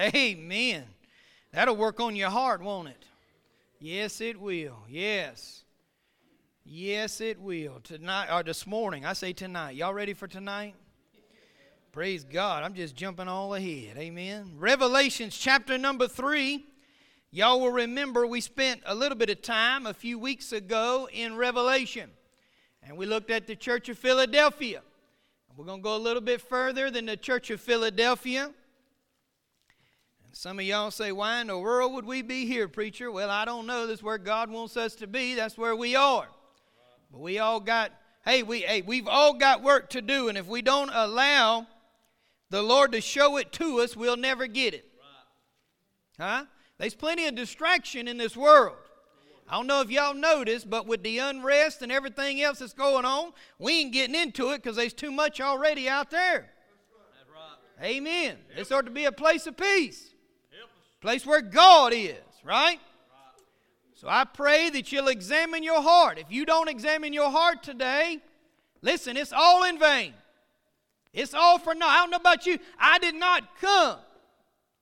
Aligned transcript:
Amen. 0.00 0.84
That'll 1.52 1.76
work 1.76 2.00
on 2.00 2.16
your 2.16 2.30
heart, 2.30 2.62
won't 2.62 2.88
it? 2.88 3.04
Yes, 3.80 4.20
it 4.20 4.40
will. 4.40 4.78
Yes. 4.88 5.64
Yes, 6.64 7.20
it 7.20 7.40
will. 7.40 7.80
Tonight 7.82 8.28
or 8.30 8.42
this 8.42 8.66
morning. 8.66 9.04
I 9.04 9.12
say 9.12 9.32
tonight. 9.32 9.72
Y'all 9.72 9.92
ready 9.92 10.14
for 10.14 10.26
tonight? 10.26 10.74
Praise 11.92 12.24
God. 12.24 12.62
I'm 12.62 12.74
just 12.74 12.94
jumping 12.94 13.26
all 13.26 13.54
ahead. 13.54 13.96
Amen. 13.98 14.52
Revelations 14.56 15.36
chapter 15.36 15.76
number 15.76 16.06
3. 16.06 16.64
Y'all 17.32 17.60
will 17.60 17.72
remember 17.72 18.26
we 18.26 18.40
spent 18.40 18.80
a 18.86 18.94
little 18.94 19.18
bit 19.18 19.28
of 19.28 19.42
time 19.42 19.86
a 19.86 19.94
few 19.94 20.18
weeks 20.18 20.52
ago 20.52 21.08
in 21.12 21.36
Revelation. 21.36 22.10
And 22.82 22.96
we 22.96 23.06
looked 23.06 23.30
at 23.30 23.46
the 23.46 23.56
church 23.56 23.88
of 23.88 23.98
Philadelphia. 23.98 24.82
We're 25.56 25.64
going 25.64 25.80
to 25.80 25.84
go 25.84 25.96
a 25.96 25.98
little 25.98 26.22
bit 26.22 26.40
further 26.40 26.90
than 26.90 27.06
the 27.06 27.16
church 27.16 27.50
of 27.50 27.60
Philadelphia. 27.60 28.52
Some 30.32 30.58
of 30.58 30.64
y'all 30.64 30.90
say, 30.90 31.12
Why 31.12 31.40
in 31.40 31.48
the 31.48 31.58
world 31.58 31.92
would 31.94 32.04
we 32.04 32.22
be 32.22 32.46
here, 32.46 32.68
preacher? 32.68 33.10
Well, 33.10 33.30
I 33.30 33.44
don't 33.44 33.66
know. 33.66 33.86
That's 33.86 34.02
where 34.02 34.18
God 34.18 34.50
wants 34.50 34.76
us 34.76 34.94
to 34.96 35.06
be. 35.06 35.34
That's 35.34 35.58
where 35.58 35.74
we 35.74 35.96
are. 35.96 36.28
But 37.10 37.20
we 37.20 37.38
all 37.38 37.60
got, 37.60 37.92
hey, 38.24 38.42
we, 38.42 38.60
hey, 38.60 38.82
we've 38.82 39.08
all 39.08 39.34
got 39.34 39.62
work 39.62 39.90
to 39.90 40.00
do. 40.00 40.28
And 40.28 40.38
if 40.38 40.46
we 40.46 40.62
don't 40.62 40.90
allow 40.92 41.66
the 42.50 42.62
Lord 42.62 42.92
to 42.92 43.00
show 43.00 43.36
it 43.36 43.52
to 43.52 43.80
us, 43.80 43.96
we'll 43.96 44.16
never 44.16 44.46
get 44.46 44.74
it. 44.74 44.86
Huh? 46.18 46.44
There's 46.78 46.94
plenty 46.94 47.26
of 47.26 47.34
distraction 47.34 48.08
in 48.08 48.16
this 48.16 48.36
world. 48.36 48.76
I 49.48 49.56
don't 49.56 49.66
know 49.66 49.80
if 49.80 49.90
y'all 49.90 50.14
noticed, 50.14 50.70
but 50.70 50.86
with 50.86 51.02
the 51.02 51.18
unrest 51.18 51.82
and 51.82 51.90
everything 51.90 52.40
else 52.40 52.60
that's 52.60 52.72
going 52.72 53.04
on, 53.04 53.32
we 53.58 53.80
ain't 53.80 53.92
getting 53.92 54.14
into 54.14 54.50
it 54.50 54.62
because 54.62 54.76
there's 54.76 54.92
too 54.92 55.10
much 55.10 55.40
already 55.40 55.88
out 55.88 56.10
there. 56.10 56.50
Amen. 57.82 58.36
This 58.56 58.70
ought 58.70 58.84
to 58.84 58.92
be 58.92 59.06
a 59.06 59.12
place 59.12 59.46
of 59.48 59.56
peace, 59.56 60.09
place 61.00 61.24
where 61.26 61.42
God 61.42 61.92
is, 61.94 62.16
right? 62.44 62.78
So 63.94 64.08
I 64.08 64.24
pray 64.24 64.70
that 64.70 64.92
you'll 64.92 65.08
examine 65.08 65.62
your 65.62 65.82
heart. 65.82 66.18
If 66.18 66.30
you 66.30 66.46
don't 66.46 66.68
examine 66.68 67.12
your 67.12 67.30
heart 67.30 67.62
today, 67.62 68.18
listen, 68.82 69.16
it's 69.16 69.32
all 69.32 69.64
in 69.64 69.78
vain. 69.78 70.14
It's 71.12 71.34
all 71.34 71.58
for 71.58 71.74
naught. 71.74 71.88
I 71.88 71.96
don't 72.02 72.10
know 72.10 72.16
about 72.16 72.46
you. 72.46 72.58
I 72.78 72.98
did 72.98 73.14
not 73.14 73.60
come 73.60 73.98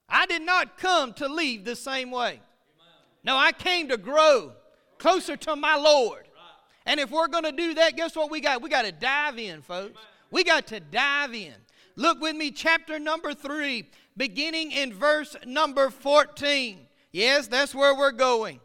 I 0.09 0.27
did 0.27 0.43
not 0.43 0.79
come 0.79 1.13
to 1.15 1.29
leave 1.29 1.65
the 1.65 1.77
same 1.77 2.11
way. 2.11 2.41
No, 3.25 3.37
I 3.37 3.53
came 3.53 3.89
to 3.89 3.97
grow 3.97 4.53
closer 4.99 5.37
to 5.37 5.57
my 5.57 5.77
Lord. 5.77 6.29
And 6.87 6.99
if 6.99 7.11
we're 7.11 7.29
going 7.29 7.45
to 7.45 7.53
do 7.53 7.75
that, 7.75 7.97
guess 7.97 8.17
what 8.17 8.31
we 8.31 8.41
got? 8.41 8.63
We 8.63 8.71
got 8.71 8.87
to 8.87 8.93
dive 8.93 9.39
in, 9.39 9.61
folks. 9.61 10.01
We 10.31 10.45
got 10.45 10.67
to 10.69 10.81
dive 10.81 11.35
in. 11.35 11.55
Look 11.97 12.21
with 12.21 12.37
me, 12.37 12.51
chapter 12.51 12.99
number 12.99 13.35
3, 13.35 13.87
beginning 14.19 14.73
in 14.73 14.93
verse 14.93 15.37
number 15.47 15.89
14. 15.89 16.81
Yes, 17.13 17.47
that's 17.47 17.75
where 17.75 17.97
we're 17.97 18.13
going. 18.13 18.61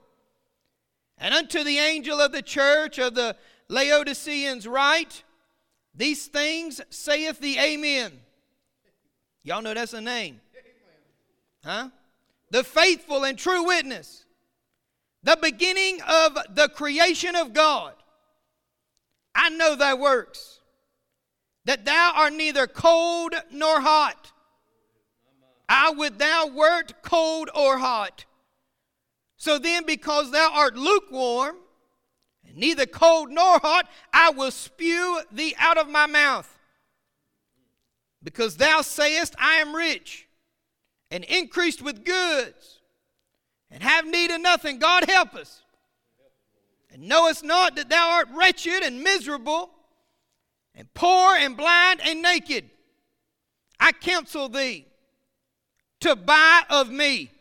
And 1.17 1.33
unto 1.33 1.63
the 1.63 1.77
angel 1.77 2.19
of 2.19 2.33
the 2.33 2.41
church 2.41 2.99
of 2.99 3.15
the 3.15 3.37
Laodiceans 3.69 4.67
write, 4.67 5.23
These 5.95 6.27
things 6.27 6.81
saith 6.89 7.39
the 7.39 7.57
Amen. 7.57 8.11
Y'all 9.43 9.61
know 9.61 9.73
that's 9.73 9.93
a 9.93 10.01
name. 10.01 10.41
Huh? 11.63 11.89
The 12.51 12.63
faithful 12.63 13.23
and 13.23 13.37
true 13.37 13.65
witness. 13.65 14.25
The 15.23 15.37
beginning 15.41 16.01
of 16.01 16.37
the 16.53 16.67
creation 16.67 17.35
of 17.35 17.53
God. 17.53 17.93
I 19.33 19.49
know 19.49 19.75
thy 19.75 19.93
works, 19.93 20.59
that 21.65 21.85
thou 21.85 22.13
art 22.15 22.33
neither 22.33 22.67
cold 22.67 23.33
nor 23.51 23.81
hot. 23.81 24.31
I 25.67 25.91
would 25.91 26.19
thou 26.19 26.47
wert 26.47 27.01
cold 27.01 27.49
or 27.55 27.77
hot. 27.77 28.25
So 29.37 29.57
then, 29.57 29.85
because 29.85 30.31
thou 30.31 30.51
art 30.53 30.75
lukewarm, 30.75 31.57
neither 32.55 32.85
cold 32.85 33.29
nor 33.31 33.59
hot, 33.59 33.89
I 34.13 34.29
will 34.29 34.51
spew 34.51 35.21
thee 35.31 35.55
out 35.57 35.77
of 35.77 35.89
my 35.89 36.05
mouth. 36.05 36.49
Because 38.21 38.57
thou 38.57 38.81
sayest, 38.81 39.35
I 39.37 39.55
am 39.55 39.75
rich 39.75 40.27
and 41.11 41.23
increased 41.25 41.81
with 41.81 42.05
goods 42.05 42.79
and 43.69 43.83
have 43.83 44.05
need 44.05 44.31
of 44.31 44.39
nothing. 44.41 44.79
God 44.79 45.09
help 45.09 45.35
us. 45.35 45.61
And 46.91 47.07
knowest 47.07 47.43
not 47.43 47.75
that 47.75 47.89
thou 47.89 48.11
art 48.11 48.29
wretched 48.31 48.83
and 48.83 49.03
miserable 49.03 49.71
and 50.75 50.93
poor 50.93 51.35
and 51.35 51.57
blind 51.57 51.99
and 52.03 52.21
naked. 52.21 52.69
I 53.79 53.91
counsel 53.91 54.47
thee 54.47 54.85
to 56.03 56.15
buy 56.15 56.61
of 56.69 56.89
me 56.89 57.31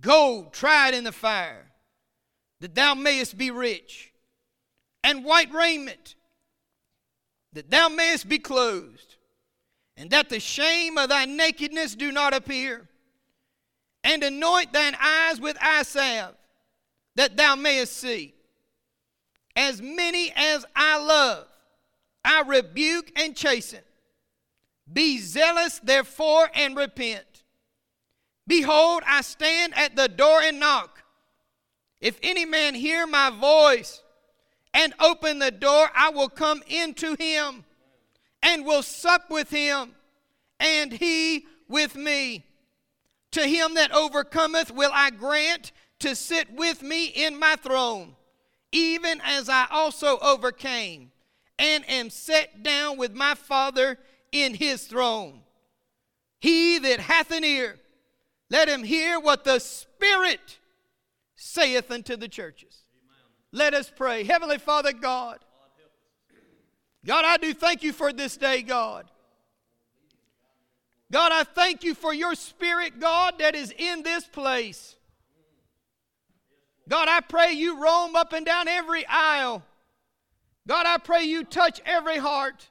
gold 0.00 0.52
tried 0.52 0.94
in 0.94 1.04
the 1.04 1.12
fire, 1.12 1.66
that 2.60 2.74
thou 2.74 2.94
mayest 2.94 3.36
be 3.36 3.50
rich, 3.50 4.12
and 5.04 5.24
white 5.24 5.52
raiment, 5.52 6.16
that 7.52 7.70
thou 7.70 7.88
mayest 7.88 8.28
be 8.28 8.38
clothed 8.38 9.12
and 9.96 10.10
that 10.10 10.28
the 10.28 10.40
shame 10.40 10.98
of 10.98 11.08
thy 11.08 11.24
nakedness 11.26 11.94
do 11.94 12.12
not 12.12 12.34
appear. 12.34 12.88
And 14.04 14.24
anoint 14.24 14.72
thine 14.72 14.96
eyes 15.00 15.40
with 15.40 15.56
eye 15.60 15.84
salve, 15.84 16.34
that 17.14 17.36
thou 17.36 17.54
mayest 17.54 17.96
see. 17.96 18.34
As 19.54 19.80
many 19.80 20.32
as 20.34 20.64
I 20.74 20.98
love, 20.98 21.46
I 22.24 22.42
rebuke 22.42 23.12
and 23.14 23.36
chasten. 23.36 23.82
Be 24.92 25.18
zealous, 25.18 25.78
therefore, 25.84 26.50
and 26.52 26.76
repent. 26.76 27.31
Behold, 28.46 29.02
I 29.06 29.20
stand 29.20 29.72
at 29.76 29.96
the 29.96 30.08
door 30.08 30.40
and 30.40 30.58
knock. 30.58 31.02
If 32.00 32.18
any 32.22 32.44
man 32.44 32.74
hear 32.74 33.06
my 33.06 33.30
voice 33.30 34.02
and 34.74 34.92
open 34.98 35.38
the 35.38 35.50
door, 35.50 35.88
I 35.94 36.10
will 36.10 36.28
come 36.28 36.62
into 36.66 37.14
him 37.18 37.64
and 38.42 38.66
will 38.66 38.82
sup 38.82 39.30
with 39.30 39.50
him, 39.50 39.94
and 40.58 40.92
he 40.92 41.46
with 41.68 41.94
me. 41.94 42.44
To 43.32 43.46
him 43.46 43.74
that 43.74 43.92
overcometh 43.92 44.72
will 44.72 44.90
I 44.92 45.10
grant 45.10 45.72
to 46.00 46.16
sit 46.16 46.52
with 46.52 46.82
me 46.82 47.06
in 47.06 47.38
my 47.38 47.56
throne, 47.56 48.16
even 48.72 49.20
as 49.24 49.48
I 49.48 49.66
also 49.70 50.18
overcame, 50.18 51.12
and 51.58 51.88
am 51.88 52.10
set 52.10 52.62
down 52.64 52.98
with 52.98 53.14
my 53.14 53.34
Father 53.34 53.98
in 54.32 54.54
his 54.54 54.84
throne. 54.86 55.42
He 56.40 56.78
that 56.80 56.98
hath 56.98 57.30
an 57.30 57.44
ear, 57.44 57.78
let 58.52 58.68
him 58.68 58.84
hear 58.84 59.18
what 59.18 59.44
the 59.44 59.58
Spirit 59.58 60.58
saith 61.34 61.90
unto 61.90 62.16
the 62.16 62.28
churches. 62.28 62.82
Amen. 63.02 63.16
Let 63.50 63.72
us 63.72 63.90
pray. 63.94 64.24
Heavenly 64.24 64.58
Father 64.58 64.92
God, 64.92 65.38
God, 67.04 67.24
I 67.24 67.38
do 67.38 67.54
thank 67.54 67.82
you 67.82 67.94
for 67.94 68.12
this 68.12 68.36
day, 68.36 68.60
God. 68.60 69.06
God, 71.10 71.32
I 71.32 71.44
thank 71.44 71.82
you 71.82 71.94
for 71.94 72.12
your 72.12 72.34
spirit, 72.34 73.00
God, 73.00 73.38
that 73.38 73.54
is 73.54 73.72
in 73.76 74.02
this 74.02 74.24
place. 74.24 74.96
God, 76.88 77.08
I 77.08 77.20
pray 77.20 77.52
you 77.52 77.82
roam 77.82 78.14
up 78.16 78.34
and 78.34 78.44
down 78.44 78.68
every 78.68 79.06
aisle. 79.06 79.62
God, 80.68 80.86
I 80.86 80.98
pray 80.98 81.24
you 81.24 81.44
touch 81.44 81.80
every 81.86 82.18
heart. 82.18 82.68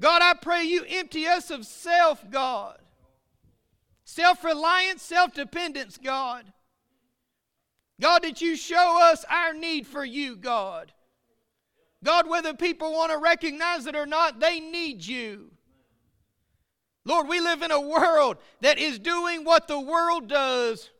God, 0.00 0.20
I 0.20 0.34
pray 0.34 0.64
you 0.64 0.84
empty 0.86 1.26
us 1.26 1.50
of 1.50 1.64
self, 1.64 2.28
God. 2.30 2.78
Self 4.04 4.44
reliance, 4.44 5.02
self 5.02 5.34
dependence, 5.34 5.98
God. 6.02 6.52
God, 8.00 8.22
that 8.22 8.40
you 8.40 8.56
show 8.56 8.98
us 9.02 9.24
our 9.30 9.54
need 9.54 9.86
for 9.86 10.04
you, 10.04 10.36
God. 10.36 10.92
God, 12.02 12.28
whether 12.28 12.52
people 12.52 12.92
want 12.92 13.12
to 13.12 13.18
recognize 13.18 13.86
it 13.86 13.96
or 13.96 14.04
not, 14.04 14.40
they 14.40 14.60
need 14.60 15.04
you. 15.06 15.50
Lord, 17.06 17.28
we 17.28 17.40
live 17.40 17.62
in 17.62 17.70
a 17.70 17.80
world 17.80 18.38
that 18.60 18.78
is 18.78 18.98
doing 18.98 19.44
what 19.44 19.68
the 19.68 19.80
world 19.80 20.28
does. 20.28 20.90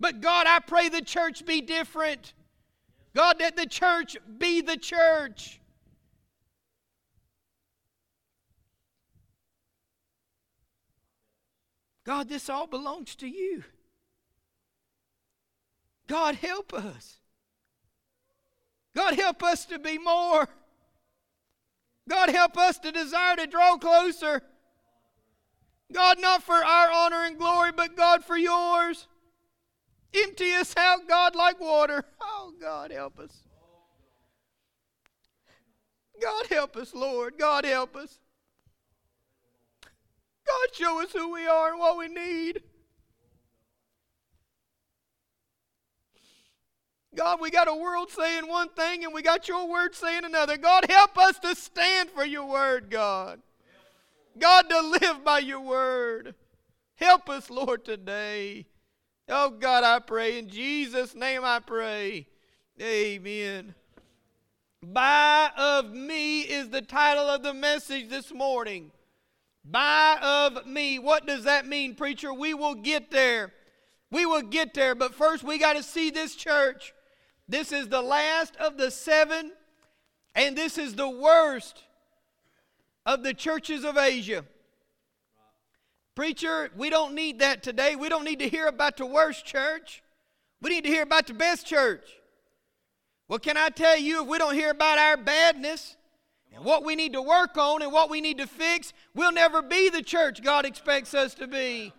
But 0.00 0.20
God, 0.20 0.46
I 0.46 0.60
pray 0.60 0.88
the 0.88 1.02
church 1.02 1.44
be 1.46 1.60
different. 1.60 2.34
God, 3.14 3.38
that 3.38 3.56
the 3.56 3.66
church 3.66 4.16
be 4.38 4.60
the 4.60 4.76
church. 4.76 5.60
God, 12.04 12.28
this 12.28 12.50
all 12.50 12.66
belongs 12.66 13.14
to 13.16 13.26
you. 13.26 13.64
God, 16.06 16.34
help 16.34 16.74
us. 16.74 17.18
God, 18.94 19.14
help 19.14 19.42
us 19.42 19.64
to 19.66 19.78
be 19.78 19.98
more. 19.98 20.48
God, 22.08 22.28
help 22.28 22.58
us 22.58 22.78
to 22.80 22.92
desire 22.92 23.36
to 23.36 23.46
draw 23.46 23.78
closer. 23.78 24.42
God, 25.92 26.20
not 26.20 26.42
for 26.42 26.54
our 26.54 26.90
honor 26.90 27.24
and 27.24 27.38
glory, 27.38 27.72
but 27.72 27.96
God, 27.96 28.24
for 28.24 28.36
yours. 28.36 29.06
Empty 30.14 30.52
us 30.52 30.76
out, 30.76 31.08
God, 31.08 31.34
like 31.34 31.60
water. 31.60 32.04
Oh, 32.20 32.52
God, 32.60 32.90
help 32.90 33.18
us. 33.18 33.44
God, 36.20 36.46
help 36.48 36.76
us, 36.76 36.94
Lord. 36.94 37.34
God, 37.38 37.64
help 37.64 37.96
us. 37.96 38.18
God, 40.46 40.74
show 40.74 41.02
us 41.02 41.12
who 41.12 41.32
we 41.32 41.46
are 41.46 41.70
and 41.70 41.78
what 41.78 41.96
we 41.96 42.08
need. 42.08 42.62
God, 47.14 47.40
we 47.40 47.50
got 47.50 47.68
a 47.68 47.74
world 47.74 48.10
saying 48.10 48.48
one 48.48 48.70
thing 48.70 49.04
and 49.04 49.14
we 49.14 49.22
got 49.22 49.48
your 49.48 49.68
word 49.68 49.94
saying 49.94 50.24
another. 50.24 50.56
God, 50.56 50.86
help 50.88 51.16
us 51.16 51.38
to 51.40 51.54
stand 51.54 52.10
for 52.10 52.24
your 52.24 52.46
word, 52.46 52.90
God. 52.90 53.40
God, 54.38 54.68
to 54.68 54.80
live 54.80 55.24
by 55.24 55.38
your 55.38 55.60
word. 55.60 56.34
Help 56.96 57.28
us, 57.28 57.50
Lord, 57.50 57.84
today. 57.84 58.66
Oh, 59.28 59.50
God, 59.50 59.84
I 59.84 60.00
pray. 60.00 60.38
In 60.38 60.48
Jesus' 60.48 61.14
name 61.14 61.44
I 61.44 61.60
pray. 61.60 62.26
Amen. 62.80 63.74
Buy 64.82 65.50
of 65.56 65.92
me 65.92 66.40
is 66.40 66.68
the 66.70 66.82
title 66.82 67.24
of 67.24 67.42
the 67.42 67.54
message 67.54 68.08
this 68.08 68.32
morning. 68.32 68.90
Buy 69.64 70.18
of 70.20 70.66
me. 70.66 70.98
What 70.98 71.26
does 71.26 71.44
that 71.44 71.66
mean, 71.66 71.94
preacher? 71.94 72.32
We 72.32 72.54
will 72.54 72.74
get 72.74 73.10
there. 73.10 73.52
We 74.10 74.26
will 74.26 74.42
get 74.42 74.74
there. 74.74 74.94
But 74.94 75.14
first, 75.14 75.42
we 75.42 75.58
got 75.58 75.76
to 75.76 75.82
see 75.82 76.10
this 76.10 76.34
church. 76.34 76.92
This 77.48 77.72
is 77.72 77.88
the 77.88 78.02
last 78.02 78.56
of 78.56 78.76
the 78.76 78.90
seven, 78.90 79.52
and 80.34 80.56
this 80.56 80.78
is 80.78 80.94
the 80.94 81.08
worst 81.08 81.82
of 83.06 83.22
the 83.22 83.34
churches 83.34 83.84
of 83.84 83.96
Asia. 83.98 84.44
Preacher, 86.14 86.70
we 86.76 86.90
don't 86.90 87.14
need 87.14 87.40
that 87.40 87.62
today. 87.62 87.96
We 87.96 88.08
don't 88.08 88.24
need 88.24 88.38
to 88.38 88.48
hear 88.48 88.66
about 88.66 88.96
the 88.96 89.06
worst 89.06 89.44
church. 89.44 90.02
We 90.62 90.70
need 90.70 90.84
to 90.84 90.90
hear 90.90 91.02
about 91.02 91.26
the 91.26 91.34
best 91.34 91.66
church. 91.66 92.08
Well, 93.28 93.38
can 93.38 93.56
I 93.56 93.70
tell 93.70 93.98
you, 93.98 94.22
if 94.22 94.28
we 94.28 94.38
don't 94.38 94.54
hear 94.54 94.70
about 94.70 94.98
our 94.98 95.16
badness 95.16 95.96
and 96.54 96.64
what 96.64 96.84
we 96.84 96.94
need 96.94 97.12
to 97.14 97.22
work 97.22 97.56
on 97.56 97.82
and 97.82 97.92
what 97.92 98.10
we 98.10 98.20
need 98.20 98.38
to 98.38 98.46
fix, 98.46 98.92
we'll 99.14 99.32
never 99.32 99.60
be 99.60 99.88
the 99.88 100.02
church 100.02 100.42
God 100.42 100.64
expects 100.64 101.12
us 101.14 101.34
to 101.34 101.46
be. 101.46 101.92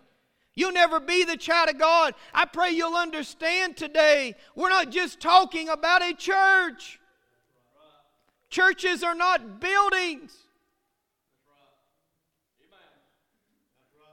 You'll 0.54 0.72
never 0.72 0.98
be 0.98 1.24
the 1.24 1.36
child 1.36 1.68
of 1.68 1.78
God. 1.78 2.14
I 2.32 2.46
pray 2.46 2.70
you'll 2.70 2.96
understand 2.96 3.76
today. 3.76 4.34
We're 4.54 4.70
not 4.70 4.90
just 4.90 5.20
talking 5.20 5.68
about 5.68 6.02
a 6.02 6.14
church. 6.14 6.98
Churches 8.48 9.02
are 9.02 9.14
not 9.14 9.60
buildings. 9.60 10.32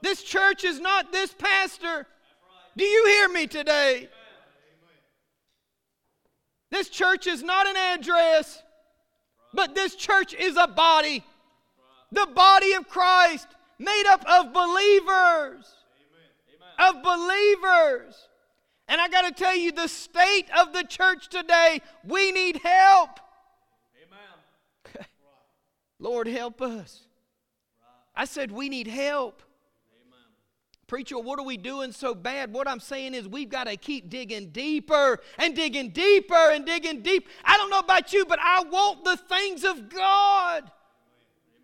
This 0.02 0.22
church 0.22 0.64
is 0.64 0.80
not 0.80 1.12
this 1.12 1.32
pastor. 1.32 2.06
Do 2.76 2.84
you 2.84 3.06
hear 3.06 3.28
me 3.30 3.46
today? 3.46 4.08
This 6.70 6.90
church 6.90 7.26
is 7.26 7.42
not 7.42 7.66
an 7.66 7.76
address, 7.76 8.62
but 9.54 9.74
this 9.74 9.94
church 9.94 10.34
is 10.34 10.56
a 10.56 10.66
body. 10.66 11.24
The 12.12 12.26
body 12.34 12.72
of 12.72 12.88
Christ, 12.88 13.48
made 13.78 14.04
up 14.08 14.24
of 14.28 14.52
believers. 14.52 15.72
Of 16.78 17.02
believers. 17.02 18.28
And 18.88 19.00
I 19.00 19.08
got 19.08 19.22
to 19.22 19.32
tell 19.32 19.56
you, 19.56 19.72
the 19.72 19.88
state 19.88 20.46
of 20.58 20.72
the 20.72 20.82
church 20.82 21.28
today, 21.28 21.80
we 22.04 22.32
need 22.32 22.60
help. 22.62 23.20
Amen. 24.02 25.06
Lord, 25.98 26.26
help 26.26 26.60
us. 26.60 27.00
I 28.14 28.26
said, 28.26 28.52
we 28.52 28.68
need 28.68 28.86
help. 28.86 29.42
Preacher, 30.86 31.18
what 31.18 31.38
are 31.38 31.44
we 31.44 31.56
doing 31.56 31.92
so 31.92 32.14
bad? 32.14 32.52
What 32.52 32.68
I'm 32.68 32.80
saying 32.80 33.14
is 33.14 33.26
we've 33.26 33.48
got 33.48 33.64
to 33.64 33.76
keep 33.76 34.10
digging 34.10 34.50
deeper 34.50 35.18
and 35.38 35.56
digging 35.56 35.90
deeper 35.90 36.34
and 36.34 36.66
digging 36.66 37.00
deep. 37.00 37.28
I 37.44 37.56
don't 37.56 37.70
know 37.70 37.78
about 37.78 38.12
you, 38.12 38.26
but 38.26 38.38
I 38.40 38.62
want 38.64 39.04
the 39.04 39.16
things 39.16 39.64
of 39.64 39.88
God. 39.88 40.70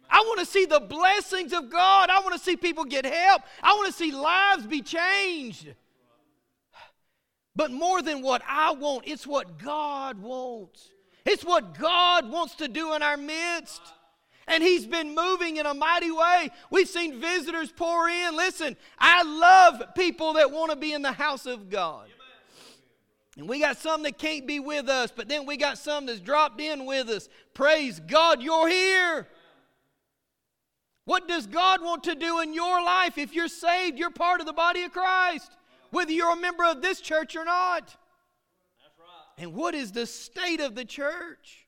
I 0.08 0.20
want 0.20 0.40
to 0.40 0.46
see 0.46 0.64
the 0.64 0.80
blessings 0.80 1.52
of 1.52 1.70
God. 1.70 2.10
I 2.10 2.20
want 2.20 2.32
to 2.32 2.40
see 2.40 2.56
people 2.56 2.84
get 2.84 3.04
help. 3.04 3.42
I 3.62 3.74
want 3.74 3.86
to 3.88 3.92
see 3.92 4.10
lives 4.10 4.66
be 4.66 4.82
changed. 4.82 5.74
But 7.54 7.70
more 7.70 8.00
than 8.02 8.22
what 8.22 8.42
I 8.48 8.72
want, 8.72 9.04
it's 9.06 9.26
what 9.26 9.58
God 9.58 10.18
wants. 10.18 10.88
It's 11.26 11.44
what 11.44 11.78
God 11.78 12.30
wants 12.30 12.54
to 12.56 12.68
do 12.68 12.94
in 12.94 13.02
our 13.02 13.16
midst 13.16 13.82
and 14.50 14.62
He's 14.62 14.86
been 14.86 15.14
moving 15.14 15.56
in 15.56 15.66
a 15.66 15.72
mighty 15.72 16.10
way. 16.10 16.50
We've 16.70 16.88
seen 16.88 17.20
visitors 17.20 17.72
pour 17.72 18.08
in. 18.08 18.36
Listen, 18.36 18.76
I 18.98 19.22
love 19.22 19.94
people 19.94 20.34
that 20.34 20.50
want 20.50 20.70
to 20.70 20.76
be 20.76 20.92
in 20.92 21.02
the 21.02 21.12
house 21.12 21.46
of 21.46 21.70
God. 21.70 22.08
And 23.36 23.48
we 23.48 23.60
got 23.60 23.78
some 23.78 24.02
that 24.02 24.18
can't 24.18 24.46
be 24.46 24.58
with 24.60 24.88
us, 24.88 25.12
but 25.14 25.28
then 25.28 25.46
we 25.46 25.56
got 25.56 25.78
some 25.78 26.04
that's 26.06 26.20
dropped 26.20 26.60
in 26.60 26.84
with 26.84 27.08
us. 27.08 27.28
Praise 27.54 28.00
God, 28.00 28.42
you're 28.42 28.68
here. 28.68 29.28
What 31.04 31.26
does 31.26 31.46
God 31.46 31.80
want 31.80 32.04
to 32.04 32.14
do 32.14 32.40
in 32.40 32.52
your 32.52 32.82
life? 32.82 33.18
If 33.18 33.32
you're 33.32 33.48
saved, 33.48 33.98
you're 33.98 34.10
part 34.10 34.40
of 34.40 34.46
the 34.46 34.52
body 34.52 34.82
of 34.82 34.92
Christ, 34.92 35.50
whether 35.90 36.12
you're 36.12 36.32
a 36.32 36.36
member 36.36 36.64
of 36.64 36.82
this 36.82 37.00
church 37.00 37.36
or 37.36 37.44
not. 37.44 37.96
And 39.38 39.54
what 39.54 39.74
is 39.74 39.92
the 39.92 40.06
state 40.06 40.60
of 40.60 40.74
the 40.74 40.84
church? 40.84 41.66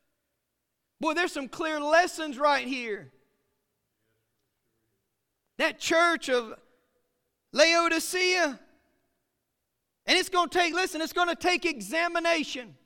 Boy, 1.03 1.15
there's 1.15 1.33
some 1.33 1.49
clear 1.49 1.81
lessons 1.81 2.39
right 2.39 2.65
here. 2.65 3.11
That 5.59 5.81
church 5.81 6.29
of 6.29 6.55
Laodicea. 7.53 8.61
And 10.07 10.19
it's 10.19 10.29
going 10.29 10.49
to 10.49 10.57
take, 10.57 10.73
listen, 10.73 11.01
it's 11.01 11.13
going 11.13 11.29
to 11.29 11.35
take 11.35 11.67
examination. 11.67 12.77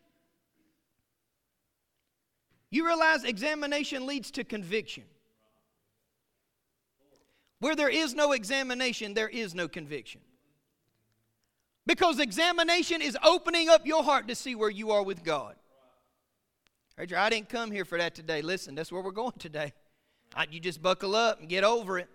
You 2.71 2.87
realize 2.87 3.23
examination 3.25 4.07
leads 4.07 4.31
to 4.31 4.45
conviction. 4.45 5.05
Where 7.61 7.77
there 7.77 7.91
is 7.91 8.15
no 8.15 8.33
examination, 8.33 9.13
there 9.13 9.29
is 9.29 9.55
no 9.55 9.69
conviction. 9.69 10.23
Because 11.85 12.19
examination 12.19 13.03
is 13.03 13.19
opening 13.23 13.69
up 13.69 13.87
your 13.87 14.03
heart 14.03 14.27
to 14.29 14.35
see 14.35 14.55
where 14.55 14.71
you 14.71 14.91
are 14.93 15.03
with 15.03 15.23
God. 15.23 15.55
Rachel, 16.99 17.19
I 17.19 17.29
didn't 17.29 17.51
come 17.51 17.71
here 17.71 17.85
for 17.85 17.99
that 17.99 18.15
today. 18.15 18.41
Listen, 18.41 18.75
that's 18.75 18.91
where 18.91 19.03
we're 19.03 19.11
going 19.11 19.35
today. 19.39 19.75
You 20.51 20.59
just 20.61 20.83
buckle 20.83 21.15
up 21.15 21.41
and 21.41 21.49
get 21.49 21.63
over 21.63 21.99
it. 21.99 22.09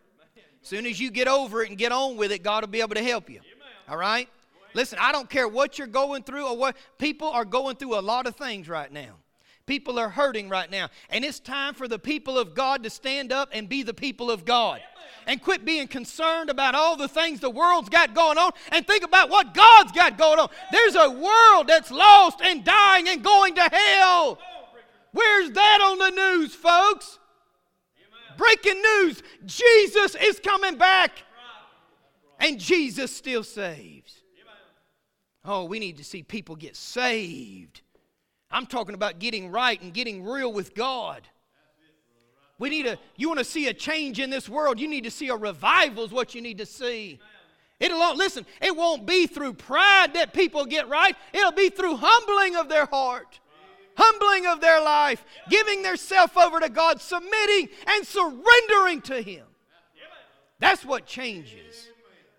As 0.63 0.67
soon 0.67 0.87
as 0.87 0.99
you 0.99 1.11
get 1.11 1.27
over 1.27 1.61
it 1.61 1.69
and 1.69 1.77
get 1.77 1.91
on 1.91 2.17
with 2.17 2.31
it, 2.31 2.41
God 2.41 2.63
will 2.63 2.69
be 2.69 2.81
able 2.81 2.95
to 2.95 3.03
help 3.03 3.29
you. 3.29 3.41
All 3.87 3.97
right? 3.97 4.27
Listen, 4.73 4.97
I 4.99 5.11
don't 5.11 5.29
care 5.29 5.47
what 5.47 5.77
you're 5.77 5.85
going 5.85 6.23
through 6.23 6.47
or 6.47 6.57
what 6.57 6.75
people 6.97 7.29
are 7.29 7.45
going 7.45 7.75
through 7.75 7.99
a 7.99 8.01
lot 8.01 8.25
of 8.25 8.35
things 8.35 8.67
right 8.67 8.91
now. 8.91 9.17
People 9.67 9.99
are 9.99 10.09
hurting 10.09 10.49
right 10.49 10.69
now. 10.69 10.87
And 11.11 11.23
it's 11.23 11.39
time 11.39 11.75
for 11.75 11.87
the 11.87 11.99
people 11.99 12.39
of 12.39 12.55
God 12.55 12.81
to 12.81 12.89
stand 12.89 13.31
up 13.31 13.49
and 13.53 13.69
be 13.69 13.83
the 13.83 13.93
people 13.93 14.31
of 14.31 14.45
God. 14.45 14.81
And 15.27 15.39
quit 15.39 15.63
being 15.63 15.87
concerned 15.87 16.49
about 16.49 16.73
all 16.73 16.97
the 16.97 17.07
things 17.07 17.39
the 17.39 17.51
world's 17.51 17.89
got 17.89 18.15
going 18.15 18.39
on 18.39 18.51
and 18.71 18.87
think 18.87 19.03
about 19.03 19.29
what 19.29 19.53
God's 19.53 19.91
got 19.91 20.17
going 20.17 20.39
on. 20.39 20.49
There's 20.71 20.95
a 20.95 21.11
world 21.11 21.67
that's 21.67 21.91
lost 21.91 22.41
and 22.43 22.63
dying 22.63 23.07
and 23.09 23.23
going 23.23 23.53
to 23.53 23.69
hell. 23.71 24.39
Where's 25.11 25.51
that 25.51 25.79
on 25.81 25.97
the 25.97 26.09
news, 26.09 26.55
folks? 26.55 27.19
Amen. 27.97 28.37
Breaking 28.37 28.81
news 28.81 29.23
Jesus 29.45 30.15
is 30.15 30.39
coming 30.39 30.77
back. 30.77 31.23
And 32.39 32.59
Jesus 32.59 33.15
still 33.15 33.43
saves. 33.43 34.21
Oh, 35.45 35.65
we 35.65 35.79
need 35.79 35.97
to 35.97 36.03
see 36.03 36.23
people 36.23 36.55
get 36.55 36.75
saved. 36.75 37.81
I'm 38.49 38.65
talking 38.65 38.95
about 38.95 39.19
getting 39.19 39.51
right 39.51 39.81
and 39.81 39.93
getting 39.93 40.23
real 40.23 40.51
with 40.51 40.75
God. 40.75 41.27
We 42.59 42.69
need 42.69 42.85
a, 42.85 42.99
you 43.15 43.27
want 43.27 43.39
to 43.39 43.45
see 43.45 43.67
a 43.67 43.73
change 43.73 44.19
in 44.19 44.29
this 44.29 44.47
world, 44.47 44.79
you 44.79 44.87
need 44.87 45.03
to 45.05 45.11
see 45.11 45.29
a 45.29 45.35
revival, 45.35 46.03
is 46.03 46.11
what 46.11 46.35
you 46.35 46.41
need 46.41 46.59
to 46.59 46.65
see. 46.65 47.19
It'll, 47.79 48.15
listen, 48.15 48.45
it 48.61 48.75
won't 48.75 49.07
be 49.07 49.25
through 49.25 49.53
pride 49.53 50.13
that 50.13 50.31
people 50.33 50.65
get 50.65 50.87
right, 50.87 51.15
it'll 51.33 51.53
be 51.53 51.69
through 51.69 51.97
humbling 51.97 52.55
of 52.55 52.69
their 52.69 52.85
heart 52.85 53.40
humbling 53.95 54.47
of 54.47 54.61
their 54.61 54.81
life, 54.81 55.23
giving 55.49 55.81
their 55.81 55.95
self 55.95 56.37
over 56.37 56.59
to 56.59 56.69
God, 56.69 57.01
submitting 57.01 57.69
and 57.87 58.05
surrendering 58.05 59.01
to 59.03 59.21
Him. 59.21 59.45
That's 60.59 60.85
what 60.85 61.05
changes. 61.05 61.89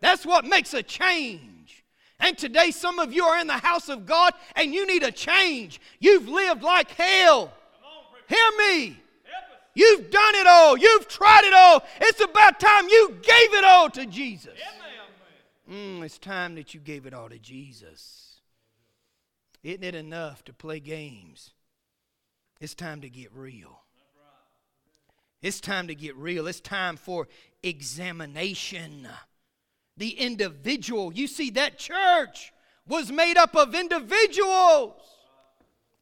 That's 0.00 0.25
what 0.25 0.44
makes 0.44 0.75
a 0.75 0.82
change. 0.82 1.85
And 2.21 2.38
today, 2.38 2.71
some 2.71 3.00
of 3.00 3.12
you 3.12 3.25
are 3.25 3.40
in 3.40 3.49
the 3.49 3.54
house 3.54 3.88
of 3.88 4.06
God 4.06 4.32
and 4.54 4.73
you 4.73 4.87
need 4.87 5.02
a 5.02 5.11
change. 5.11 5.80
You've 5.99 6.28
lived 6.28 6.62
like 6.62 6.90
hell. 6.92 7.52
Hear 8.28 8.50
me. 8.59 8.97
You've 9.75 10.11
done 10.11 10.35
it 10.37 10.47
all. 10.47 10.76
You've 10.76 11.09
tried 11.09 11.44
it 11.44 11.54
all. 11.54 11.82
It's 12.00 12.21
about 12.23 12.61
time 12.61 12.88
you 12.88 13.16
gave 13.23 13.54
it 13.54 13.64
all 13.64 13.90
to 13.90 14.06
Jesus. 14.06 14.54
Mm, 15.71 16.02
it's 16.04 16.18
time 16.18 16.54
that 16.56 16.75
you 16.75 16.80
gave 16.80 17.06
it 17.06 17.14
all 17.14 17.28
to 17.28 17.38
Jesus. 17.38 18.40
Isn't 19.62 19.85
it 19.85 19.95
enough 19.95 20.45
to 20.45 20.52
play 20.52 20.81
games? 20.81 21.50
It's 22.61 22.75
time 22.75 23.00
to 23.02 23.09
get 23.09 23.33
real. 23.33 23.83
It's 25.40 25.61
time 25.61 25.88
to 25.88 25.95
get 25.95 26.16
real. 26.16 26.47
It's 26.47 26.61
time 26.61 26.97
for 26.97 27.26
examination. 27.62 29.09
The 29.97 30.11
individual, 30.11 31.12
you 31.12 31.26
see, 31.26 31.50
that 31.50 31.78
church 31.78 32.52
was 32.87 33.11
made 33.11 33.37
up 33.37 33.57
of 33.57 33.75
individuals. 33.75 35.00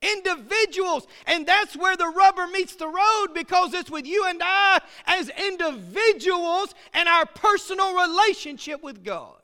Individuals. 0.02 1.07
And 1.26 1.47
that's 1.47 1.76
where 1.76 1.97
the 1.97 2.09
rubber 2.09 2.47
meets 2.47 2.76
the 2.76 2.88
road 2.88 3.29
because 3.35 3.75
it's 3.75 3.90
with 3.90 4.07
you 4.07 4.25
and 4.26 4.40
I 4.43 4.81
as 5.07 5.31
individuals 5.31 6.75
and 6.93 7.09
our 7.09 7.26
personal 7.26 7.95
relationship 7.95 8.83
with 8.83 9.05
God. 9.05 9.39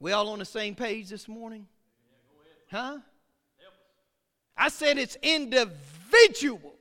We 0.00 0.12
all 0.12 0.28
on 0.30 0.38
the 0.38 0.46
same 0.46 0.74
page 0.74 1.10
this 1.10 1.28
morning? 1.28 1.66
Huh? 2.70 2.98
I 4.56 4.68
said 4.68 4.98
it's 4.98 5.16
individual. 5.22 6.74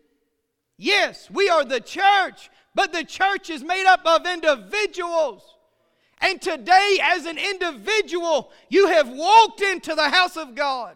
Yes, 0.78 1.30
we 1.30 1.50
are 1.50 1.66
the 1.66 1.82
church, 1.82 2.50
but 2.74 2.94
the 2.94 3.04
church 3.04 3.50
is 3.50 3.64
made 3.64 3.86
up 3.86 4.02
of 4.06 4.26
individuals. 4.26 5.44
And 6.22 6.42
today, 6.42 7.00
as 7.02 7.26
an 7.26 7.38
individual, 7.38 8.52
you 8.70 8.88
have 8.88 9.10
walked 9.10 9.62
into 9.62 9.96
the 9.96 10.10
house 10.10 10.38
of 10.38 10.56
God. 10.56 10.96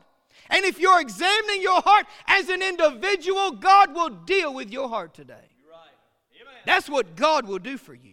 And 0.50 0.66
if 0.66 0.80
you're 0.80 1.02
examining 1.02 1.62
your 1.62 1.82
heart 1.82 2.06
as 2.28 2.50
an 2.50 2.62
individual, 2.62 3.52
God 3.52 3.94
will 3.94 4.10
deal 4.10 4.54
with 4.54 4.70
your 4.70 4.88
heart 4.88 5.14
today. 5.14 5.50
That's 6.66 6.90
what 6.90 7.16
God 7.16 7.48
will 7.48 7.60
do 7.60 7.78
for 7.78 7.94
you. 7.94 8.13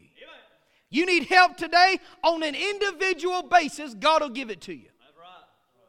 You 0.91 1.07
need 1.07 1.27
help 1.27 1.57
today 1.57 2.01
on 2.23 2.43
an 2.43 2.55
individual 2.55 3.43
basis, 3.43 3.95
God 3.95 4.23
will 4.23 4.29
give 4.29 4.51
it 4.51 4.61
to 4.63 4.75
you. 4.75 4.89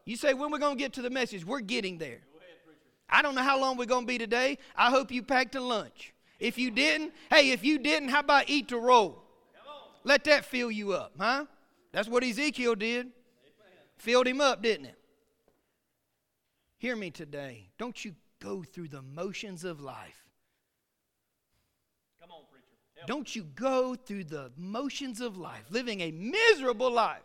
You 0.05 0.15
say, 0.15 0.33
when 0.33 0.51
we're 0.51 0.59
going 0.59 0.77
to 0.77 0.79
get 0.79 0.93
to 0.93 1.01
the 1.01 1.09
message, 1.09 1.45
we're 1.45 1.59
getting 1.59 1.97
there. 1.97 2.19
I 3.09 3.21
don't 3.21 3.35
know 3.35 3.43
how 3.43 3.59
long 3.59 3.77
we're 3.77 3.85
going 3.85 4.03
to 4.03 4.07
be 4.07 4.17
today. 4.17 4.57
I 4.75 4.89
hope 4.89 5.11
you 5.11 5.21
packed 5.21 5.55
a 5.55 5.61
lunch. 5.61 6.13
If 6.39 6.57
you 6.57 6.71
didn't, 6.71 7.13
hey, 7.29 7.51
if 7.51 7.63
you 7.63 7.77
didn't, 7.77 8.09
how 8.09 8.21
about 8.21 8.49
eat 8.49 8.69
the 8.69 8.77
roll? 8.77 9.23
Let 10.03 10.23
that 10.23 10.45
fill 10.45 10.71
you 10.71 10.93
up, 10.93 11.13
huh? 11.19 11.45
That's 11.91 12.07
what 12.07 12.23
Ezekiel 12.23 12.75
did. 12.75 13.07
Filled 13.97 14.27
him 14.27 14.41
up, 14.41 14.63
didn't 14.63 14.85
it? 14.87 14.97
Hear 16.79 16.95
me 16.95 17.11
today. 17.11 17.69
Don't 17.77 18.03
you 18.03 18.15
go 18.41 18.63
through 18.63 18.87
the 18.87 19.03
motions 19.03 19.63
of 19.63 19.81
life. 19.81 20.25
Come 22.19 22.31
on, 22.31 22.41
preacher. 22.51 22.65
Help. 22.90 22.90
Don't 23.07 23.35
you 23.35 23.43
go 23.55 23.95
through 23.95 24.25
the 24.25 24.51
motions 24.57 25.21
of 25.21 25.37
life, 25.37 25.63
living 25.69 26.01
a 26.01 26.11
miserable 26.11 26.91
life, 26.91 27.23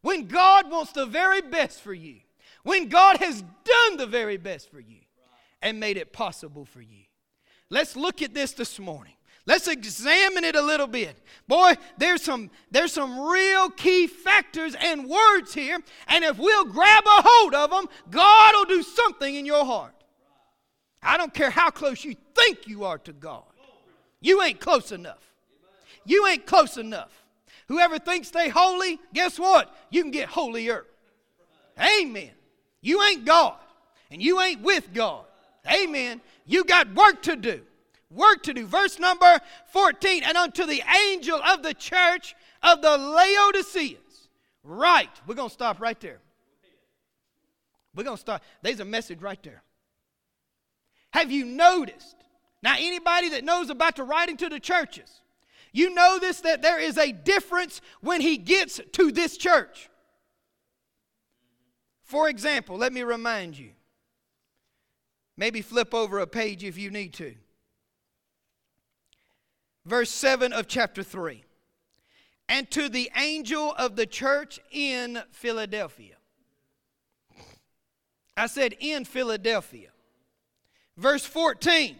when 0.00 0.26
God 0.26 0.70
wants 0.70 0.92
the 0.92 1.06
very 1.06 1.40
best 1.40 1.80
for 1.80 1.94
you, 1.94 2.16
when 2.62 2.88
God 2.88 3.18
has 3.18 3.42
done 3.42 3.96
the 3.96 4.06
very 4.06 4.36
best 4.36 4.70
for 4.70 4.80
you 4.80 5.00
and 5.62 5.80
made 5.80 5.96
it 5.96 6.12
possible 6.12 6.64
for 6.64 6.80
you. 6.80 7.04
Let's 7.70 7.96
look 7.96 8.22
at 8.22 8.34
this 8.34 8.52
this 8.52 8.78
morning. 8.78 9.14
Let's 9.46 9.66
examine 9.66 10.44
it 10.44 10.56
a 10.56 10.62
little 10.62 10.86
bit. 10.86 11.16
Boy, 11.46 11.74
there's 11.96 12.22
some 12.22 12.50
there's 12.70 12.92
some 12.92 13.18
real 13.18 13.70
key 13.70 14.06
factors 14.06 14.76
and 14.78 15.08
words 15.08 15.54
here, 15.54 15.78
and 16.06 16.22
if 16.22 16.38
we'll 16.38 16.66
grab 16.66 17.04
a 17.06 17.22
hold 17.24 17.54
of 17.54 17.70
them, 17.70 17.86
God 18.10 18.54
will 18.54 18.76
do 18.76 18.82
something 18.82 19.34
in 19.34 19.46
your 19.46 19.64
heart. 19.64 19.94
I 21.02 21.16
don't 21.16 21.32
care 21.32 21.50
how 21.50 21.70
close 21.70 22.04
you 22.04 22.14
think 22.34 22.66
you 22.66 22.84
are 22.84 22.98
to 22.98 23.12
God. 23.12 23.44
You 24.20 24.42
ain't 24.42 24.60
close 24.60 24.92
enough. 24.92 25.32
You 26.04 26.26
ain't 26.26 26.46
close 26.46 26.76
enough. 26.76 27.12
Whoever 27.68 27.98
thinks 27.98 28.30
they 28.30 28.48
holy, 28.48 28.98
guess 29.12 29.38
what? 29.38 29.74
You 29.90 30.02
can 30.02 30.10
get 30.10 30.28
holier. 30.28 30.86
Amen. 31.78 32.30
You 32.80 33.02
ain't 33.02 33.24
God, 33.24 33.56
and 34.10 34.22
you 34.22 34.40
ain't 34.40 34.62
with 34.62 34.92
God. 34.94 35.24
Amen. 35.70 36.20
You 36.46 36.64
got 36.64 36.94
work 36.94 37.22
to 37.22 37.36
do 37.36 37.62
work 38.10 38.42
to 38.44 38.54
do. 38.54 38.66
Verse 38.66 38.98
number 38.98 39.40
14, 39.72 40.22
and 40.24 40.36
unto 40.36 40.66
the 40.66 40.82
angel 41.10 41.40
of 41.42 41.62
the 41.62 41.74
church 41.74 42.34
of 42.62 42.82
the 42.82 42.96
Laodiceans. 42.96 44.28
Right. 44.62 45.10
We're 45.26 45.34
going 45.34 45.48
to 45.48 45.54
stop 45.54 45.80
right 45.80 45.98
there. 46.00 46.18
We're 47.94 48.04
going 48.04 48.16
to 48.16 48.20
stop. 48.20 48.42
There's 48.62 48.80
a 48.80 48.84
message 48.84 49.20
right 49.22 49.42
there. 49.42 49.62
Have 51.10 51.30
you 51.30 51.44
noticed? 51.44 52.16
Now, 52.62 52.74
anybody 52.78 53.30
that 53.30 53.44
knows 53.44 53.70
about 53.70 53.96
the 53.96 54.04
writing 54.04 54.36
to 54.38 54.48
the 54.48 54.60
churches, 54.60 55.20
you 55.72 55.94
know 55.94 56.18
this 56.18 56.40
that 56.40 56.62
there 56.62 56.80
is 56.80 56.98
a 56.98 57.12
difference 57.12 57.80
when 58.00 58.20
he 58.20 58.36
gets 58.36 58.80
to 58.92 59.12
this 59.12 59.36
church. 59.36 59.90
For 62.02 62.28
example, 62.28 62.76
let 62.76 62.92
me 62.92 63.02
remind 63.02 63.58
you. 63.58 63.70
Maybe 65.36 65.62
flip 65.62 65.94
over 65.94 66.18
a 66.18 66.26
page 66.26 66.64
if 66.64 66.76
you 66.76 66.90
need 66.90 67.14
to 67.14 67.34
verse 69.88 70.10
7 70.10 70.52
of 70.52 70.68
chapter 70.68 71.02
3. 71.02 71.42
And 72.48 72.70
to 72.70 72.88
the 72.88 73.10
angel 73.16 73.74
of 73.76 73.96
the 73.96 74.06
church 74.06 74.60
in 74.70 75.20
Philadelphia. 75.32 76.14
I 78.36 78.46
said 78.46 78.74
in 78.78 79.04
Philadelphia. 79.04 79.90
Verse 80.96 81.24
14. 81.24 81.96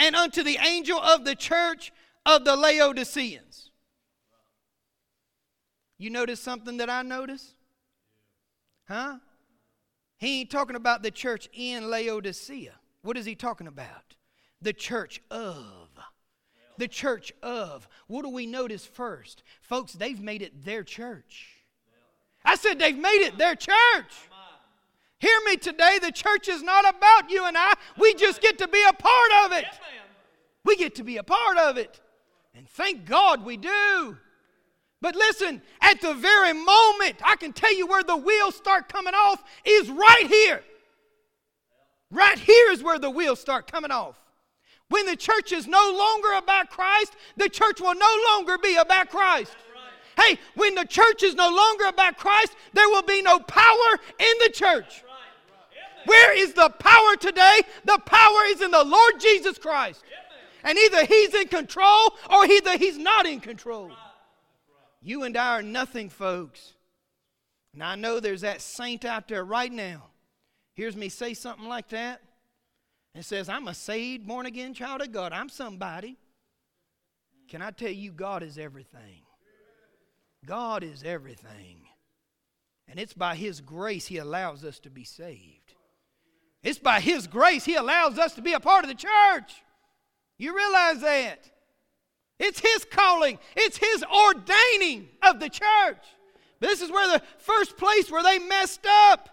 And 0.00 0.16
unto 0.16 0.42
the 0.42 0.58
angel 0.66 0.98
of 0.98 1.24
the 1.24 1.36
church 1.36 1.92
of 2.26 2.44
the 2.44 2.56
Laodiceans. 2.56 3.70
You 5.98 6.10
notice 6.10 6.40
something 6.40 6.78
that 6.78 6.90
I 6.90 7.02
notice? 7.02 7.54
Huh? 8.88 9.18
He 10.16 10.40
ain't 10.40 10.50
talking 10.50 10.76
about 10.76 11.02
the 11.02 11.10
church 11.10 11.48
in 11.52 11.90
Laodicea. 11.90 12.72
What 13.02 13.16
is 13.16 13.26
he 13.26 13.34
talking 13.34 13.66
about? 13.66 14.16
The 14.62 14.72
church 14.72 15.22
of 15.30 15.90
the 16.80 16.88
church 16.88 17.32
of. 17.42 17.86
What 18.08 18.22
do 18.22 18.30
we 18.30 18.46
notice 18.46 18.84
first? 18.84 19.44
Folks, 19.60 19.92
they've 19.92 20.20
made 20.20 20.42
it 20.42 20.64
their 20.64 20.82
church. 20.82 21.58
I 22.44 22.56
said 22.56 22.80
they've 22.80 22.98
made 22.98 23.22
it 23.26 23.38
their 23.38 23.54
church. 23.54 24.12
Hear 25.20 25.38
me 25.44 25.56
today. 25.56 25.98
The 26.00 26.12
church 26.12 26.48
is 26.48 26.62
not 26.62 26.88
about 26.88 27.30
you 27.30 27.44
and 27.46 27.56
I. 27.56 27.74
We 27.98 28.14
just 28.14 28.40
get 28.40 28.58
to 28.58 28.66
be 28.66 28.82
a 28.88 28.92
part 28.92 29.30
of 29.44 29.52
it. 29.52 29.66
We 30.64 30.76
get 30.76 30.94
to 30.96 31.04
be 31.04 31.18
a 31.18 31.22
part 31.22 31.58
of 31.58 31.76
it. 31.76 32.00
And 32.54 32.66
thank 32.66 33.04
God 33.04 33.44
we 33.44 33.58
do. 33.58 34.16
But 35.02 35.14
listen, 35.14 35.60
at 35.82 36.00
the 36.00 36.14
very 36.14 36.54
moment, 36.54 37.16
I 37.22 37.36
can 37.38 37.52
tell 37.52 37.74
you 37.74 37.86
where 37.86 38.02
the 38.02 38.16
wheels 38.16 38.54
start 38.54 38.90
coming 38.90 39.14
off 39.14 39.42
is 39.64 39.90
right 39.90 40.26
here. 40.26 40.62
Right 42.10 42.38
here 42.38 42.70
is 42.70 42.82
where 42.82 42.98
the 42.98 43.10
wheels 43.10 43.40
start 43.40 43.70
coming 43.70 43.90
off. 43.90 44.16
When 44.88 45.06
the 45.06 45.16
church 45.16 45.52
is 45.52 45.66
no 45.66 45.94
longer 45.96 46.32
about 46.38 46.70
Christ, 46.70 47.14
the 47.36 47.48
church 47.48 47.80
will 47.80 47.94
no 47.94 48.16
longer 48.30 48.58
be 48.58 48.76
about 48.76 49.10
Christ. 49.10 49.54
Hey, 50.18 50.38
when 50.54 50.74
the 50.74 50.84
church 50.84 51.22
is 51.22 51.34
no 51.34 51.48
longer 51.48 51.84
about 51.86 52.18
Christ, 52.18 52.54
there 52.72 52.88
will 52.88 53.02
be 53.02 53.22
no 53.22 53.38
power 53.38 53.98
in 54.18 54.34
the 54.44 54.50
church. 54.52 55.04
Where 56.06 56.36
is 56.36 56.54
the 56.54 56.68
power 56.68 57.16
today? 57.16 57.60
The 57.84 57.98
power 58.04 58.44
is 58.48 58.62
in 58.62 58.70
the 58.70 58.84
Lord 58.84 59.14
Jesus 59.20 59.58
Christ. 59.58 60.02
And 60.62 60.76
either 60.76 61.04
He's 61.04 61.34
in 61.34 61.48
control 61.48 62.14
or 62.30 62.44
either 62.44 62.76
He's 62.76 62.98
not 62.98 63.26
in 63.26 63.40
control. 63.40 63.90
You 65.02 65.22
and 65.22 65.36
I 65.36 65.56
are 65.56 65.62
nothing, 65.62 66.10
folks. 66.10 66.74
And 67.72 67.82
I 67.82 67.94
know 67.94 68.20
there's 68.20 68.42
that 68.42 68.60
saint 68.60 69.04
out 69.04 69.28
there 69.28 69.44
right 69.44 69.72
now. 69.72 70.04
Hears 70.74 70.96
me 70.96 71.08
say 71.08 71.34
something 71.34 71.68
like 71.68 71.88
that 71.90 72.20
and 73.14 73.24
says, 73.24 73.48
I'm 73.48 73.68
a 73.68 73.74
saved, 73.74 74.26
born 74.26 74.46
again 74.46 74.74
child 74.74 75.02
of 75.02 75.12
God. 75.12 75.32
I'm 75.32 75.48
somebody. 75.48 76.16
Can 77.48 77.62
I 77.62 77.70
tell 77.70 77.90
you, 77.90 78.12
God 78.12 78.42
is 78.42 78.58
everything? 78.58 79.22
God 80.46 80.82
is 80.82 81.02
everything. 81.02 81.82
And 82.88 82.98
it's 82.98 83.12
by 83.12 83.34
His 83.34 83.60
grace 83.60 84.06
He 84.06 84.18
allows 84.18 84.64
us 84.64 84.78
to 84.80 84.90
be 84.90 85.04
saved. 85.04 85.59
It's 86.62 86.78
by 86.78 87.00
His 87.00 87.26
grace 87.26 87.64
He 87.64 87.74
allows 87.74 88.18
us 88.18 88.34
to 88.34 88.42
be 88.42 88.52
a 88.52 88.60
part 88.60 88.84
of 88.84 88.88
the 88.88 88.94
church. 88.94 89.62
You 90.38 90.56
realize 90.56 91.00
that? 91.00 91.50
It's 92.38 92.60
His 92.60 92.86
calling, 92.90 93.38
it's 93.56 93.76
His 93.76 94.04
ordaining 94.04 95.08
of 95.22 95.40
the 95.40 95.48
church. 95.48 96.04
This 96.60 96.82
is 96.82 96.90
where 96.90 97.18
the 97.18 97.24
first 97.38 97.76
place 97.76 98.10
where 98.10 98.22
they 98.22 98.38
messed 98.38 98.86
up. 98.86 99.28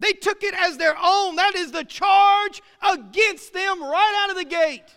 They 0.00 0.12
took 0.12 0.44
it 0.44 0.54
as 0.54 0.76
their 0.76 0.96
own. 0.96 1.36
That 1.36 1.56
is 1.56 1.72
the 1.72 1.84
charge 1.84 2.62
against 2.80 3.52
them 3.52 3.82
right 3.82 4.22
out 4.22 4.30
of 4.30 4.36
the 4.36 4.44
gate. 4.44 4.94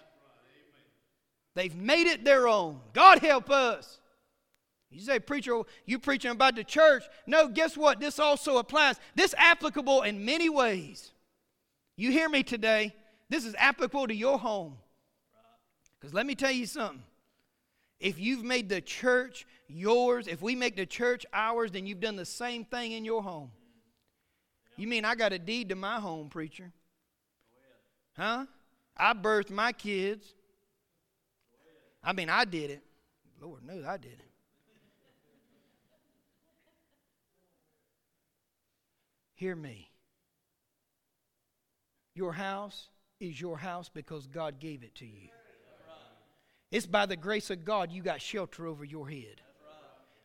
They've 1.56 1.76
made 1.76 2.08
it 2.08 2.24
their 2.24 2.48
own. 2.48 2.80
God 2.94 3.20
help 3.20 3.50
us. 3.50 4.00
You 4.92 5.02
say, 5.02 5.20
preacher, 5.20 5.62
you 5.86 6.00
preaching 6.00 6.32
about 6.32 6.56
the 6.56 6.64
church. 6.64 7.04
No, 7.26 7.48
guess 7.48 7.76
what? 7.76 8.00
This 8.00 8.20
also 8.20 8.58
applies. 8.58 8.98
This 9.16 9.34
applicable 9.38 10.04
in 10.04 10.24
many 10.24 10.50
ways. 10.50 11.12
You 12.02 12.10
hear 12.10 12.30
me 12.30 12.42
today? 12.42 12.96
This 13.30 13.46
is 13.46 13.54
applicable 13.60 14.08
to 14.08 14.16
your 14.16 14.40
home. 14.40 14.76
Because 16.00 16.16
let 16.16 16.26
me 16.26 16.34
tell 16.34 16.50
you 16.50 16.66
something. 16.66 17.04
If 18.00 18.18
you've 18.18 18.44
made 18.44 18.70
the 18.70 18.82
church 18.82 19.46
yours, 19.68 20.26
if 20.26 20.42
we 20.42 20.56
make 20.56 20.76
the 20.76 20.88
church 20.88 21.28
ours, 21.32 21.70
then 21.70 21.86
you've 21.86 22.00
done 22.00 22.16
the 22.16 22.26
same 22.26 22.66
thing 22.66 22.94
in 22.94 23.06
your 23.06 23.22
home. 23.22 23.52
You 24.78 24.88
mean 24.88 25.06
I 25.06 25.14
got 25.14 25.32
a 25.32 25.38
deed 25.38 25.70
to 25.70 25.76
my 25.76 26.00
home, 26.00 26.30
preacher? 26.30 26.72
Huh? 28.18 28.48
I 28.98 29.14
birthed 29.14 29.52
my 29.52 29.72
kids. 29.72 30.34
I 32.04 32.14
mean, 32.14 32.32
I 32.32 32.46
did 32.46 32.72
it. 32.72 32.82
Lord 33.40 33.64
knows 33.64 33.86
I 33.86 33.98
did 33.98 34.14
it. 34.14 34.32
Hear 39.36 39.56
me. 39.56 39.91
Your 42.14 42.34
house 42.34 42.90
is 43.20 43.40
your 43.40 43.58
house 43.58 43.90
because 43.90 44.28
God 44.28 44.60
gave 44.60 44.84
it 44.84 44.96
to 44.96 45.06
you. 45.06 45.30
It's 46.72 46.86
by 46.86 47.06
the 47.06 47.18
grace 47.18 47.50
of 47.50 47.66
God 47.66 47.92
you 47.92 48.02
got 48.02 48.22
shelter 48.22 48.66
over 48.66 48.84
your 48.84 49.10
head. 49.10 49.42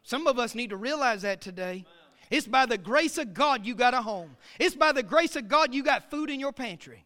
Some 0.03 0.27
of 0.27 0.39
us 0.39 0.55
need 0.55 0.71
to 0.71 0.77
realize 0.77 1.23
that 1.23 1.41
today. 1.41 1.85
It's 2.31 2.47
by 2.47 2.67
the 2.67 2.79
grace 2.79 3.19
of 3.19 3.35
God 3.35 3.67
you 3.67 3.75
got 3.75 3.95
a 3.95 4.03
home. 4.03 4.37
It's 4.59 4.75
by 4.75 4.93
the 4.93 5.03
grace 5.03 5.37
of 5.37 5.49
God 5.49 5.75
you 5.75 5.83
got 5.83 6.11
food 6.11 6.31
in 6.31 6.41
your 6.41 6.53
pantry. 6.53 7.05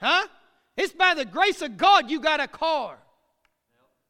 Huh? 0.00 0.26
It's 0.76 0.92
by 0.92 1.14
the 1.14 1.24
grace 1.24 1.62
of 1.62 1.76
God 1.76 2.10
you 2.10 2.20
got 2.20 2.40
a 2.40 2.48
car. 2.48 2.98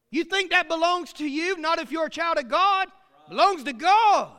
You 0.09 0.23
think 0.23 0.51
that 0.51 0.67
belongs 0.67 1.13
to 1.13 1.27
you? 1.27 1.57
Not 1.57 1.79
if 1.79 1.91
you're 1.91 2.05
a 2.05 2.09
child 2.09 2.37
of 2.37 2.49
God. 2.49 2.87
It 2.87 3.29
belongs 3.29 3.63
to 3.63 3.73
God. 3.73 4.31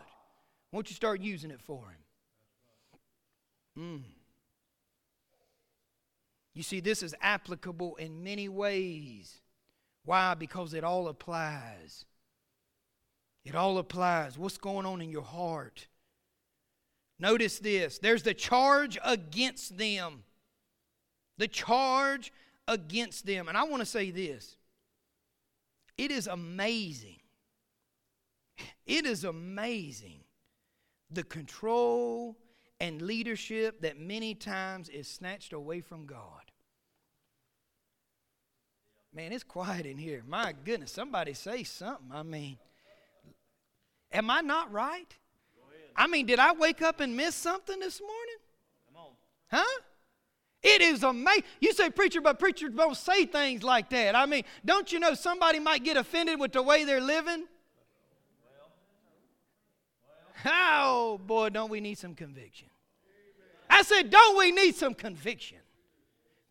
Won't 0.70 0.90
you 0.90 0.96
start 0.96 1.20
using 1.20 1.50
it 1.50 1.60
for 1.60 1.84
Him? 3.76 4.02
Mm. 4.02 4.11
You 6.54 6.62
see, 6.62 6.80
this 6.80 7.02
is 7.02 7.14
applicable 7.20 7.96
in 7.96 8.22
many 8.22 8.48
ways. 8.48 9.40
Why? 10.04 10.34
Because 10.34 10.74
it 10.74 10.84
all 10.84 11.08
applies. 11.08 12.04
It 13.44 13.54
all 13.54 13.78
applies. 13.78 14.38
What's 14.38 14.58
going 14.58 14.86
on 14.86 15.00
in 15.00 15.10
your 15.10 15.22
heart? 15.22 15.86
Notice 17.18 17.58
this 17.58 17.98
there's 17.98 18.22
the 18.22 18.34
charge 18.34 18.98
against 19.04 19.78
them. 19.78 20.24
The 21.38 21.48
charge 21.48 22.32
against 22.68 23.26
them. 23.26 23.48
And 23.48 23.56
I 23.56 23.64
want 23.64 23.80
to 23.80 23.86
say 23.86 24.10
this 24.10 24.56
it 25.96 26.10
is 26.10 26.26
amazing. 26.26 27.20
It 28.86 29.06
is 29.06 29.24
amazing 29.24 30.20
the 31.10 31.22
control 31.22 32.36
and 32.82 33.00
leadership 33.00 33.80
that 33.82 33.96
many 33.96 34.34
times 34.34 34.88
is 34.88 35.06
snatched 35.06 35.52
away 35.52 35.80
from 35.80 36.04
God. 36.04 36.42
Man, 39.14 39.32
it's 39.32 39.44
quiet 39.44 39.86
in 39.86 39.96
here. 39.96 40.24
My 40.26 40.52
goodness, 40.64 40.90
somebody 40.90 41.32
say 41.32 41.62
something. 41.62 42.10
I 42.12 42.24
mean, 42.24 42.58
am 44.10 44.28
I 44.30 44.40
not 44.40 44.72
right? 44.72 45.06
I 45.94 46.08
mean, 46.08 46.26
did 46.26 46.40
I 46.40 46.54
wake 46.54 46.82
up 46.82 46.98
and 46.98 47.16
miss 47.16 47.36
something 47.36 47.78
this 47.78 48.00
morning? 48.00 48.36
Come 48.88 49.00
on. 49.00 49.12
Huh? 49.48 49.80
It 50.64 50.80
is 50.80 51.04
amazing. 51.04 51.44
You 51.60 51.74
say 51.74 51.88
preacher, 51.88 52.20
but 52.20 52.40
preachers 52.40 52.72
don't 52.74 52.96
say 52.96 53.26
things 53.26 53.62
like 53.62 53.90
that. 53.90 54.16
I 54.16 54.26
mean, 54.26 54.42
don't 54.64 54.90
you 54.90 54.98
know 54.98 55.14
somebody 55.14 55.60
might 55.60 55.84
get 55.84 55.96
offended 55.96 56.40
with 56.40 56.50
the 56.50 56.62
way 56.62 56.84
they're 56.84 57.00
living? 57.00 57.44
Well, 60.44 60.52
Oh, 60.52 61.20
boy, 61.24 61.50
don't 61.50 61.70
we 61.70 61.80
need 61.80 61.98
some 61.98 62.16
conviction? 62.16 62.70
I 63.82 63.84
said, 63.84 64.10
don't 64.10 64.38
we 64.38 64.52
need 64.52 64.76
some 64.76 64.94
conviction? 64.94 65.58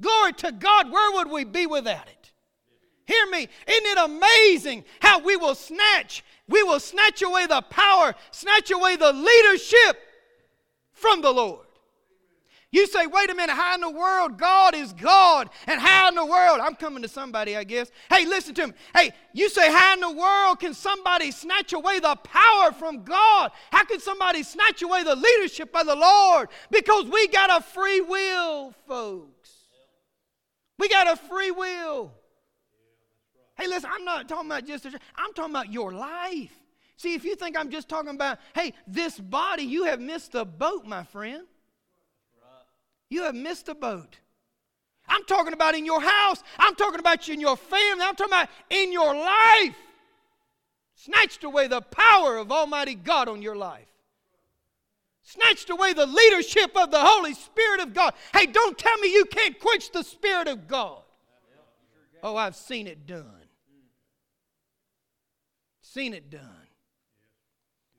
Glory 0.01 0.33
to 0.33 0.51
God, 0.51 0.91
where 0.91 1.13
would 1.13 1.31
we 1.31 1.45
be 1.45 1.65
without 1.65 2.05
it? 2.05 2.33
Hear 3.05 3.25
me. 3.27 3.47
Isn't 3.67 3.85
it 3.85 3.97
amazing 3.97 4.83
how 5.00 5.19
we 5.19 5.38
will 5.38 5.55
snatch, 5.55 6.25
we 6.50 6.61
will 6.61 6.81
snatch 6.81 7.21
away 7.21 7.45
the 7.45 7.61
power, 7.61 8.15
snatch 8.31 8.69
away 8.69 8.97
the 8.97 9.13
leadership 9.13 9.97
from 10.91 11.21
the 11.21 11.31
Lord? 11.31 11.65
You 12.73 12.87
say, 12.87 13.05
wait 13.05 13.29
a 13.29 13.35
minute, 13.35 13.53
how 13.53 13.75
in 13.75 13.81
the 13.81 13.89
world? 13.89 14.37
God 14.37 14.73
is 14.73 14.93
God. 14.93 15.49
And 15.67 15.79
how 15.79 16.07
in 16.07 16.15
the 16.15 16.25
world? 16.25 16.61
I'm 16.61 16.75
coming 16.75 17.03
to 17.03 17.09
somebody, 17.09 17.57
I 17.57 17.65
guess. 17.65 17.91
Hey, 18.09 18.25
listen 18.25 18.55
to 18.55 18.67
me. 18.67 18.73
Hey, 18.95 19.11
you 19.33 19.49
say, 19.49 19.69
how 19.69 19.93
in 19.93 19.99
the 19.99 20.11
world 20.11 20.61
can 20.61 20.73
somebody 20.73 21.31
snatch 21.31 21.73
away 21.73 21.99
the 21.99 22.15
power 22.15 22.71
from 22.71 23.03
God? 23.03 23.51
How 23.73 23.83
can 23.83 23.99
somebody 23.99 24.41
snatch 24.43 24.81
away 24.81 25.03
the 25.03 25.17
leadership 25.17 25.75
of 25.75 25.85
the 25.85 25.95
Lord? 25.95 26.47
Because 26.69 27.05
we 27.05 27.27
got 27.27 27.49
a 27.49 27.61
free 27.61 27.99
will, 27.99 28.73
folks. 28.87 29.51
We 30.79 30.87
got 30.87 31.11
a 31.11 31.17
free 31.17 31.51
will. 31.51 32.13
Hey, 33.57 33.67
listen, 33.67 33.89
I'm 33.93 34.05
not 34.05 34.29
talking 34.29 34.49
about 34.49 34.65
just, 34.65 34.85
i 34.85 34.91
I'm 35.17 35.33
talking 35.33 35.51
about 35.51 35.73
your 35.73 35.91
life. 35.91 36.57
See, 36.95 37.15
if 37.15 37.25
you 37.25 37.35
think 37.35 37.57
I'm 37.57 37.69
just 37.69 37.89
talking 37.89 38.11
about, 38.11 38.39
hey, 38.55 38.73
this 38.87 39.19
body, 39.19 39.63
you 39.63 39.83
have 39.83 39.99
missed 39.99 40.31
the 40.31 40.46
boat, 40.46 40.85
my 40.85 41.03
friend. 41.03 41.43
You 43.11 43.24
have 43.24 43.35
missed 43.35 43.67
a 43.67 43.75
boat. 43.75 44.19
I'm 45.05 45.25
talking 45.25 45.51
about 45.51 45.75
in 45.75 45.85
your 45.85 46.00
house. 46.00 46.41
I'm 46.57 46.75
talking 46.75 47.01
about 47.01 47.27
you 47.27 47.33
in 47.33 47.41
your 47.41 47.57
family. 47.57 48.05
I'm 48.05 48.15
talking 48.15 48.31
about 48.31 48.47
in 48.69 48.93
your 48.93 49.13
life. 49.13 49.75
Snatched 50.95 51.43
away 51.43 51.67
the 51.67 51.81
power 51.81 52.37
of 52.37 52.53
Almighty 52.53 52.95
God 52.95 53.27
on 53.27 53.41
your 53.41 53.57
life. 53.57 53.89
Snatched 55.24 55.69
away 55.69 55.91
the 55.91 56.05
leadership 56.05 56.71
of 56.77 56.89
the 56.89 57.01
Holy 57.01 57.33
Spirit 57.33 57.81
of 57.81 57.93
God. 57.93 58.13
Hey, 58.33 58.45
don't 58.45 58.77
tell 58.77 58.97
me 59.00 59.11
you 59.11 59.25
can't 59.25 59.59
quench 59.59 59.91
the 59.91 60.03
Spirit 60.03 60.47
of 60.47 60.69
God. 60.69 61.01
Oh, 62.24 62.37
I've 62.37 62.55
seen 62.55 62.87
it 62.87 63.05
done. 63.05 63.25
Seen 65.81 66.13
it 66.13 66.29
done. 66.29 66.67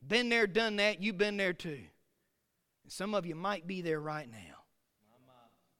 Been 0.06 0.30
there, 0.30 0.46
done 0.46 0.76
that. 0.76 1.02
You've 1.02 1.18
been 1.18 1.36
there 1.36 1.52
too. 1.52 1.80
some 2.88 3.14
of 3.14 3.26
you 3.26 3.34
might 3.34 3.66
be 3.66 3.82
there 3.82 4.00
right 4.00 4.30
now. 4.30 4.61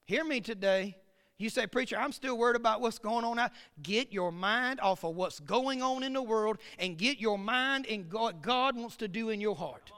Hear 0.05 0.25
me 0.25 0.41
today. 0.41 0.97
You 1.39 1.51
say, 1.51 1.67
Preacher, 1.67 1.97
I'm 1.97 2.13
still 2.13 2.39
worried 2.39 2.57
about 2.57 2.81
what's 2.81 2.99
going 2.99 3.25
on 3.25 3.39
out. 3.39 3.51
Get 3.83 4.13
your 4.13 4.31
mind 4.31 4.81
off 4.81 5.05
of 5.05 5.17
what's 5.17 5.41
going 5.41 5.83
on 5.83 6.03
in 6.03 6.13
the 6.13 6.23
world 6.23 6.59
and 6.79 6.97
get 6.97 7.19
your 7.19 7.37
mind 7.37 7.87
in 7.87 8.07
what 8.11 8.43
God 8.43 8.77
wants 8.77 8.97
to 8.99 9.09
do 9.09 9.31
in 9.31 9.41
your 9.41 9.57
heart. 9.57 9.91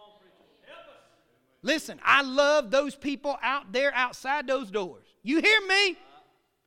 Listen, 1.62 1.98
I 2.04 2.22
love 2.22 2.70
those 2.70 2.94
people 2.94 3.36
out 3.42 3.72
there 3.72 3.92
outside 3.94 4.46
those 4.46 4.70
doors. 4.70 5.04
You 5.22 5.40
hear 5.40 5.60
me? 5.66 5.96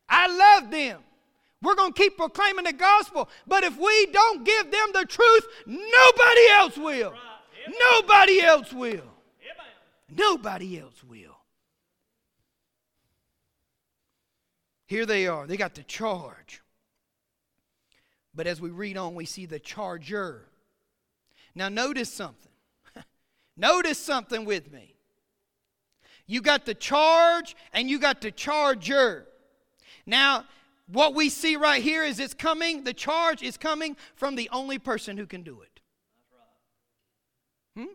I 0.08 0.26
love 0.60 0.70
them. 0.70 1.00
We're 1.62 1.74
going 1.74 1.92
to 1.92 2.00
keep 2.00 2.16
proclaiming 2.16 2.64
the 2.64 2.72
gospel, 2.72 3.28
but 3.46 3.64
if 3.64 3.76
we 3.76 4.06
don't 4.12 4.44
give 4.44 4.70
them 4.70 4.88
the 4.92 5.06
truth, 5.06 5.46
nobody 5.66 6.48
else 6.50 6.76
will. 6.76 7.14
Nobody 7.80 8.40
else 8.40 8.72
will. 8.72 9.02
Nobody 10.10 10.78
else 10.78 11.02
will. 11.04 11.37
Here 14.88 15.04
they 15.04 15.26
are. 15.26 15.46
They 15.46 15.58
got 15.58 15.74
the 15.74 15.82
charge. 15.82 16.62
But 18.34 18.46
as 18.46 18.58
we 18.58 18.70
read 18.70 18.96
on, 18.96 19.14
we 19.14 19.26
see 19.26 19.44
the 19.44 19.58
charger. 19.58 20.46
Now, 21.54 21.68
notice 21.68 22.10
something. 22.10 22.52
notice 23.56 23.98
something 23.98 24.46
with 24.46 24.72
me. 24.72 24.96
You 26.26 26.40
got 26.40 26.64
the 26.64 26.74
charge 26.74 27.54
and 27.74 27.90
you 27.90 27.98
got 27.98 28.22
the 28.22 28.30
charger. 28.30 29.26
Now, 30.06 30.46
what 30.86 31.14
we 31.14 31.28
see 31.28 31.56
right 31.56 31.82
here 31.82 32.02
is 32.02 32.18
it's 32.18 32.32
coming, 32.32 32.84
the 32.84 32.94
charge 32.94 33.42
is 33.42 33.58
coming 33.58 33.94
from 34.16 34.36
the 34.36 34.48
only 34.50 34.78
person 34.78 35.18
who 35.18 35.26
can 35.26 35.42
do 35.42 35.60
it. 35.60 35.80
Hmm? 37.76 37.92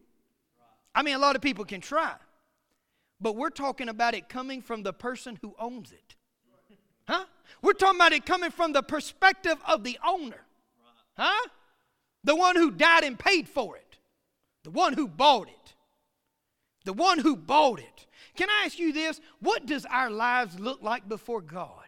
I 0.94 1.02
mean, 1.02 1.16
a 1.16 1.20
lot 1.20 1.36
of 1.36 1.42
people 1.42 1.66
can 1.66 1.82
try, 1.82 2.14
but 3.20 3.36
we're 3.36 3.50
talking 3.50 3.90
about 3.90 4.14
it 4.14 4.30
coming 4.30 4.62
from 4.62 4.84
the 4.84 4.94
person 4.94 5.40
who 5.42 5.56
owns 5.58 5.92
it. 5.92 6.16
Huh? 7.08 7.26
We're 7.62 7.74
talking 7.74 8.00
about 8.00 8.14
it 8.14 8.26
coming 8.26 8.52
from 8.52 8.74
the 8.74 8.84
perspective 8.84 9.58
of 9.68 9.84
the 9.84 9.98
owner. 10.06 10.42
Huh? 11.18 11.48
The 12.24 12.36
one 12.36 12.56
who 12.56 12.72
died 12.72 13.04
and 13.04 13.18
paid 13.18 13.48
for 13.48 13.78
it. 13.78 13.98
The 14.64 14.72
one 14.72 14.94
who 14.94 15.08
bought 15.08 15.48
it. 15.48 15.74
The 16.86 16.94
one 16.94 17.20
who 17.20 17.36
bought 17.36 17.80
it. 17.80 18.08
Can 18.36 18.50
I 18.50 18.64
ask 18.66 18.80
you 18.80 18.94
this? 18.94 19.22
What 19.40 19.66
does 19.66 19.86
our 19.86 20.10
lives 20.10 20.60
look 20.60 20.82
like 20.82 21.08
before 21.08 21.42
God? 21.42 21.84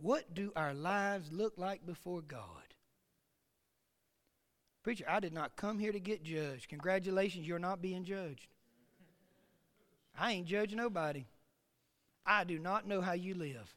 What 0.00 0.34
do 0.34 0.52
our 0.54 0.74
lives 0.74 1.32
look 1.32 1.54
like 1.56 1.84
before 1.86 2.20
God? 2.20 2.65
Preacher, 4.86 5.04
I 5.08 5.18
did 5.18 5.32
not 5.32 5.56
come 5.56 5.80
here 5.80 5.90
to 5.90 5.98
get 5.98 6.22
judged. 6.22 6.68
Congratulations, 6.68 7.44
you're 7.44 7.58
not 7.58 7.82
being 7.82 8.04
judged. 8.04 8.46
I 10.16 10.30
ain't 10.30 10.46
judging 10.46 10.78
nobody. 10.78 11.24
I 12.24 12.44
do 12.44 12.60
not 12.60 12.86
know 12.86 13.00
how 13.00 13.14
you 13.14 13.34
live. 13.34 13.74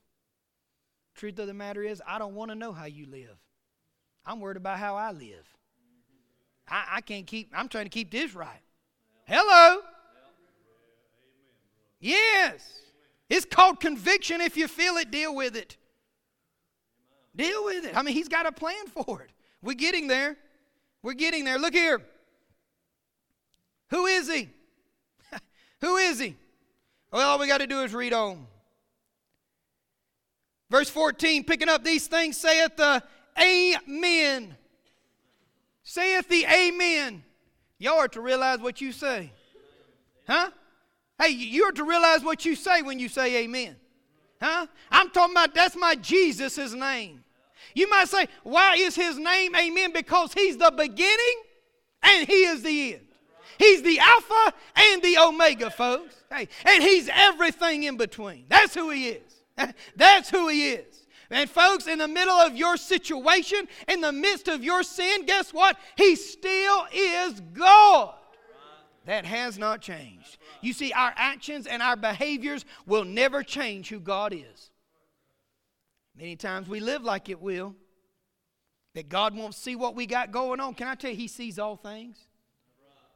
Truth 1.15 1.39
of 1.39 1.48
the 1.48 1.54
matter 1.56 1.82
is, 1.82 2.00
I 2.06 2.19
don't 2.19 2.36
want 2.36 2.52
to 2.52 2.56
know 2.56 2.72
how 2.72 2.86
you 2.86 3.08
live. 3.08 3.39
I'm 4.24 4.39
worried 4.39 4.58
about 4.58 4.78
how 4.78 4.98
I 4.98 5.12
live. 5.12 5.52
I, 6.67 6.86
I 6.98 7.02
can't 7.02 7.26
keep, 7.26 7.52
I'm 7.56 7.69
trying 7.69 7.86
to 7.86 7.89
keep 7.89 8.12
this 8.12 8.36
right. 8.36 8.62
Hello? 9.26 9.82
Yes. 12.00 12.82
It's 13.32 13.45
called 13.45 13.80
conviction. 13.80 14.41
If 14.41 14.56
you 14.56 14.67
feel 14.67 14.98
it, 14.98 15.10
deal 15.10 15.34
with 15.34 15.56
it. 15.56 15.76
Deal 17.36 17.65
with 17.65 17.86
it. 17.86 17.98
I 17.98 18.04
mean, 18.04 18.13
he's 18.13 18.30
got 18.30 18.45
a 18.45 18.52
plan 18.52 18.86
for 18.86 19.24
it. 19.24 19.32
We're 19.63 19.74
getting 19.74 20.08
there. 20.08 20.38
We're 21.01 21.13
getting 21.13 21.45
there. 21.45 21.57
Look 21.57 21.73
here. 21.73 22.01
Who 23.89 24.05
is 24.05 24.31
he? 24.31 24.49
Who 25.81 25.97
is 25.97 26.19
he? 26.19 26.35
Well, 27.12 27.27
all 27.27 27.39
we 27.39 27.47
got 27.47 27.59
to 27.59 27.67
do 27.67 27.81
is 27.81 27.93
read 27.93 28.13
on. 28.13 28.45
Verse 30.69 30.89
14, 30.89 31.43
picking 31.43 31.69
up 31.69 31.83
these 31.83 32.07
things, 32.07 32.38
saith 32.38 32.75
the 32.75 33.01
Amen. 33.41 34.55
Saith 35.81 36.27
the 36.27 36.45
Amen. 36.45 37.23
Y'all 37.79 37.97
are 37.97 38.07
to 38.09 38.21
realize 38.21 38.59
what 38.59 38.79
you 38.79 38.91
say. 38.91 39.31
Huh? 40.27 40.51
Hey, 41.19 41.29
you 41.29 41.63
are 41.63 41.71
to 41.71 41.83
realize 41.83 42.23
what 42.23 42.45
you 42.45 42.55
say 42.55 42.81
when 42.81 42.99
you 42.99 43.09
say 43.09 43.43
Amen. 43.43 43.75
Huh? 44.39 44.67
I'm 44.91 45.09
talking 45.09 45.33
about 45.33 45.55
that's 45.55 45.75
my 45.75 45.95
Jesus' 45.95 46.73
name. 46.73 47.23
You 47.73 47.89
might 47.89 48.08
say, 48.08 48.27
why 48.43 48.75
is 48.75 48.95
his 48.95 49.17
name 49.17 49.55
amen? 49.55 49.93
Because 49.93 50.34
he's 50.34 50.58
the 50.58 50.71
beginning 50.75 51.41
and 52.03 52.27
he 52.27 52.45
is 52.45 52.63
the 52.63 52.93
end. 52.95 53.05
He's 53.58 53.82
the 53.82 53.99
Alpha 53.99 54.53
and 54.75 55.01
the 55.01 55.17
Omega, 55.17 55.69
folks. 55.69 56.15
Hey, 56.32 56.47
and 56.65 56.82
he's 56.82 57.10
everything 57.12 57.84
in 57.84 57.97
between. 57.97 58.45
That's 58.47 58.73
who 58.73 58.89
he 58.89 59.10
is. 59.10 59.43
That's 59.95 60.29
who 60.29 60.47
he 60.47 60.71
is. 60.71 61.05
And 61.29 61.49
folks, 61.49 61.86
in 61.88 61.99
the 61.99 62.08
middle 62.08 62.36
of 62.36 62.55
your 62.55 62.77
situation, 62.77 63.67
in 63.88 64.01
the 64.01 64.12
midst 64.12 64.47
of 64.47 64.63
your 64.63 64.82
sin, 64.82 65.25
guess 65.25 65.53
what? 65.53 65.77
He 65.95 66.15
still 66.15 66.88
is 66.91 67.39
God. 67.53 68.15
That 69.05 69.25
has 69.25 69.58
not 69.58 69.82
changed. 69.82 70.38
You 70.62 70.73
see, 70.73 70.91
our 70.93 71.13
actions 71.15 71.67
and 71.67 71.82
our 71.82 71.95
behaviors 71.95 72.65
will 72.86 73.05
never 73.05 73.43
change 73.43 73.89
who 73.89 73.99
God 73.99 74.34
is. 74.34 74.68
Many 76.19 76.36
times 76.36 76.67
we 76.67 76.82
live 76.82 77.03
like 77.03 77.29
it 77.29 77.41
will. 77.41 77.75
That 78.93 79.08
God 79.08 79.34
won't 79.34 79.55
see 79.55 79.77
what 79.77 79.95
we 79.95 80.05
got 80.05 80.32
going 80.32 80.60
on. 80.60 80.73
Can 80.73 80.88
I 80.88 80.95
tell 80.95 81.12
you, 81.12 81.15
He 81.15 81.27
sees 81.27 81.58
all 81.58 81.77
things? 81.77 82.17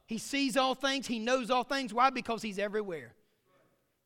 He 0.06 0.16
sees 0.16 0.56
all 0.56 0.74
things. 0.74 1.06
He 1.06 1.18
knows 1.18 1.50
all 1.50 1.64
things. 1.64 1.92
Why? 1.92 2.08
Because 2.08 2.40
He's 2.40 2.58
everywhere. 2.58 3.12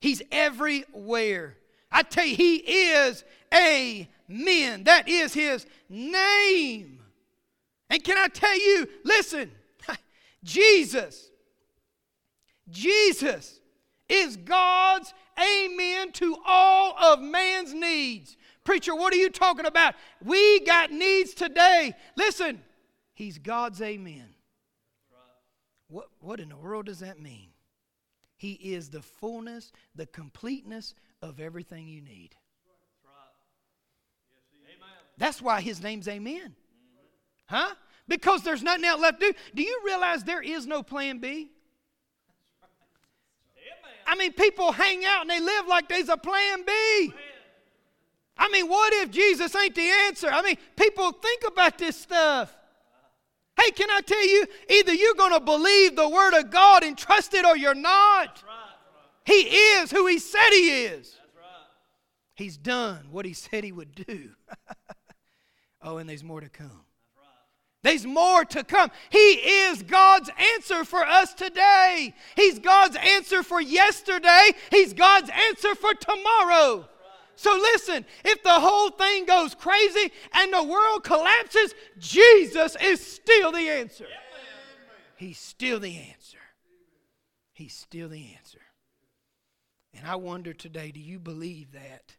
He's 0.00 0.20
everywhere. 0.32 1.56
I 1.92 2.02
tell 2.02 2.26
you, 2.26 2.34
He 2.34 2.56
is 2.56 3.22
Amen. 3.54 4.84
That 4.84 5.08
is 5.08 5.32
His 5.32 5.64
name. 5.88 7.00
And 7.90 8.02
can 8.02 8.18
I 8.18 8.26
tell 8.26 8.58
you, 8.58 8.88
listen, 9.04 9.50
Jesus, 10.42 11.30
Jesus 12.68 13.60
is 14.08 14.36
God's 14.36 15.14
amen 15.38 16.12
to 16.12 16.36
all 16.44 16.96
of 16.98 17.20
man's 17.20 17.72
needs. 17.72 18.36
Preacher, 18.68 18.94
what 18.94 19.14
are 19.14 19.16
you 19.16 19.30
talking 19.30 19.64
about? 19.64 19.94
We 20.22 20.60
got 20.60 20.92
needs 20.92 21.32
today. 21.32 21.94
Listen, 22.16 22.60
He's 23.14 23.38
God's 23.38 23.80
amen. 23.80 24.26
What, 25.88 26.08
what 26.20 26.38
in 26.38 26.50
the 26.50 26.56
world 26.58 26.84
does 26.84 26.98
that 26.98 27.18
mean? 27.18 27.48
He 28.36 28.52
is 28.52 28.90
the 28.90 29.00
fullness, 29.00 29.72
the 29.94 30.04
completeness 30.04 30.94
of 31.22 31.40
everything 31.40 31.88
you 31.88 32.02
need. 32.02 32.36
That's 35.16 35.40
why 35.40 35.62
his 35.62 35.82
name's 35.82 36.06
Amen. 36.06 36.54
Huh? 37.46 37.74
Because 38.06 38.42
there's 38.42 38.62
nothing 38.62 38.84
else 38.84 39.00
left 39.00 39.18
to 39.20 39.32
do. 39.32 39.38
Do 39.54 39.62
you 39.62 39.80
realize 39.86 40.24
there 40.24 40.42
is 40.42 40.66
no 40.66 40.82
plan 40.82 41.20
B? 41.20 41.52
I 44.06 44.14
mean, 44.14 44.34
people 44.34 44.72
hang 44.72 45.06
out 45.06 45.22
and 45.22 45.30
they 45.30 45.40
live 45.40 45.66
like 45.66 45.88
there's 45.88 46.10
a 46.10 46.18
plan 46.18 46.64
B. 46.66 47.14
I 48.38 48.48
mean, 48.50 48.68
what 48.68 48.92
if 48.92 49.10
Jesus 49.10 49.54
ain't 49.56 49.74
the 49.74 49.88
answer? 50.06 50.28
I 50.28 50.42
mean, 50.42 50.56
people 50.76 51.12
think 51.12 51.42
about 51.46 51.76
this 51.76 51.96
stuff. 51.96 52.54
Hey, 53.58 53.72
can 53.72 53.90
I 53.90 54.00
tell 54.00 54.26
you, 54.26 54.46
either 54.70 54.94
you're 54.94 55.14
going 55.14 55.32
to 55.32 55.40
believe 55.40 55.96
the 55.96 56.08
Word 56.08 56.38
of 56.38 56.50
God 56.50 56.84
and 56.84 56.96
trust 56.96 57.34
it 57.34 57.44
or 57.44 57.56
you're 57.56 57.74
not. 57.74 58.42
He 59.24 59.40
is 59.40 59.90
who 59.90 60.06
He 60.06 60.18
said 60.20 60.50
He 60.50 60.84
is. 60.84 61.16
He's 62.36 62.56
done 62.56 63.08
what 63.10 63.26
He 63.26 63.32
said 63.32 63.64
He 63.64 63.72
would 63.72 63.94
do. 63.94 64.30
oh, 65.82 65.96
and 65.96 66.08
there's 66.08 66.22
more 66.22 66.40
to 66.40 66.48
come. 66.48 66.84
There's 67.82 68.06
more 68.06 68.44
to 68.44 68.64
come. 68.64 68.90
He 69.10 69.18
is 69.18 69.82
God's 69.82 70.30
answer 70.54 70.84
for 70.84 71.04
us 71.04 71.32
today. 71.34 72.14
He's 72.36 72.58
God's 72.58 72.96
answer 72.96 73.42
for 73.42 73.60
yesterday. 73.60 74.50
He's 74.70 74.92
God's 74.92 75.30
answer 75.48 75.74
for 75.74 75.94
tomorrow. 75.94 76.88
So 77.38 77.52
listen, 77.52 78.04
if 78.24 78.42
the 78.42 78.50
whole 78.50 78.90
thing 78.90 79.24
goes 79.24 79.54
crazy 79.54 80.10
and 80.32 80.52
the 80.52 80.64
world 80.64 81.04
collapses, 81.04 81.72
Jesus 81.96 82.76
is 82.82 83.00
still 83.00 83.52
the 83.52 83.68
answer. 83.68 84.08
He's 85.14 85.38
still 85.38 85.78
the 85.78 85.98
answer. 85.98 86.38
He's 87.52 87.74
still 87.74 88.08
the 88.08 88.34
answer. 88.36 88.58
And 89.96 90.04
I 90.04 90.16
wonder 90.16 90.52
today 90.52 90.90
do 90.90 90.98
you 90.98 91.20
believe 91.20 91.74
that? 91.74 92.16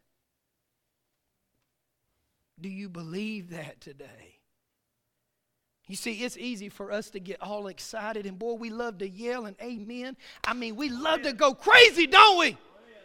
Do 2.58 2.70
you 2.70 2.88
believe 2.88 3.50
that 3.50 3.82
today? 3.82 4.38
You 5.86 5.96
see, 5.96 6.24
it's 6.24 6.38
easy 6.38 6.70
for 6.70 6.92
us 6.92 7.10
to 7.10 7.20
get 7.20 7.42
all 7.42 7.66
excited, 7.66 8.24
and 8.24 8.38
boy, 8.38 8.54
we 8.54 8.70
love 8.70 8.96
to 8.98 9.08
yell 9.08 9.44
and 9.44 9.56
amen. 9.60 10.16
I 10.44 10.54
mean, 10.54 10.76
we 10.76 10.88
love 10.88 11.22
to 11.22 11.34
go 11.34 11.52
crazy, 11.52 12.06
don't 12.06 12.38
we? 12.38 12.56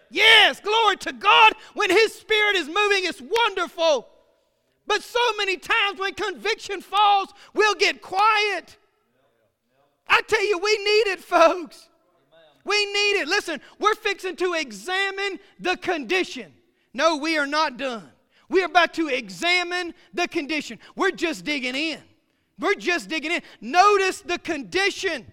Yes, 0.09 0.59
glory 0.59 0.97
to 0.97 1.13
God. 1.13 1.53
When 1.73 1.89
His 1.89 2.13
Spirit 2.13 2.55
is 2.55 2.67
moving, 2.67 3.05
it's 3.05 3.21
wonderful. 3.21 4.07
But 4.87 5.01
so 5.01 5.19
many 5.37 5.57
times 5.57 5.99
when 5.99 6.13
conviction 6.13 6.81
falls, 6.81 7.29
we'll 7.53 7.75
get 7.75 8.01
quiet. 8.01 8.77
I 10.07 10.21
tell 10.27 10.45
you, 10.45 10.59
we 10.59 10.77
need 10.77 11.07
it, 11.13 11.19
folks. 11.19 11.89
We 12.63 12.85
need 12.85 13.21
it. 13.21 13.27
Listen, 13.27 13.61
we're 13.79 13.95
fixing 13.95 14.35
to 14.37 14.53
examine 14.53 15.39
the 15.59 15.77
condition. 15.77 16.53
No, 16.93 17.17
we 17.17 17.37
are 17.37 17.47
not 17.47 17.77
done. 17.77 18.09
We're 18.49 18.65
about 18.65 18.93
to 18.95 19.07
examine 19.07 19.93
the 20.13 20.27
condition. 20.27 20.79
We're 20.95 21.11
just 21.11 21.45
digging 21.45 21.75
in. 21.75 21.99
We're 22.59 22.75
just 22.75 23.09
digging 23.09 23.31
in. 23.31 23.41
Notice 23.61 24.21
the 24.21 24.39
condition. 24.39 25.25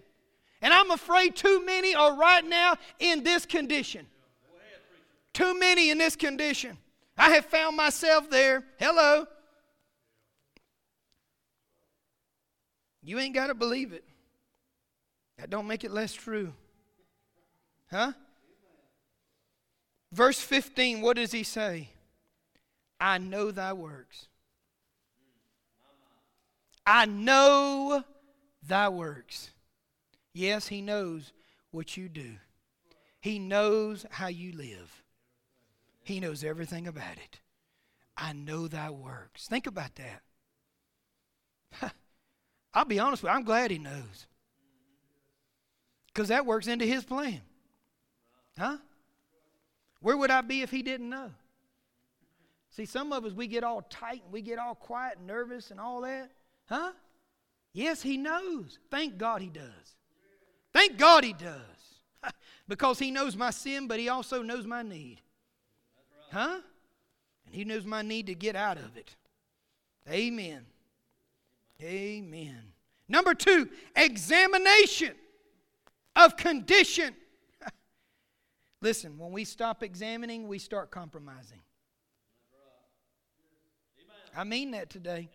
And 0.61 0.73
I'm 0.73 0.91
afraid 0.91 1.37
too 1.37 1.65
many 1.65 1.95
are 1.95 2.17
right 2.17 2.45
now 2.45 2.77
in 2.99 3.23
this 3.23 3.47
condition. 3.47 4.07
Too 5.33 5.59
many 5.59 5.91
in 5.91 5.99
this 5.99 6.17
condition. 6.17 6.79
I 7.17 7.31
have 7.31 7.47
found 7.47 7.77
myself 7.77 8.29
there. 8.31 8.65
Hello. 8.79 9.27
You 13.03 13.19
ain't 13.19 13.35
got 13.35 13.49
to 13.49 13.55
believe 13.55 13.93
it. 13.93 14.05
That 15.39 15.51
don't 15.51 15.67
make 15.67 15.85
it 15.85 15.91
less 15.91 16.13
true. 16.13 16.53
Huh? 17.91 18.13
Verse 20.13 20.41
15, 20.41 21.01
what 21.01 21.17
does 21.17 21.33
he 21.33 21.43
say? 21.43 21.89
I 23.01 23.19
know 23.19 23.51
thy 23.51 23.73
works. 23.73 24.29
I 26.87 27.07
know 27.07 28.05
thy 28.67 28.89
works. 28.89 29.51
Yes, 30.35 30.69
he 30.69 30.81
knows 30.81 31.33
what 31.71 31.97
you 31.97 32.09
do. 32.09 32.35
He 33.21 33.39
knows 33.39 34.07
how 34.11 34.29
you 34.29 34.53
live. 34.53 35.02
He 36.05 36.21
knows 36.21 36.45
everything 36.45 36.87
about 36.87 37.17
it. 37.17 37.41
I 38.17 38.33
know 38.33 38.69
thy 38.69 38.91
works. 38.91 39.47
Think 39.47 39.67
about 39.67 39.95
that. 39.97 40.23
I'll 42.75 42.85
be 42.85 42.99
honest 42.99 43.23
with 43.23 43.31
you, 43.31 43.37
I'm 43.37 43.45
glad 43.45 43.71
he 43.71 43.79
knows. 43.79 44.27
Because 46.09 46.29
that 46.29 46.45
works 46.45 46.67
into 46.67 46.85
his 46.85 47.05
plan. 47.05 47.41
Huh? 48.59 48.77
Where 50.01 50.17
would 50.17 50.31
I 50.31 50.41
be 50.43 50.63
if 50.63 50.71
he 50.71 50.83
didn't 50.83 51.09
know? 51.09 51.31
See, 52.71 52.87
some 52.87 53.13
of 53.13 53.25
us, 53.25 53.33
we 53.33 53.47
get 53.47 53.65
all 53.65 53.83
tight 53.83 54.23
and 54.25 54.33
we 54.33 54.43
get 54.43 54.59
all 54.59 54.75
quiet 54.75 55.19
and 55.19 55.27
nervous 55.27 55.71
and 55.71 55.79
all 55.79 56.01
that. 56.03 56.31
Huh? 56.67 56.93
Yes, 57.73 58.03
he 58.03 58.17
knows. 58.17 58.79
Thank 58.91 59.19
God 59.19 59.41
he 59.41 59.49
does. 59.49 59.97
Thank 60.73 60.99
God 60.99 61.25
he 61.25 61.33
does. 61.33 61.61
because 62.69 62.99
he 62.99 63.11
knows 63.11 63.37
my 63.37 63.51
sin, 63.51 63.87
but 63.87 63.99
he 63.99 64.09
also 64.09 64.43
knows 64.43 64.67
my 64.67 64.83
need. 64.83 65.21
Huh? 66.33 66.59
And 67.47 67.55
He 67.55 67.65
knows 67.65 67.85
my 67.85 68.03
need 68.03 68.27
to 68.27 68.35
get 68.35 68.57
out 68.57 68.79
of 68.79 68.97
it. 68.97 69.15
Amen. 70.11 70.65
Amen. 71.83 72.63
Number 73.09 73.35
two, 73.35 73.69
examination 73.95 75.15
of 76.17 76.37
condition. 76.37 77.15
Listen, 78.81 79.19
when 79.19 79.33
we 79.33 79.45
stop 79.45 79.83
examining, 79.83 80.49
we 80.49 80.59
start 80.59 80.91
compromising. 80.91 81.59
I 84.35 84.45
mean 84.45 84.71
that 84.71 84.89
today. 84.89 85.29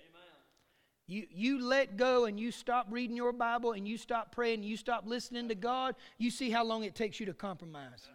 You, 1.06 1.26
you 1.32 1.64
let 1.64 1.96
go 1.96 2.26
and 2.26 2.38
you 2.40 2.52
stop 2.52 2.88
reading 2.90 3.16
your 3.16 3.32
Bible 3.32 3.74
and 3.74 3.88
you 3.88 3.98
stop 3.98 4.32
praying 4.34 4.62
and 4.62 4.66
you 4.66 4.76
stop 4.76 5.04
listening 5.06 5.48
to 5.48 5.56
God, 5.56 5.96
you 6.18 6.30
see 6.30 6.50
how 6.50 6.66
long 6.66 6.84
it 6.84 6.96
takes 6.96 7.20
you 7.20 7.26
to 7.28 7.34
compromise. 7.34 8.10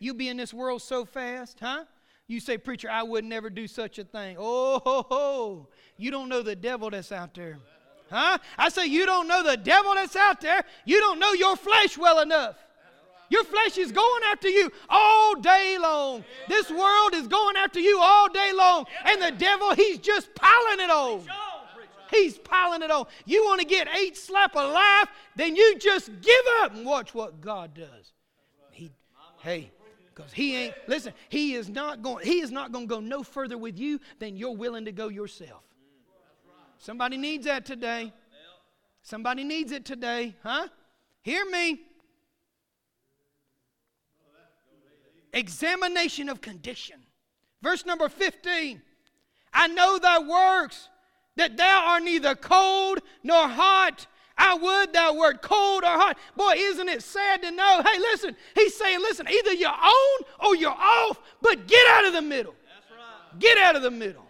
You'll 0.00 0.16
be 0.16 0.28
in 0.28 0.36
this 0.36 0.52
world 0.52 0.82
so 0.82 1.04
fast, 1.04 1.58
huh? 1.60 1.84
You 2.28 2.40
say, 2.40 2.58
Preacher, 2.58 2.90
I 2.90 3.02
would 3.02 3.24
never 3.24 3.48
do 3.48 3.66
such 3.66 3.98
a 3.98 4.04
thing. 4.04 4.36
Oh, 4.38 4.80
ho, 4.84 5.06
ho. 5.08 5.68
you 5.96 6.10
don't 6.10 6.28
know 6.28 6.42
the 6.42 6.54
devil 6.54 6.90
that's 6.90 7.10
out 7.10 7.34
there. 7.34 7.58
Huh? 8.10 8.38
I 8.56 8.68
say, 8.68 8.86
You 8.86 9.06
don't 9.06 9.26
know 9.26 9.42
the 9.42 9.56
devil 9.56 9.94
that's 9.94 10.14
out 10.14 10.40
there. 10.42 10.62
You 10.84 11.00
don't 11.00 11.18
know 11.18 11.32
your 11.32 11.56
flesh 11.56 11.96
well 11.96 12.20
enough. 12.20 12.56
Your 13.30 13.44
flesh 13.44 13.76
is 13.76 13.92
going 13.92 14.22
after 14.24 14.48
you 14.48 14.70
all 14.88 15.34
day 15.36 15.78
long. 15.80 16.24
This 16.48 16.70
world 16.70 17.14
is 17.14 17.26
going 17.26 17.56
after 17.56 17.80
you 17.80 17.98
all 18.00 18.28
day 18.28 18.52
long. 18.54 18.86
And 19.04 19.20
the 19.20 19.32
devil, 19.32 19.74
he's 19.74 19.98
just 19.98 20.34
piling 20.34 20.80
it 20.80 20.90
on. 20.90 21.24
He's 22.10 22.38
piling 22.38 22.82
it 22.82 22.90
on. 22.90 23.06
You 23.26 23.44
want 23.44 23.60
to 23.60 23.66
get 23.66 23.86
eight 23.94 24.16
slap 24.16 24.56
of 24.56 24.72
life, 24.72 25.08
then 25.36 25.56
you 25.56 25.78
just 25.78 26.10
give 26.20 26.44
up 26.62 26.74
and 26.74 26.86
watch 26.86 27.14
what 27.14 27.40
God 27.40 27.74
does. 27.74 28.12
He, 28.70 28.90
hey, 29.40 29.70
Because 30.18 30.32
he 30.32 30.56
ain't, 30.56 30.74
listen, 30.88 31.12
he 31.28 31.54
is 31.54 31.68
not 31.68 32.02
going, 32.02 32.26
he 32.26 32.40
is 32.40 32.50
not 32.50 32.72
going 32.72 32.88
to 32.88 32.94
go 32.96 32.98
no 32.98 33.22
further 33.22 33.56
with 33.56 33.78
you 33.78 34.00
than 34.18 34.36
you're 34.36 34.56
willing 34.56 34.84
to 34.86 34.90
go 34.90 35.06
yourself. 35.06 35.62
Somebody 36.78 37.16
needs 37.16 37.46
that 37.46 37.64
today. 37.64 38.12
Somebody 39.00 39.44
needs 39.44 39.70
it 39.70 39.84
today, 39.84 40.34
huh? 40.42 40.66
Hear 41.22 41.48
me. 41.48 41.82
Examination 45.32 46.28
of 46.28 46.40
condition. 46.40 46.96
Verse 47.62 47.86
number 47.86 48.08
15. 48.08 48.82
I 49.52 49.68
know 49.68 50.00
thy 50.00 50.18
works, 50.18 50.88
that 51.36 51.56
thou 51.56 51.84
art 51.86 52.02
neither 52.02 52.34
cold 52.34 52.98
nor 53.22 53.46
hot. 53.46 54.08
I 54.38 54.54
would 54.54 54.92
thou 54.92 55.14
wert 55.14 55.42
cold 55.42 55.82
or 55.82 55.88
hot. 55.88 56.16
Boy, 56.36 56.54
isn't 56.56 56.88
it 56.88 57.02
sad 57.02 57.42
to 57.42 57.50
know? 57.50 57.82
Hey, 57.84 57.98
listen, 57.98 58.36
he's 58.54 58.74
saying, 58.76 59.00
listen, 59.00 59.26
either 59.28 59.52
you're 59.52 59.68
on 59.68 60.24
or 60.46 60.54
you're 60.54 60.70
off, 60.70 61.20
but 61.42 61.66
get 61.66 61.86
out 61.88 62.06
of 62.06 62.12
the 62.12 62.22
middle. 62.22 62.52
Right. 62.52 63.40
Get 63.40 63.58
out 63.58 63.74
of 63.74 63.82
the 63.82 63.90
middle. 63.90 64.24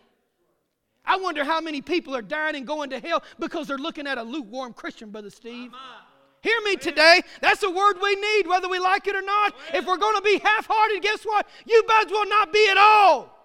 I 1.04 1.16
wonder 1.16 1.44
how 1.44 1.60
many 1.60 1.80
people 1.80 2.14
are 2.16 2.22
dying 2.22 2.56
and 2.56 2.66
going 2.66 2.90
to 2.90 3.00
hell 3.00 3.22
because 3.38 3.66
they're 3.66 3.78
looking 3.78 4.06
at 4.06 4.18
a 4.18 4.22
lukewarm 4.22 4.72
Christian, 4.72 5.10
Brother 5.10 5.30
Steve. 5.30 5.72
Hear 6.42 6.60
me 6.64 6.76
today. 6.76 7.22
That's 7.40 7.62
a 7.62 7.70
word 7.70 7.96
we 8.00 8.14
need, 8.14 8.46
whether 8.46 8.68
we 8.68 8.78
like 8.78 9.06
it 9.06 9.16
or 9.16 9.22
not. 9.22 9.54
If 9.74 9.86
we're 9.86 9.96
going 9.96 10.16
to 10.16 10.22
be 10.22 10.38
half 10.38 10.66
hearted, 10.68 11.02
guess 11.02 11.24
what? 11.24 11.48
You 11.66 11.82
buds 11.86 12.12
will 12.12 12.28
not 12.28 12.52
be 12.52 12.68
at 12.70 12.76
all. 12.76 13.37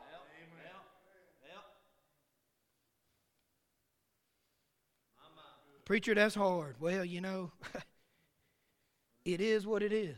Preacher, 5.93 6.15
that's 6.15 6.34
hard. 6.34 6.73
Well, 6.79 7.06
you 7.06 7.21
know, 7.21 7.51
it 9.25 9.39
is 9.39 9.67
what 9.67 9.84
it 9.84 9.93
is. 9.93 10.15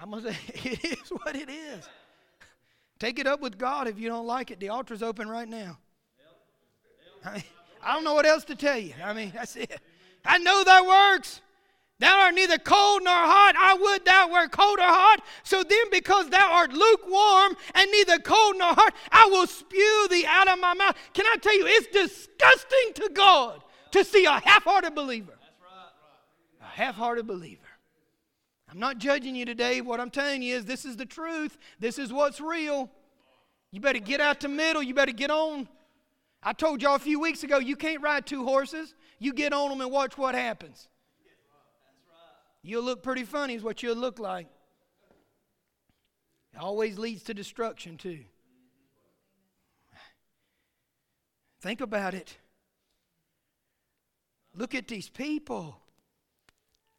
I'm 0.00 0.12
going 0.12 0.22
to 0.22 0.32
say, 0.32 0.38
it 0.70 0.84
is 0.84 1.08
what 1.08 1.34
it 1.34 1.50
is. 1.50 1.88
Take 3.00 3.18
it 3.18 3.26
up 3.26 3.40
with 3.40 3.58
God 3.58 3.88
if 3.88 3.98
you 3.98 4.08
don't 4.08 4.28
like 4.28 4.52
it. 4.52 4.60
The 4.60 4.68
altar's 4.68 5.02
open 5.02 5.28
right 5.28 5.48
now. 5.48 5.78
I, 7.24 7.32
mean, 7.32 7.44
I 7.82 7.92
don't 7.92 8.04
know 8.04 8.14
what 8.14 8.24
else 8.24 8.44
to 8.44 8.54
tell 8.54 8.78
you. 8.78 8.94
I 9.02 9.12
mean, 9.14 9.32
that's 9.34 9.56
it. 9.56 9.80
I 10.24 10.38
know 10.38 10.62
thy 10.62 10.80
works. 10.80 11.40
Thou 11.98 12.16
art 12.16 12.36
neither 12.36 12.58
cold 12.58 13.02
nor 13.02 13.12
hot. 13.12 13.56
I 13.58 13.74
would 13.74 14.04
thou 14.04 14.30
were 14.30 14.46
cold 14.46 14.78
or 14.78 14.82
hot. 14.82 15.24
So 15.42 15.64
then, 15.64 15.90
because 15.90 16.30
thou 16.30 16.52
art 16.52 16.72
lukewarm 16.72 17.56
and 17.74 17.90
neither 17.90 18.20
cold 18.20 18.54
nor 18.56 18.74
hot, 18.74 18.94
I 19.10 19.26
will 19.26 19.48
spew 19.48 20.06
thee 20.08 20.24
out 20.24 20.46
of 20.46 20.60
my 20.60 20.74
mouth. 20.74 20.94
Can 21.14 21.26
I 21.26 21.34
tell 21.40 21.58
you, 21.58 21.66
it's 21.66 21.88
disgusting 21.88 22.92
to 22.94 23.10
God 23.12 23.64
to 23.92 24.04
see 24.04 24.24
a 24.24 24.40
half 24.40 24.64
hearted 24.64 24.94
believer. 24.94 25.34
A 26.60 26.64
half 26.64 26.94
hearted 26.94 27.26
believer. 27.26 27.62
I'm 28.70 28.78
not 28.78 28.98
judging 28.98 29.34
you 29.34 29.46
today. 29.46 29.80
What 29.80 30.00
I'm 30.00 30.10
telling 30.10 30.42
you 30.42 30.56
is 30.56 30.64
this 30.64 30.84
is 30.84 30.96
the 30.96 31.06
truth. 31.06 31.56
This 31.80 31.98
is 31.98 32.12
what's 32.12 32.40
real. 32.40 32.90
You 33.70 33.80
better 33.80 33.98
get 33.98 34.20
out 34.20 34.40
the 34.40 34.48
middle. 34.48 34.82
You 34.82 34.94
better 34.94 35.12
get 35.12 35.30
on. 35.30 35.68
I 36.42 36.52
told 36.52 36.82
y'all 36.82 36.94
a 36.94 36.98
few 36.98 37.18
weeks 37.18 37.42
ago 37.42 37.58
you 37.58 37.76
can't 37.76 38.02
ride 38.02 38.26
two 38.26 38.44
horses. 38.44 38.94
You 39.18 39.32
get 39.32 39.52
on 39.52 39.70
them 39.70 39.80
and 39.80 39.90
watch 39.90 40.16
what 40.16 40.34
happens. 40.34 40.88
You'll 42.62 42.82
look 42.82 43.02
pretty 43.02 43.24
funny, 43.24 43.54
is 43.54 43.62
what 43.62 43.82
you'll 43.82 43.96
look 43.96 44.18
like. 44.18 44.46
It 46.54 46.60
always 46.60 46.98
leads 46.98 47.22
to 47.24 47.34
destruction, 47.34 47.96
too. 47.96 48.20
Think 51.60 51.80
about 51.80 52.14
it. 52.14 52.36
Look 54.58 54.74
at 54.74 54.88
these 54.88 55.08
people. 55.08 55.78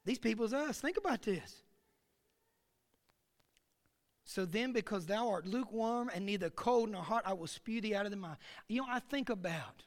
These 0.06 0.18
people's 0.18 0.54
us. 0.54 0.80
Think 0.80 0.96
about 0.96 1.22
this. 1.22 1.62
So 4.24 4.46
then, 4.46 4.72
because 4.72 5.06
thou 5.06 5.28
art 5.28 5.46
lukewarm 5.46 6.10
and 6.14 6.26
neither 6.26 6.50
cold 6.50 6.90
nor 6.90 7.04
hot, 7.04 7.24
I 7.26 7.34
will 7.34 7.48
spew 7.48 7.82
thee 7.82 7.96
out 7.96 8.06
of 8.06 8.12
the 8.12 8.18
mouth. 8.18 8.38
You 8.70 8.82
know, 8.82 8.88
I 8.90 9.00
think 9.00 9.30
about. 9.30 9.84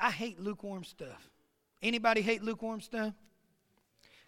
I 0.00 0.10
hate 0.10 0.40
lukewarm 0.40 0.82
stuff. 0.82 1.28
Anybody 1.82 2.22
hate 2.22 2.42
lukewarm 2.42 2.80
stuff? 2.80 3.12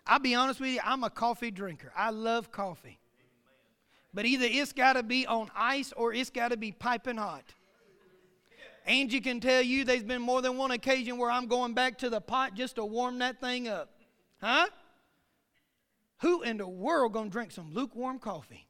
I'll 0.06 0.18
be 0.18 0.34
honest 0.34 0.60
with 0.60 0.70
you, 0.70 0.80
I'm 0.84 1.02
a 1.02 1.10
coffee 1.10 1.50
drinker. 1.50 1.92
I 1.96 2.10
love 2.10 2.52
coffee. 2.52 2.98
But 4.12 4.26
either 4.26 4.46
it's 4.48 4.72
got 4.72 4.94
to 4.94 5.02
be 5.02 5.26
on 5.26 5.50
ice 5.56 5.92
or 5.96 6.12
it's 6.12 6.30
got 6.30 6.50
to 6.50 6.58
be 6.58 6.72
piping 6.72 7.16
hot. 7.16 7.54
Angie 8.88 9.20
can 9.20 9.38
tell 9.38 9.60
you 9.60 9.84
there's 9.84 10.02
been 10.02 10.22
more 10.22 10.40
than 10.40 10.56
one 10.56 10.70
occasion 10.70 11.18
where 11.18 11.30
I'm 11.30 11.46
going 11.46 11.74
back 11.74 11.98
to 11.98 12.08
the 12.08 12.22
pot 12.22 12.54
just 12.54 12.76
to 12.76 12.84
warm 12.86 13.18
that 13.18 13.38
thing 13.38 13.68
up. 13.68 13.90
Huh? 14.40 14.66
Who 16.20 16.40
in 16.40 16.56
the 16.56 16.66
world 16.66 17.12
gonna 17.12 17.28
drink 17.28 17.52
some 17.52 17.74
lukewarm 17.74 18.18
coffee? 18.18 18.66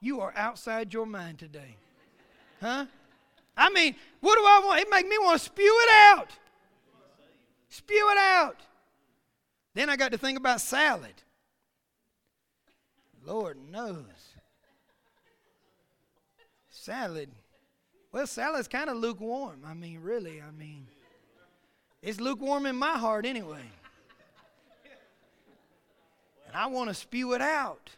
You 0.00 0.20
are 0.20 0.34
outside 0.36 0.92
your 0.92 1.06
mind 1.06 1.38
today. 1.38 1.76
Huh? 2.60 2.84
I 3.56 3.70
mean, 3.70 3.96
what 4.20 4.36
do 4.36 4.42
I 4.42 4.60
want? 4.62 4.80
It 4.80 4.90
make 4.90 5.08
me 5.08 5.16
want 5.18 5.38
to 5.38 5.44
spew 5.44 5.80
it 5.82 5.90
out. 5.92 6.28
Spew 7.70 8.10
it 8.10 8.18
out. 8.18 8.60
Then 9.72 9.88
I 9.88 9.96
got 9.96 10.12
to 10.12 10.18
think 10.18 10.38
about 10.38 10.60
salad. 10.60 11.14
Lord 13.24 13.56
knows. 13.70 14.04
Salad 16.68 17.30
well, 18.14 18.28
salad's 18.28 18.68
kind 18.68 18.88
of 18.88 18.96
lukewarm. 18.96 19.62
I 19.66 19.74
mean, 19.74 20.00
really, 20.00 20.40
I 20.40 20.52
mean, 20.52 20.86
it's 22.00 22.20
lukewarm 22.20 22.64
in 22.64 22.76
my 22.76 22.96
heart 22.96 23.26
anyway. 23.26 23.68
And 26.46 26.54
I 26.54 26.66
want 26.66 26.90
to 26.90 26.94
spew 26.94 27.32
it 27.32 27.40
out. 27.40 27.90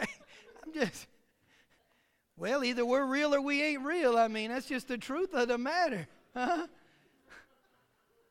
I'm 0.00 0.72
just, 0.72 1.08
well, 2.38 2.64
either 2.64 2.86
we're 2.86 3.04
real 3.04 3.34
or 3.34 3.42
we 3.42 3.62
ain't 3.62 3.82
real. 3.82 4.16
I 4.16 4.28
mean, 4.28 4.50
that's 4.50 4.64
just 4.64 4.88
the 4.88 4.96
truth 4.96 5.34
of 5.34 5.48
the 5.48 5.58
matter. 5.58 6.08
Huh? 6.34 6.68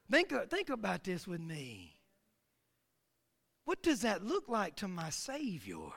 Think, 0.10 0.34
think 0.49 0.71
about 0.71 1.03
this 1.03 1.27
with 1.27 1.41
me. 1.41 1.93
What 3.65 3.84
does 3.84 4.01
that 4.01 4.25
look 4.25 4.49
like 4.49 4.77
to 4.77 4.88
my 4.88 5.12
Savior? 5.12 5.91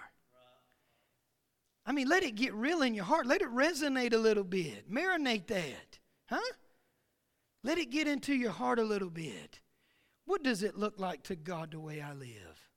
I 1.91 1.93
mean, 1.93 2.09
let 2.09 2.23
it 2.23 2.37
get 2.37 2.55
real 2.55 2.83
in 2.83 2.95
your 2.95 3.05
heart. 3.05 3.27
Let 3.27 3.43
it 3.43 3.53
resonate 3.53 4.13
a 4.13 4.17
little 4.17 4.45
bit. 4.45 4.89
Marinate 4.89 5.49
that. 5.49 5.99
Huh? 6.27 6.53
Let 7.65 7.79
it 7.79 7.91
get 7.91 8.07
into 8.07 8.33
your 8.33 8.53
heart 8.53 8.79
a 8.79 8.85
little 8.85 9.11
bit. 9.11 9.59
What 10.25 10.45
does 10.45 10.63
it 10.63 10.79
look 10.79 11.01
like 11.01 11.25
to 11.25 11.35
God 11.35 11.73
the 11.73 11.81
way 11.81 12.01
I 12.01 12.13
live? 12.13 12.69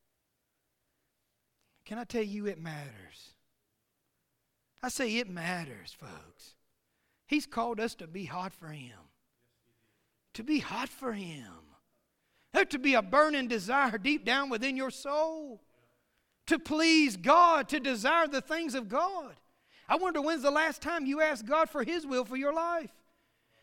Can 1.85 1.99
I 1.99 2.05
tell 2.05 2.23
you 2.23 2.47
it 2.47 2.59
matters? 2.59 3.35
I 4.81 4.89
say 4.89 5.17
it 5.17 5.29
matters, 5.29 5.95
folks. 5.95 6.55
He's 7.27 7.45
called 7.45 7.79
us 7.79 7.93
to 7.93 8.07
be 8.07 8.25
hot 8.25 8.51
for 8.51 8.69
Him. 8.69 8.97
To 10.33 10.43
be 10.43 10.57
hot 10.57 10.89
for 10.89 11.13
Him. 11.13 11.53
There 12.51 12.65
to 12.65 12.79
be 12.79 12.95
a 12.95 13.03
burning 13.03 13.47
desire 13.47 13.99
deep 13.99 14.25
down 14.25 14.49
within 14.49 14.75
your 14.75 14.89
soul 14.89 15.61
to 16.47 16.59
please 16.59 17.17
God, 17.17 17.69
to 17.69 17.79
desire 17.79 18.27
the 18.27 18.41
things 18.41 18.75
of 18.75 18.89
God. 18.89 19.35
I 19.87 19.97
wonder 19.97 20.21
when's 20.21 20.43
the 20.43 20.51
last 20.51 20.81
time 20.81 21.05
you 21.05 21.21
asked 21.21 21.45
God 21.45 21.69
for 21.69 21.83
His 21.83 22.05
will 22.05 22.25
for 22.25 22.37
your 22.37 22.53
life? 22.53 22.91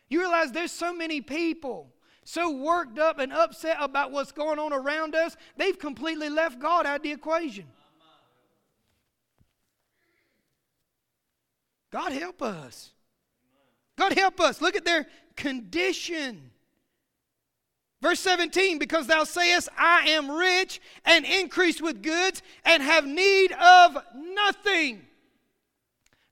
You 0.09 0.19
realize 0.19 0.51
there's 0.51 0.71
so 0.71 0.93
many 0.93 1.21
people 1.21 1.93
so 2.23 2.51
worked 2.51 2.99
up 2.99 3.19
and 3.19 3.33
upset 3.33 3.77
about 3.79 4.11
what's 4.11 4.31
going 4.31 4.59
on 4.59 4.73
around 4.73 5.15
us, 5.15 5.35
they've 5.57 5.77
completely 5.77 6.29
left 6.29 6.59
God 6.59 6.85
out 6.85 6.97
of 6.97 7.03
the 7.03 7.11
equation. 7.11 7.65
God 11.91 12.11
help 12.13 12.41
us. 12.41 12.91
God 13.97 14.13
help 14.13 14.39
us. 14.39 14.61
Look 14.61 14.75
at 14.75 14.85
their 14.85 15.07
condition. 15.35 16.51
Verse 18.01 18.19
17, 18.19 18.79
because 18.79 19.05
thou 19.05 19.23
sayest, 19.23 19.69
I 19.77 20.09
am 20.09 20.31
rich 20.31 20.81
and 21.05 21.23
increased 21.23 21.81
with 21.81 22.01
goods 22.01 22.41
and 22.65 22.81
have 22.81 23.05
need 23.05 23.51
of 23.51 23.97
nothing. 24.15 25.03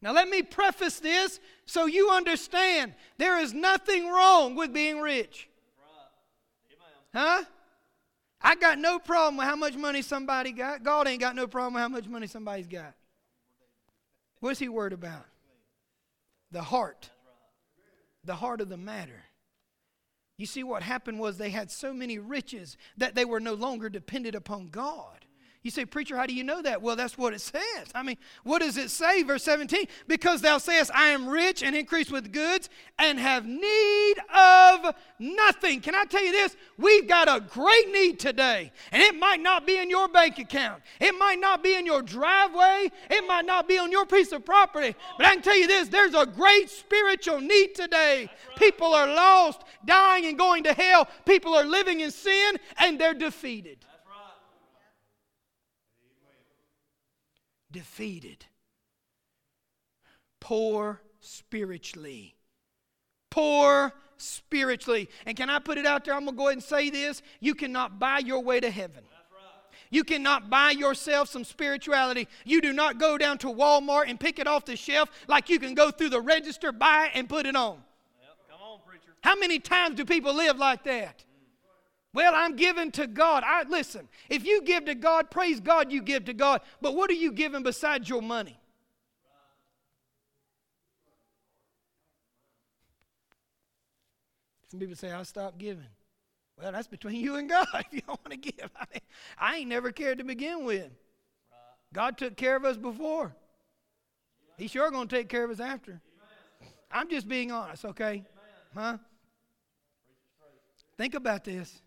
Now, 0.02 0.14
let 0.14 0.30
me 0.30 0.42
preface 0.42 1.00
this 1.00 1.40
so 1.66 1.86
you 1.86 2.10
understand 2.10 2.96
there 3.18 3.38
is 3.40 3.54
nothing 3.54 4.08
wrong 4.08 4.56
with 4.56 4.74
being 4.74 5.00
rich. 5.00 5.48
Huh? 7.14 7.44
I 8.42 8.56
got 8.56 8.80
no 8.80 8.98
problem 8.98 9.38
with 9.38 9.46
how 9.46 9.56
much 9.56 9.76
money 9.76 10.02
somebody 10.02 10.52
got. 10.52 10.84
God 10.84 11.08
ain't 11.08 11.20
got 11.20 11.36
no 11.36 11.46
problem 11.46 11.74
with 11.74 11.82
how 11.82 11.90
much 11.90 12.08
money 12.08 12.28
somebody's 12.28 12.68
got. 12.68 12.94
What's 14.40 14.60
he 14.60 14.70
worried 14.70 14.94
about? 14.94 15.26
The 16.52 16.62
heart. 16.62 17.10
The 18.24 18.36
heart 18.36 18.62
of 18.62 18.70
the 18.70 18.78
matter. 18.78 19.24
You 20.40 20.46
see, 20.46 20.64
what 20.64 20.84
happened 20.84 21.20
was 21.20 21.38
they 21.38 21.50
had 21.50 21.70
so 21.70 21.94
many 21.94 22.18
riches 22.18 22.78
that 22.96 23.14
they 23.14 23.26
were 23.26 23.42
no 23.42 23.54
longer 23.54 23.90
dependent 23.90 24.36
upon 24.36 24.70
God. 24.70 25.19
You 25.62 25.72
say, 25.72 25.84
Preacher, 25.84 26.16
how 26.16 26.26
do 26.26 26.34
you 26.34 26.46
know 26.46 26.62
that? 26.62 26.82
Well, 26.82 26.96
that's 26.96 27.18
what 27.18 27.34
it 27.34 27.42
says. 27.42 27.92
I 27.94 28.02
mean, 28.02 28.16
what 28.44 28.60
does 28.60 28.78
it 28.78 28.90
say, 28.90 29.24
verse 29.24 29.44
17? 29.44 29.88
Because 30.08 30.40
thou 30.40 30.58
sayest, 30.58 30.90
I 30.96 31.08
am 31.08 31.28
rich 31.28 31.64
and 31.64 31.76
increase 31.76 32.10
with 32.10 32.32
goods 32.32 32.70
and 32.98 33.20
have 33.20 33.46
need 33.46 34.16
of 34.34 34.96
nothing. 35.20 35.82
Can 35.82 35.96
I 35.96 36.06
tell 36.06 36.24
you 36.24 36.32
this? 36.32 36.56
We've 36.78 37.10
got 37.10 37.28
a 37.28 37.42
great 37.42 37.92
need 37.92 38.22
today. 38.22 38.72
And 38.94 39.04
it 39.04 39.20
might 39.20 39.42
not 39.42 39.68
be 39.68 39.78
in 39.78 39.90
your 39.90 40.08
bank 40.08 40.40
account, 40.40 40.82
it 41.02 41.14
might 41.20 41.40
not 41.42 41.62
be 41.62 41.76
in 41.76 41.86
your 41.86 42.04
driveway, 42.04 42.90
it 43.10 43.28
might 43.28 43.46
not 43.46 43.68
be 43.68 43.78
on 43.78 43.92
your 43.92 44.06
piece 44.06 44.32
of 44.32 44.46
property. 44.46 44.96
But 45.18 45.26
I 45.26 45.34
can 45.34 45.42
tell 45.42 45.58
you 45.58 45.68
this 45.68 45.90
there's 45.90 46.16
a 46.16 46.26
great 46.26 46.70
spiritual 46.70 47.42
need 47.42 47.76
today. 47.76 48.32
People 48.56 48.94
are 48.94 49.08
lost, 49.08 49.66
dying, 49.84 50.26
and 50.26 50.38
going 50.38 50.64
to 50.64 50.74
hell. 50.74 51.10
People 51.26 51.54
are 51.54 51.66
living 51.66 52.00
in 52.00 52.12
sin, 52.12 52.56
and 52.78 52.98
they're 52.98 53.14
defeated. 53.14 53.86
Defeated, 57.72 58.46
poor 60.40 61.02
spiritually. 61.20 62.36
Poor 63.30 63.94
spiritually. 64.18 65.10
And 65.26 65.38
can 65.38 65.50
I 65.50 65.60
put 65.60 65.78
it 65.78 65.86
out 65.86 66.06
there? 66.06 66.14
I'm 66.16 66.26
going 66.26 66.36
to 66.36 66.38
go 66.38 66.48
ahead 66.48 66.54
and 66.54 66.64
say 66.64 66.90
this. 66.90 67.22
You 67.40 67.54
cannot 67.54 68.00
buy 68.00 68.20
your 68.20 68.42
way 68.42 68.60
to 68.60 68.70
heaven. 68.70 69.04
You 69.92 70.04
cannot 70.04 70.50
buy 70.50 70.72
yourself 70.72 71.30
some 71.30 71.44
spirituality. 71.44 72.28
You 72.46 72.62
do 72.62 72.74
not 72.74 73.00
go 73.00 73.18
down 73.18 73.40
to 73.40 73.48
Walmart 73.48 74.08
and 74.08 74.20
pick 74.20 74.38
it 74.38 74.48
off 74.48 74.66
the 74.66 74.76
shelf 74.76 75.10
like 75.28 75.50
you 75.50 75.60
can 75.60 75.74
go 75.74 75.90
through 75.90 76.10
the 76.10 76.22
register, 76.22 76.72
buy 76.72 77.06
it, 77.06 77.12
and 77.18 77.28
put 77.28 77.48
it 77.48 77.56
on. 77.56 77.78
Yep. 78.22 78.38
Come 78.52 78.62
on, 78.62 78.80
preacher. 78.88 79.16
How 79.22 79.36
many 79.36 79.58
times 79.60 79.96
do 79.96 80.06
people 80.06 80.36
live 80.36 80.58
like 80.58 80.84
that? 80.84 81.24
Well, 82.14 82.34
I'm 82.36 82.56
giving 82.56 82.92
to 82.94 83.06
God. 83.06 83.44
I 83.46 83.64
listen. 83.64 84.08
If 84.30 84.46
you 84.46 84.64
give 84.64 84.86
to 84.86 84.96
God, 84.96 85.30
praise 85.30 85.60
God 85.60 85.92
you 85.92 86.02
give 86.02 86.26
to 86.26 86.34
God. 86.34 86.62
But 86.82 86.96
what 86.96 87.10
are 87.10 87.14
you 87.14 87.32
giving 87.32 87.62
besides 87.62 88.10
your 88.10 88.22
money? 88.22 88.58
Some 94.70 94.80
people 94.80 94.96
say, 94.96 95.12
I'll 95.12 95.26
stop 95.26 95.58
giving. 95.58 95.86
Well, 96.60 96.72
that's 96.72 96.88
between 96.88 97.16
you 97.16 97.36
and 97.36 97.50
God 97.50 97.68
if 97.74 97.88
you 97.92 98.02
don't 98.02 98.20
want 98.26 98.32
to 98.32 98.52
give. 98.52 98.70
I, 98.76 98.86
mean, 98.92 99.02
I 99.38 99.58
ain't 99.58 99.70
never 99.70 99.92
cared 99.92 100.18
to 100.20 100.24
begin 100.24 100.66
with. 100.66 100.90
God 101.94 102.18
took 102.18 102.36
care 102.36 102.56
of 102.56 102.66
us 102.66 102.78
before. 102.78 103.36
He's 104.58 104.72
sure 104.72 104.92
going 104.92 105.08
to 105.08 105.16
take 105.16 105.30
care 105.30 105.44
of 105.44 105.52
us 105.52 105.60
after. 105.60 106.02
I'm 106.92 107.10
just 107.10 107.28
being 107.28 107.52
honest, 107.52 107.86
okay? 107.86 108.26
Huh? 108.76 108.98
Think 110.98 111.16
about 111.16 111.44
this. 111.44 111.82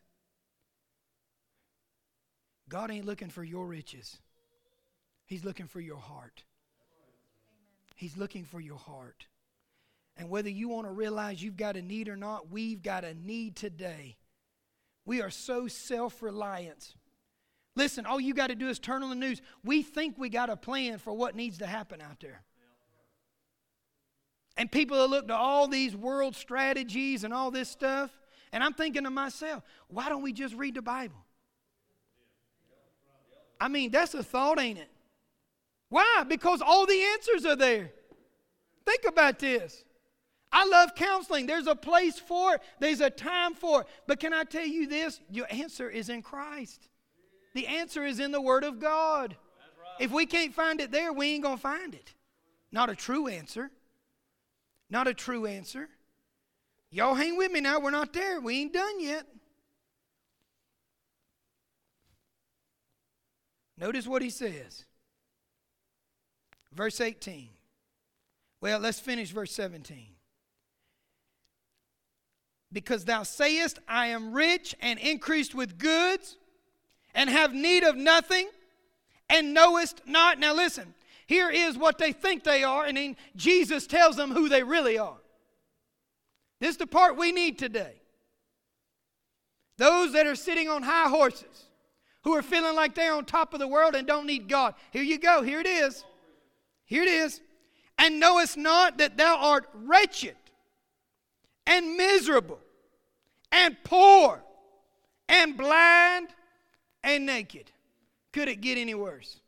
God 2.73 2.91
ain't 2.91 3.05
looking 3.05 3.29
for 3.29 3.45
your 3.45 3.67
riches, 3.67 4.17
He's 5.27 5.45
looking 5.45 5.67
for 5.67 5.81
your 5.81 5.99
heart. 5.99 6.43
He's 7.95 8.17
looking 8.17 8.45
for 8.45 8.61
your 8.61 8.79
heart. 8.79 9.27
And 10.17 10.31
whether 10.31 10.49
you 10.49 10.71
want 10.71 10.87
to 10.87 10.91
realize 10.91 11.43
you've 11.43 11.59
got 11.59 11.77
a 11.77 11.83
need 11.83 12.09
or 12.09 12.17
not, 12.17 12.51
we've 12.51 12.83
got 12.83 13.05
a 13.05 13.15
need 13.15 13.55
today. 13.57 14.17
We 15.05 15.21
are 15.21 15.31
so 15.31 15.69
self 15.69 16.23
reliant. 16.23 16.95
Listen, 17.77 18.07
all 18.07 18.19
you 18.19 18.33
got 18.33 18.47
to 18.47 18.55
do 18.55 18.69
is 18.69 18.79
turn 18.79 19.03
on 19.03 19.11
the 19.11 19.17
news. 19.17 19.43
We 19.63 19.83
think 19.83 20.17
we 20.17 20.31
got 20.31 20.49
a 20.49 20.57
plan 20.57 20.97
for 20.97 21.13
what 21.13 21.37
needs 21.37 21.59
to 21.59 21.67
happen 21.67 22.01
out 22.01 22.21
there. 22.21 22.43
And 24.57 24.73
people 24.73 24.99
have 24.99 25.11
looked 25.11 25.31
at 25.31 25.37
all 25.37 25.69
these 25.69 25.95
world 25.95 26.35
strategies 26.35 27.23
and 27.23 27.35
all 27.35 27.51
this 27.51 27.69
stuff. 27.69 28.11
And 28.51 28.65
I'm 28.65 28.73
thinking 28.73 29.05
to 29.05 29.11
myself, 29.11 29.63
why 29.89 30.09
don't 30.09 30.23
we 30.23 30.33
just 30.33 30.55
read 30.55 30.75
the 30.75 30.83
Bible? 30.83 31.27
I 33.63 33.69
mean, 33.69 33.93
that's 33.93 34.13
a 34.15 34.25
thought, 34.25 34.59
ain't 34.59 34.81
it? 34.81 34.91
Why? 35.89 36.25
Because 36.27 36.61
all 36.61 36.85
the 36.85 37.01
answers 37.01 37.47
are 37.47 37.55
there. 37.55 37.93
Think 38.85 39.05
about 39.07 39.39
this. 39.39 39.85
I 40.51 40.67
love 40.67 40.97
counseling. 40.97 41.47
There's 41.47 41.69
a 41.69 41.77
place 41.77 42.19
for 42.19 42.55
it, 42.55 42.63
there's 42.81 43.01
a 43.01 43.09
time 43.09 43.55
for 43.55 43.83
it. 43.83 43.87
But 44.09 44.19
can 44.19 44.35
I 44.35 44.43
tell 44.43 44.67
you 44.67 44.89
this? 44.89 45.21
Your 45.31 45.47
answer 45.49 45.89
is 45.89 46.09
in 46.09 46.23
Christ. 46.23 46.89
The 47.55 47.69
answer 47.69 48.05
is 48.05 48.19
in 48.19 48.33
the 48.33 48.41
Word 48.41 48.65
of 48.65 48.81
God. 48.81 49.37
If 50.01 50.11
we 50.11 50.27
can't 50.27 50.53
find 50.53 50.81
it 50.81 50.91
there, 50.91 51.13
we 51.13 51.35
ain't 51.35 51.45
going 51.45 51.57
to 51.57 51.63
find 51.63 51.95
it. 51.95 52.15
Not 52.73 52.91
a 52.91 52.97
true 52.97 53.29
answer. 53.29 53.71
Not 54.91 55.07
a 55.07 55.15
true 55.15 55.47
answer. 55.47 55.89
Y'all 56.91 57.15
hang 57.15 57.37
with 57.37 57.53
me 57.53 57.61
now. 57.61 57.79
We're 57.79 57.91
not 57.93 58.13
there. 58.13 58.41
We 58.41 58.63
ain't 58.63 58.73
done 58.73 58.99
yet. 58.99 59.25
Notice 63.83 64.07
what 64.07 64.23
he 64.23 64.31
says. 64.31 64.85
Verse 66.73 67.01
18. 67.01 67.49
Well, 68.61 68.79
let's 68.79 69.01
finish 69.01 69.31
verse 69.31 69.51
17. 69.51 70.07
Because 72.73 73.05
thou 73.05 73.25
sayest, 73.25 73.81
I 73.89 74.07
am 74.07 74.33
rich 74.33 74.77
and 74.81 75.01
increased 75.01 75.57
with 75.57 75.79
goods, 75.79 76.37
and 77.13 77.29
have 77.29 77.53
need 77.53 77.83
of 77.83 77.97
nothing, 77.97 78.49
and 79.29 79.53
knowest 79.53 80.01
not. 80.07 80.39
Now 80.39 80.55
listen, 80.55 80.95
here 81.27 81.51
is 81.51 81.77
what 81.77 81.99
they 81.99 82.13
think 82.13 82.45
they 82.45 82.63
are, 82.63 82.85
and 82.85 82.97
then 82.97 83.17
Jesus 83.35 83.89
tells 83.89 84.15
them 84.15 84.31
who 84.31 84.49
they 84.49 84.63
really 84.63 84.97
are. 84.97 85.19
This 86.61 86.71
is 86.71 86.77
the 86.77 86.87
part 86.87 87.17
we 87.17 87.33
need 87.33 87.59
today. 87.59 87.95
Those 89.77 90.13
that 90.13 90.29
are 90.29 90.37
sitting 90.37 90.69
on 90.69 90.85
high 90.85 91.09
horses 91.09 91.67
who 92.25 92.35
are 92.35 92.43
feeling 92.43 92.75
like 92.75 92.95
they're 92.95 93.15
on 93.15 93.25
top 93.25 93.53
of 93.53 93.61
the 93.61 93.69
world 93.69 93.95
and 93.95 94.07
don't 94.07 94.27
need 94.27 94.49
God. 94.49 94.75
Here 94.91 95.03
you 95.03 95.19
go. 95.19 95.43
Here 95.43 95.61
it 95.61 95.67
is. 95.67 96.05
Here 96.85 97.03
it 97.03 97.09
is. 97.09 97.41
And 97.99 98.21
knowest 98.21 98.57
not 98.57 98.99
that 98.99 99.17
thou 99.17 99.37
art 99.37 99.69
wretched 99.75 100.37
and 101.67 101.97
miserable 101.97 102.61
and 103.51 103.77
poor 103.85 104.43
and 105.29 105.57
blind 105.57 106.29
and 107.03 107.27
naked. 107.27 107.71
Could 108.33 108.49
it 108.49 108.61
get 108.61 108.79
any 108.79 108.95
worse? 108.95 109.41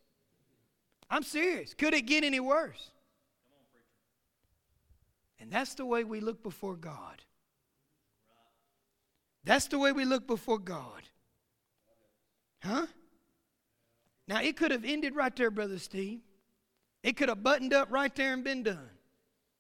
I'm 1.11 1.23
serious. 1.23 1.75
Could 1.75 1.95
it 1.95 2.03
get 2.03 2.25
any 2.25 2.41
worse? 2.41 2.91
And 5.41 5.51
that's 5.51 5.75
the 5.75 5.87
way 5.87 6.05
we 6.05 6.21
look 6.21 6.43
before 6.43 6.77
God. 6.77 7.23
That's 9.45 9.67
the 9.67 9.79
way 9.79 9.93
we 9.93 10.05
look 10.05 10.27
before 10.27 10.59
God. 10.59 11.03
Huh? 12.65 12.87
Now, 14.27 14.41
it 14.41 14.57
could 14.57 14.71
have 14.71 14.85
ended 14.85 15.15
right 15.15 15.35
there, 15.37 15.51
Brother 15.51 15.79
Steve. 15.79 16.21
It 17.03 17.17
could 17.17 17.29
have 17.29 17.43
buttoned 17.43 17.75
up 17.75 17.93
right 17.93 18.15
there 18.15 18.33
and 18.33 18.43
been 18.43 18.63
done. 18.63 18.89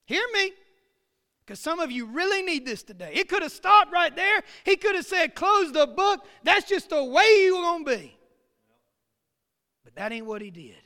Hear 0.06 0.24
me? 0.32 0.52
Because 1.44 1.60
some 1.60 1.78
of 1.80 1.92
you 1.92 2.06
really 2.06 2.40
need 2.42 2.64
this 2.64 2.82
today. 2.82 3.12
It 3.14 3.28
could 3.28 3.42
have 3.42 3.52
stopped 3.52 3.92
right 3.92 4.14
there. 4.16 4.42
He 4.64 4.76
could 4.76 4.94
have 4.94 5.04
said, 5.04 5.34
close 5.34 5.70
the 5.72 5.86
book. 5.86 6.24
That's 6.42 6.66
just 6.66 6.88
the 6.88 7.04
way 7.04 7.42
you're 7.42 7.60
going 7.60 7.84
to 7.84 7.96
be. 7.98 8.16
But 9.84 9.94
that 9.96 10.10
ain't 10.10 10.24
what 10.24 10.40
he 10.40 10.50
did. 10.50 10.76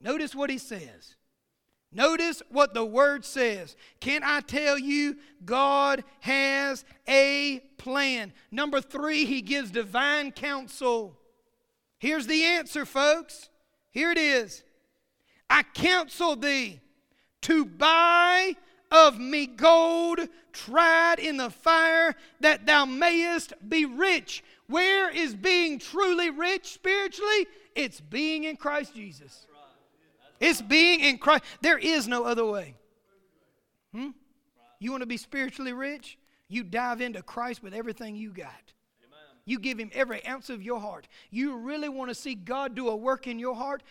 Notice 0.00 0.34
what 0.34 0.50
he 0.50 0.58
says. 0.58 1.14
Notice 1.94 2.42
what 2.50 2.74
the 2.74 2.84
word 2.84 3.24
says. 3.24 3.76
Can 4.00 4.22
I 4.24 4.40
tell 4.40 4.78
you, 4.78 5.16
God 5.44 6.04
has 6.20 6.84
a 7.08 7.60
plan? 7.78 8.32
Number 8.50 8.80
three, 8.80 9.24
he 9.24 9.40
gives 9.40 9.70
divine 9.70 10.32
counsel. 10.32 11.16
Here's 11.98 12.26
the 12.26 12.44
answer, 12.44 12.84
folks. 12.84 13.48
Here 13.90 14.10
it 14.10 14.18
is 14.18 14.64
I 15.48 15.62
counsel 15.62 16.34
thee 16.34 16.80
to 17.42 17.64
buy 17.64 18.56
of 18.90 19.18
me 19.18 19.46
gold 19.46 20.20
tried 20.52 21.18
in 21.18 21.36
the 21.36 21.50
fire, 21.50 22.14
that 22.40 22.64
thou 22.64 22.84
mayest 22.84 23.52
be 23.68 23.84
rich. 23.84 24.42
Where 24.66 25.10
is 25.10 25.34
being 25.34 25.78
truly 25.78 26.30
rich 26.30 26.72
spiritually? 26.72 27.46
It's 27.74 28.00
being 28.00 28.44
in 28.44 28.56
Christ 28.56 28.94
Jesus. 28.94 29.46
It's 30.44 30.60
being 30.60 31.00
in 31.00 31.16
Christ. 31.16 31.42
There 31.62 31.78
is 31.78 32.06
no 32.06 32.24
other 32.24 32.44
way. 32.44 32.76
Hmm? 33.94 34.10
You 34.78 34.90
want 34.90 35.00
to 35.00 35.06
be 35.06 35.16
spiritually 35.16 35.72
rich? 35.72 36.18
You 36.48 36.62
dive 36.62 37.00
into 37.00 37.22
Christ 37.22 37.62
with 37.62 37.72
everything 37.72 38.14
you 38.14 38.30
got. 38.30 38.72
You 39.46 39.58
give 39.58 39.78
Him 39.78 39.90
every 39.94 40.24
ounce 40.26 40.50
of 40.50 40.62
your 40.62 40.80
heart. 40.80 41.08
You 41.30 41.56
really 41.56 41.88
want 41.88 42.10
to 42.10 42.14
see 42.14 42.34
God 42.34 42.74
do 42.74 42.88
a 42.88 42.96
work 42.96 43.26
in 43.26 43.38
your 43.38 43.54
heart? 43.54 43.82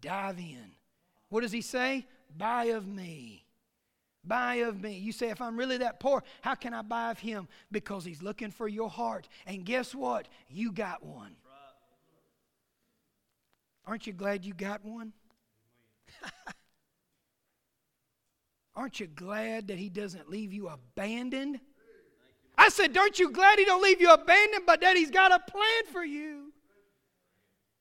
Dive 0.00 0.38
in. 0.38 0.72
What 1.28 1.42
does 1.42 1.52
He 1.52 1.60
say? 1.60 2.06
Buy 2.36 2.64
of 2.66 2.88
me. 2.88 3.44
Buy 4.24 4.56
of 4.56 4.82
me. 4.82 4.98
You 4.98 5.12
say, 5.12 5.28
if 5.30 5.40
I'm 5.40 5.56
really 5.56 5.78
that 5.78 6.00
poor, 6.00 6.24
how 6.40 6.56
can 6.56 6.74
I 6.74 6.82
buy 6.82 7.12
of 7.12 7.20
Him? 7.20 7.46
Because 7.70 8.04
He's 8.04 8.24
looking 8.24 8.50
for 8.50 8.66
your 8.66 8.90
heart. 8.90 9.28
And 9.46 9.64
guess 9.64 9.94
what? 9.94 10.26
You 10.48 10.72
got 10.72 11.04
one. 11.04 11.36
Aren't 13.86 14.08
you 14.08 14.12
glad 14.12 14.44
you 14.44 14.52
got 14.52 14.84
one? 14.84 15.12
Aren't 18.76 19.00
you 19.00 19.06
glad 19.06 19.68
that 19.68 19.78
he 19.78 19.88
doesn't 19.88 20.30
leave 20.30 20.52
you 20.52 20.68
abandoned? 20.68 21.60
I 22.58 22.68
said, 22.68 22.96
Aren't 22.96 23.18
you 23.18 23.30
glad 23.30 23.58
he 23.58 23.64
don't 23.64 23.82
leave 23.82 24.00
you 24.00 24.12
abandoned, 24.12 24.64
but 24.66 24.80
that 24.80 24.96
he's 24.96 25.10
got 25.10 25.32
a 25.32 25.38
plan 25.50 25.92
for 25.92 26.04
you? 26.04 26.52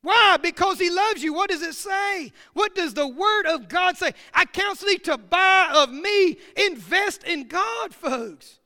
Why? 0.02 0.38
Because 0.38 0.78
he 0.78 0.92
loves 0.92 1.24
you. 1.24 1.34
What 1.34 1.50
does 1.50 1.64
it 1.64 1.74
say? 1.74 2.32
What 2.54 2.76
does 2.76 2.94
the 2.94 3.08
word 3.08 3.48
of 3.48 3.68
God 3.68 3.98
say? 3.98 4.14
I 4.34 4.46
counsel 4.46 4.88
thee 4.88 5.00
to 5.00 5.18
buy 5.18 5.72
of 5.74 5.92
me. 5.92 6.38
Invest 6.56 7.24
in 7.24 7.48
God, 7.48 7.94
folks. 7.94 8.60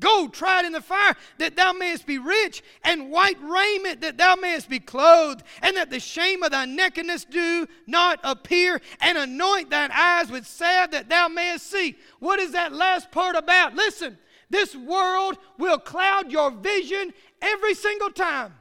Gold 0.00 0.34
tried 0.34 0.64
in 0.64 0.72
the 0.72 0.80
fire, 0.80 1.14
that 1.38 1.54
thou 1.54 1.72
mayest 1.72 2.04
be 2.04 2.18
rich, 2.18 2.62
and 2.82 3.10
white 3.10 3.40
raiment, 3.40 4.00
that 4.00 4.18
thou 4.18 4.34
mayest 4.34 4.68
be 4.68 4.80
clothed, 4.80 5.44
and 5.62 5.76
that 5.76 5.90
the 5.90 6.00
shame 6.00 6.42
of 6.42 6.50
thy 6.50 6.64
nakedness 6.64 7.24
do 7.24 7.68
not 7.86 8.18
appear, 8.24 8.80
and 9.00 9.16
anoint 9.16 9.70
thine 9.70 9.90
eyes 9.92 10.30
with 10.30 10.46
salve, 10.46 10.90
that 10.90 11.08
thou 11.08 11.28
mayest 11.28 11.70
see. 11.70 11.96
What 12.18 12.40
is 12.40 12.52
that 12.52 12.72
last 12.72 13.12
part 13.12 13.36
about? 13.36 13.76
Listen, 13.76 14.18
this 14.50 14.74
world 14.74 15.38
will 15.58 15.78
cloud 15.78 16.32
your 16.32 16.50
vision 16.50 17.12
every 17.40 17.74
single 17.74 18.10
time. 18.10 18.52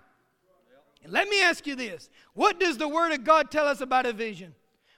And 1.04 1.12
let 1.12 1.28
me 1.28 1.42
ask 1.42 1.66
you 1.66 1.76
this 1.76 2.10
what 2.34 2.60
does 2.60 2.78
the 2.78 2.88
Word 2.88 3.12
of 3.12 3.24
God 3.24 3.50
tell 3.50 3.68
us 3.68 3.82
about 3.82 4.06
a 4.06 4.14
vision? 4.14 4.54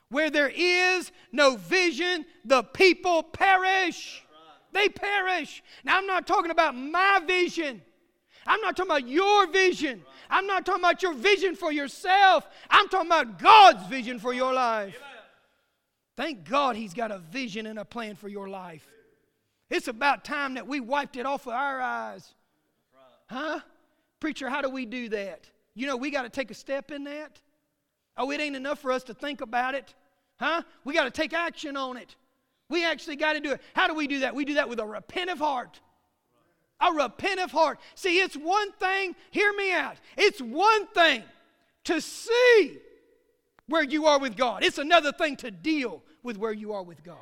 Where 0.10 0.30
there 0.30 0.52
is 0.54 1.12
no 1.32 1.56
vision, 1.56 2.26
the 2.44 2.64
people 2.64 3.24
perish. 3.24 4.25
They 4.76 4.90
perish. 4.90 5.64
Now, 5.86 5.98
I'm 5.98 6.06
not 6.06 6.28
talking 6.28 6.52
about 6.52 6.76
my 6.76 7.22
vision. 7.26 7.82
I'm 8.46 8.60
not 8.60 8.76
talking 8.76 8.92
about 8.92 9.08
your 9.08 9.48
vision. 9.48 10.04
I'm 10.30 10.46
not 10.48 10.66
talking 10.66 10.84
about 10.84 11.02
your 11.02 11.14
vision 11.14 11.56
for 11.56 11.72
yourself. 11.72 12.46
I'm 12.70 12.90
talking 12.90 13.08
about 13.08 13.40
God's 13.40 13.88
vision 13.88 14.20
for 14.20 14.34
your 14.34 14.54
life. 14.54 15.02
Thank 16.18 16.44
God 16.44 16.76
He's 16.76 16.94
got 16.94 17.10
a 17.10 17.20
vision 17.20 17.68
and 17.68 17.80
a 17.80 17.86
plan 17.86 18.18
for 18.18 18.28
your 18.28 18.50
life. 18.50 18.86
It's 19.70 19.88
about 19.88 20.26
time 20.26 20.56
that 20.56 20.68
we 20.68 20.82
wiped 20.82 21.16
it 21.16 21.26
off 21.26 21.48
of 21.48 21.54
our 21.54 21.80
eyes. 21.80 22.34
Huh? 23.28 23.62
Preacher, 24.20 24.50
how 24.50 24.62
do 24.62 24.70
we 24.70 24.86
do 24.86 25.08
that? 25.08 25.50
You 25.74 25.88
know, 25.88 25.96
we 25.96 26.12
got 26.12 26.24
to 26.24 26.30
take 26.30 26.52
a 26.52 26.54
step 26.54 26.92
in 26.92 27.06
that. 27.06 27.40
Oh, 28.18 28.30
it 28.30 28.42
ain't 28.42 28.58
enough 28.58 28.80
for 28.80 28.92
us 28.92 29.06
to 29.06 29.14
think 29.14 29.40
about 29.40 29.74
it. 29.74 29.94
Huh? 30.38 30.64
We 30.84 30.94
got 30.94 31.06
to 31.06 31.12
take 31.12 31.34
action 31.34 31.78
on 31.78 31.96
it. 31.96 32.18
We 32.70 32.86
actually 32.86 33.16
got 33.16 33.34
to 33.34 33.40
do 33.40 33.52
it. 33.54 33.62
How 33.74 33.88
do 33.88 33.94
we 33.94 34.08
do 34.08 34.20
that? 34.20 34.36
We 34.36 34.46
do 34.46 34.56
that 34.56 34.70
with 34.70 34.80
a 34.80 34.86
repentant 34.86 35.40
heart. 35.40 35.80
A 36.82 36.92
repentant 36.92 37.52
heart. 37.52 37.80
See, 37.96 38.20
it's 38.20 38.36
one 38.36 38.72
thing, 38.74 39.16
hear 39.32 39.54
me 39.54 39.72
out. 39.72 39.98
It's 40.18 40.42
one 40.42 40.88
thing 40.88 41.24
to 41.86 42.02
see 42.02 42.80
where 43.68 43.84
you 43.84 44.06
are 44.06 44.20
with 44.20 44.36
God, 44.36 44.64
it's 44.64 44.78
another 44.78 45.12
thing 45.12 45.38
to 45.38 45.50
deal 45.50 46.04
with 46.22 46.38
where 46.38 46.54
you 46.54 46.74
are 46.74 46.84
with 46.84 47.04
God. 47.04 47.18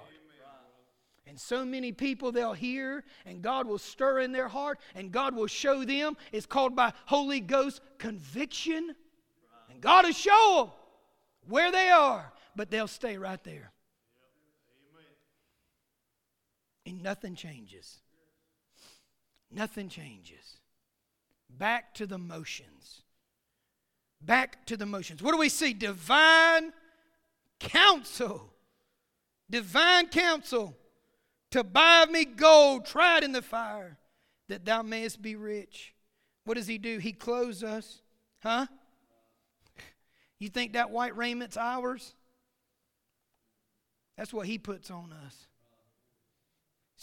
And 1.26 1.40
so 1.40 1.66
many 1.66 1.92
people 1.92 2.32
they'll 2.32 2.54
hear, 2.54 3.04
and 3.26 3.42
God 3.42 3.66
will 3.66 3.80
stir 3.80 4.20
in 4.20 4.34
their 4.34 4.48
heart, 4.48 4.80
and 4.94 5.12
God 5.12 5.36
will 5.36 5.48
show 5.48 5.84
them. 5.84 6.16
It's 6.32 6.46
called 6.46 6.76
by 6.76 6.94
Holy 7.06 7.40
Ghost 7.40 7.82
conviction. 7.98 8.94
And 9.72 9.82
God 9.82 10.06
will 10.06 10.14
show 10.14 10.66
them 10.66 10.72
where 11.50 11.72
they 11.72 11.90
are, 11.90 12.32
but 12.56 12.70
they'll 12.70 12.88
stay 12.88 13.18
right 13.18 13.44
there. 13.44 13.73
And 16.86 17.02
nothing 17.02 17.36
changes. 17.36 18.00
Nothing 19.52 19.90
changes. 19.90 20.58
Back 21.50 21.94
to 21.96 22.06
the 22.06 22.18
motions. 22.18 23.04
Back 24.22 24.66
to 24.66 24.78
the 24.78 24.86
motions. 24.86 25.22
What 25.22 25.32
do 25.32 25.38
we 25.38 25.50
see? 25.50 25.74
Divine 25.74 26.74
counsel. 27.60 28.54
Divine 29.50 30.08
counsel 30.08 30.76
to 31.54 31.64
buy 31.64 32.06
me 32.10 32.26
gold 32.26 32.84
tried 32.84 33.24
in 33.24 33.32
the 33.32 33.42
fire, 33.44 34.00
that 34.50 34.66
thou 34.66 34.82
mayest 34.82 35.22
be 35.22 35.36
rich. 35.36 35.94
What 36.46 36.56
does 36.56 36.66
he 36.66 36.80
do? 36.80 36.98
He 36.98 37.12
clothes 37.12 37.64
us. 37.64 38.02
Huh? 38.42 38.66
You 40.40 40.50
think 40.50 40.74
that 40.74 40.90
white 40.90 41.16
raiment's 41.16 41.56
ours? 41.56 42.16
That's 44.18 44.34
what 44.34 44.48
he 44.48 44.58
puts 44.58 44.90
on 44.90 45.14
us. 45.26 45.48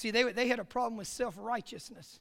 See, 0.01 0.11
they, 0.11 0.23
they 0.33 0.49
had 0.49 0.59
a 0.59 0.65
problem 0.65 0.97
with 0.97 1.09
self 1.09 1.35
righteousness. 1.39 2.21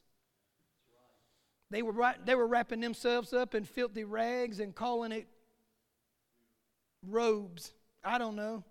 They 1.70 1.80
were, 1.80 2.14
they 2.26 2.34
were 2.34 2.46
wrapping 2.46 2.80
themselves 2.80 3.32
up 3.32 3.54
in 3.54 3.64
filthy 3.64 4.04
rags 4.04 4.60
and 4.60 4.74
calling 4.74 5.12
it 5.12 5.26
robes. 7.08 7.72
I 8.04 8.18
don't 8.18 8.36
know. 8.36 8.64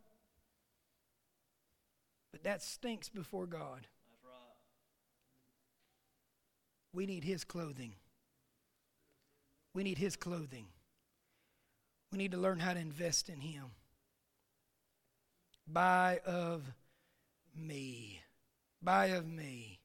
But 2.31 2.43
that 2.43 2.61
stinks 2.61 3.09
before 3.09 3.47
God. 3.47 3.87
We 6.93 7.07
need 7.07 7.23
His 7.23 7.43
clothing. 7.43 7.93
We 9.73 9.81
need 9.81 9.97
His 9.97 10.15
clothing. 10.17 10.67
We 12.11 12.19
need 12.19 12.33
to 12.33 12.37
learn 12.37 12.59
how 12.59 12.75
to 12.75 12.79
invest 12.79 13.27
in 13.27 13.41
Him. 13.41 13.71
Buy 15.65 16.19
of 16.27 16.61
me. 17.55 18.21
Buy 18.81 19.07
of 19.07 19.27
me. 19.27 19.79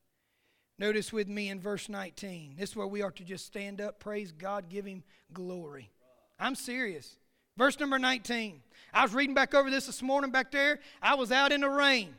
Notice 0.78 1.12
with 1.12 1.28
me 1.28 1.48
in 1.48 1.60
verse 1.60 1.88
19. 1.88 2.56
This 2.58 2.70
is 2.70 2.76
where 2.76 2.86
we 2.86 3.02
are 3.02 3.10
to 3.12 3.24
just 3.24 3.46
stand 3.46 3.80
up, 3.80 4.00
praise 4.00 4.32
God, 4.32 4.68
give 4.68 4.84
Him 4.84 5.04
glory. 5.32 5.90
I'm 6.38 6.54
serious. 6.54 7.16
Verse 7.56 7.78
number 7.78 7.98
19. 7.98 8.60
I 8.92 9.02
was 9.02 9.14
reading 9.14 9.34
back 9.34 9.54
over 9.54 9.70
this 9.70 9.86
this 9.86 10.02
morning 10.02 10.30
back 10.30 10.50
there. 10.50 10.80
I 11.00 11.14
was 11.14 11.30
out 11.30 11.52
in 11.52 11.60
the 11.60 11.68
rain. 11.68 12.14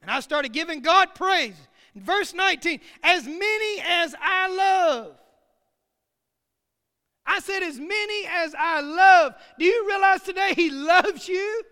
And 0.00 0.10
I 0.10 0.20
started 0.20 0.52
giving 0.52 0.80
God 0.80 1.14
praise. 1.14 1.54
Verse 1.94 2.34
19, 2.34 2.80
as 3.02 3.24
many 3.24 3.82
as 3.86 4.14
I 4.20 4.48
love. 4.48 5.14
I 7.24 7.38
said, 7.38 7.62
as 7.62 7.78
many 7.78 8.26
as 8.26 8.54
I 8.58 8.80
love. 8.80 9.34
Do 9.58 9.64
you 9.64 9.86
realize 9.86 10.22
today 10.22 10.54
He 10.54 10.70
loves 10.70 11.28
you? 11.28 11.62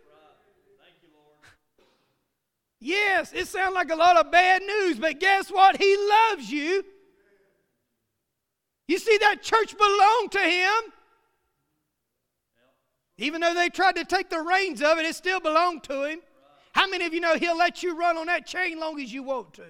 Yes, 2.81 3.33
it 3.35 3.47
sounds 3.47 3.75
like 3.75 3.91
a 3.91 3.97
lot 3.97 4.17
of 4.17 4.33
bad 4.33 4.63
news, 4.63 4.99
but 4.99 5.21
guess 5.21 5.51
what? 5.51 5.77
He 5.77 5.97
loves 5.97 6.51
you. 6.51 6.83
You 8.89 8.99
see, 8.99 9.19
that 9.19 9.43
church 9.43 9.77
belonged 9.77 10.33
to 10.33 10.41
him. 10.41 10.93
Even 13.19 13.43
though 13.43 13.55
they 13.55 13.69
tried 13.69 13.97
to 13.97 14.05
take 14.05 14.31
the 14.31 14.41
reins 14.41 14.81
of 14.81 14.99
it, 14.99 15.05
it 15.05 15.15
still 15.15 15.41
belonged 15.41 15.83
to 15.85 16.05
him. 16.05 16.21
How 16.73 16.89
many 16.89 17.05
of 17.05 17.13
you 17.13 17.21
know 17.21 17.37
He'll 17.37 17.57
let 17.57 17.83
you 17.83 17.97
run 17.97 18.17
on 18.17 18.27
that 18.27 18.47
chain 18.47 18.79
long 18.79 19.01
as 19.01 19.13
you 19.13 19.23
want 19.23 19.55
to? 19.55 19.67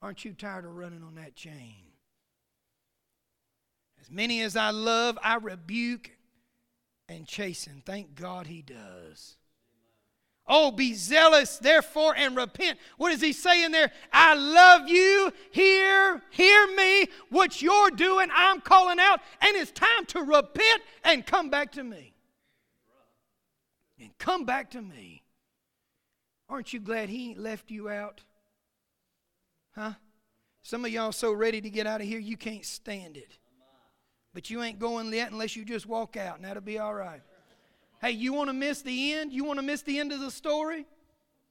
Aren't 0.00 0.24
you 0.24 0.32
tired 0.32 0.64
of 0.64 0.76
running 0.76 1.02
on 1.02 1.14
that 1.16 1.34
chain? 1.34 1.74
As 4.00 4.10
many 4.10 4.42
as 4.42 4.56
I 4.56 4.70
love, 4.70 5.18
I 5.22 5.36
rebuke 5.36 6.10
and 7.08 7.26
chasten. 7.26 7.82
Thank 7.84 8.14
God 8.14 8.46
He 8.46 8.62
does. 8.62 9.36
Oh, 10.46 10.72
be 10.72 10.94
zealous, 10.94 11.58
therefore, 11.58 12.14
and 12.16 12.36
repent. 12.36 12.78
What 12.96 13.12
is 13.12 13.20
he 13.20 13.32
saying 13.32 13.70
there? 13.70 13.92
I 14.12 14.34
love 14.34 14.88
you. 14.88 15.32
Hear, 15.52 16.20
hear 16.30 16.66
me. 16.74 17.06
What 17.30 17.62
you're 17.62 17.90
doing, 17.90 18.28
I'm 18.34 18.60
calling 18.60 18.98
out, 18.98 19.20
and 19.40 19.56
it's 19.56 19.70
time 19.70 20.04
to 20.08 20.22
repent 20.22 20.82
and 21.04 21.24
come 21.24 21.48
back 21.48 21.72
to 21.72 21.84
me. 21.84 22.12
And 24.00 24.10
come 24.18 24.44
back 24.44 24.72
to 24.72 24.82
me. 24.82 25.22
Aren't 26.48 26.72
you 26.72 26.80
glad 26.80 27.08
he 27.08 27.30
ain't 27.30 27.38
left 27.38 27.70
you 27.70 27.88
out? 27.88 28.20
Huh? 29.76 29.92
Some 30.62 30.84
of 30.84 30.90
y'all 30.90 31.12
so 31.12 31.32
ready 31.32 31.60
to 31.60 31.70
get 31.70 31.86
out 31.86 32.00
of 32.00 32.06
here 32.06 32.18
you 32.18 32.36
can't 32.36 32.64
stand 32.64 33.16
it. 33.16 33.38
But 34.34 34.50
you 34.50 34.62
ain't 34.62 34.78
going 34.78 35.12
yet 35.12 35.30
unless 35.30 35.56
you 35.56 35.64
just 35.64 35.86
walk 35.86 36.16
out, 36.16 36.36
and 36.36 36.44
that'll 36.44 36.62
be 36.62 36.78
all 36.78 36.94
right. 36.94 37.22
Hey, 38.02 38.10
you 38.10 38.32
want 38.32 38.48
to 38.48 38.52
miss 38.52 38.82
the 38.82 39.14
end? 39.14 39.32
You 39.32 39.44
want 39.44 39.60
to 39.60 39.62
miss 39.64 39.82
the 39.82 40.00
end 40.00 40.10
of 40.10 40.18
the 40.18 40.30
story? 40.30 40.86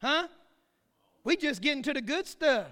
Huh? 0.01 0.27
We 1.23 1.37
just 1.37 1.61
getting 1.61 1.81
to 1.83 1.93
the 1.93 2.01
good 2.01 2.27
stuff. 2.27 2.67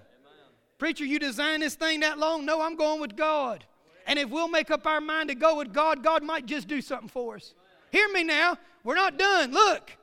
Preacher, 0.78 1.06
you 1.06 1.18
designed 1.18 1.64
this 1.64 1.76
thing 1.76 2.02
that 2.02 2.20
long? 2.20 2.46
No, 2.46 2.62
I'm 2.62 2.76
going 2.76 3.00
with 3.00 3.16
God. 3.16 3.64
And 4.06 4.20
if 4.20 4.30
we'll 4.30 4.50
make 4.50 4.70
up 4.70 4.86
our 4.86 5.00
mind 5.00 5.30
to 5.30 5.36
go 5.36 5.56
with 5.56 5.72
God, 5.72 6.04
God 6.04 6.24
might 6.24 6.46
just 6.46 6.68
do 6.68 6.82
something 6.82 7.08
for 7.08 7.36
us. 7.36 7.54
Hear 7.92 8.10
me 8.10 8.24
now. 8.24 8.58
We're 8.84 8.96
not 8.96 9.18
done. 9.18 9.52
Look. 9.54 9.96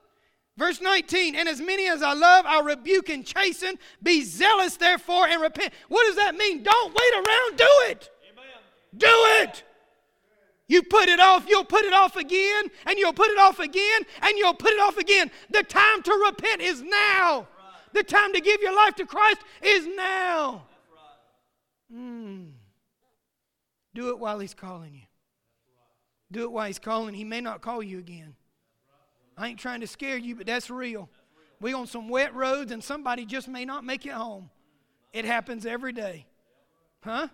Verse 0.56 0.80
19, 0.80 1.34
and 1.34 1.50
as 1.50 1.60
many 1.60 1.86
as 1.86 2.02
I 2.02 2.14
love, 2.14 2.46
I 2.46 2.60
rebuke 2.60 3.10
and 3.10 3.26
chasten. 3.26 3.78
Be 4.02 4.22
zealous, 4.22 4.78
therefore, 4.78 5.28
and 5.28 5.42
repent. 5.42 5.74
What 5.88 6.06
does 6.06 6.16
that 6.16 6.34
mean? 6.34 6.62
Don't 6.62 6.94
wait 6.94 7.12
around, 7.14 7.58
do 7.58 7.68
it. 7.90 8.08
Amen. 8.32 8.46
Do 8.96 9.06
it. 9.42 9.64
You 10.68 10.82
put 10.82 11.08
it 11.08 11.20
off, 11.20 11.46
you'll 11.48 11.64
put 11.64 11.84
it 11.84 11.92
off 11.92 12.16
again, 12.16 12.64
and 12.86 12.98
you'll 12.98 13.12
put 13.12 13.28
it 13.28 13.38
off 13.38 13.60
again, 13.60 14.02
and 14.20 14.36
you'll 14.36 14.54
put 14.54 14.72
it 14.72 14.80
off 14.80 14.98
again. 14.98 15.30
The 15.50 15.62
time 15.62 16.02
to 16.02 16.24
repent 16.26 16.60
is 16.60 16.82
now. 16.82 17.46
The 17.92 18.02
time 18.02 18.32
to 18.32 18.40
give 18.40 18.60
your 18.60 18.74
life 18.74 18.96
to 18.96 19.06
Christ 19.06 19.40
is 19.62 19.86
now. 19.86 20.64
Mm. 21.94 22.50
Do 23.94 24.10
it 24.10 24.18
while 24.18 24.40
He's 24.40 24.54
calling 24.54 24.94
you. 24.94 25.02
Do 26.32 26.42
it 26.42 26.52
while 26.52 26.66
He's 26.66 26.80
calling. 26.80 27.14
He 27.14 27.24
may 27.24 27.40
not 27.40 27.60
call 27.60 27.82
you 27.82 27.98
again. 27.98 28.34
I 29.38 29.48
ain't 29.48 29.60
trying 29.60 29.80
to 29.82 29.86
scare 29.86 30.16
you, 30.16 30.34
but 30.34 30.46
that's 30.46 30.68
real. 30.68 31.08
We 31.60 31.72
on 31.72 31.86
some 31.86 32.08
wet 32.08 32.34
roads 32.34 32.72
and 32.72 32.82
somebody 32.82 33.24
just 33.24 33.48
may 33.48 33.64
not 33.64 33.84
make 33.84 34.04
it 34.04 34.12
home. 34.12 34.50
It 35.12 35.24
happens 35.24 35.64
every 35.64 35.92
day. 35.92 36.26
Huh? 37.02 37.28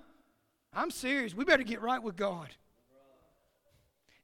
I'm 0.73 0.91
serious. 0.91 1.35
We 1.35 1.45
better 1.45 1.63
get 1.63 1.81
right 1.81 2.03
with 2.03 2.17
God. 2.17 2.49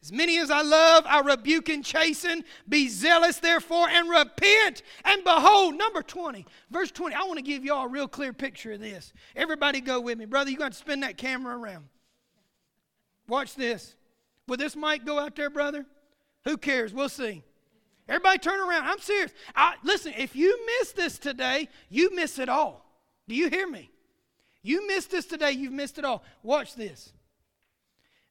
As 0.01 0.13
many 0.13 0.39
as 0.39 0.51
I 0.51 0.63
love, 0.63 1.05
I 1.07 1.21
rebuke 1.21 1.69
and 1.69 1.85
chasten. 1.85 2.45
Be 2.69 2.89
zealous, 2.89 3.39
therefore, 3.39 3.89
and 3.89 4.09
repent. 4.09 4.83
And 5.05 5.25
behold, 5.25 5.75
number 5.77 6.03
20, 6.03 6.47
verse 6.71 6.93
20. 6.93 7.15
I 7.15 7.25
want 7.25 7.39
to 7.39 7.43
give 7.43 7.65
y'all 7.65 7.87
a 7.87 7.89
real 7.89 8.07
clear 8.07 8.33
picture 8.33 8.73
of 8.73 8.81
this. 8.81 9.13
Everybody 9.35 9.81
go 9.81 10.01
with 10.01 10.17
me. 10.17 10.25
Brother, 10.25 10.51
you're 10.51 10.59
going 10.59 10.71
to 10.71 10.77
spin 10.77 11.01
that 11.01 11.17
camera 11.17 11.59
around. 11.59 11.89
Watch 13.27 13.57
this. 13.57 13.97
Will 14.47 14.57
this 14.57 14.77
mic 14.77 15.05
go 15.05 15.19
out 15.19 15.35
there, 15.35 15.51
brother? 15.51 15.85
Who 16.45 16.57
cares? 16.57 16.95
We'll 16.95 17.09
see. 17.09 17.43
Everybody 18.09 18.39
turn 18.39 18.61
around. 18.61 18.85
I'm 18.85 19.01
serious. 19.01 19.33
I, 19.55 19.75
listen, 19.83 20.15
if 20.17 20.35
you 20.35 20.59
miss 20.65 20.93
this 20.93 21.19
today, 21.19 21.69
you 21.91 22.15
miss 22.15 22.39
it 22.39 22.49
all. 22.49 22.87
Do 23.27 23.35
you 23.35 23.51
hear 23.51 23.69
me? 23.69 23.91
You 24.63 24.87
missed 24.87 25.11
this 25.11 25.27
today, 25.27 25.53
you've 25.53 25.73
missed 25.73 25.99
it 25.99 26.05
all. 26.05 26.23
Watch 26.43 26.75
this. 26.75 27.13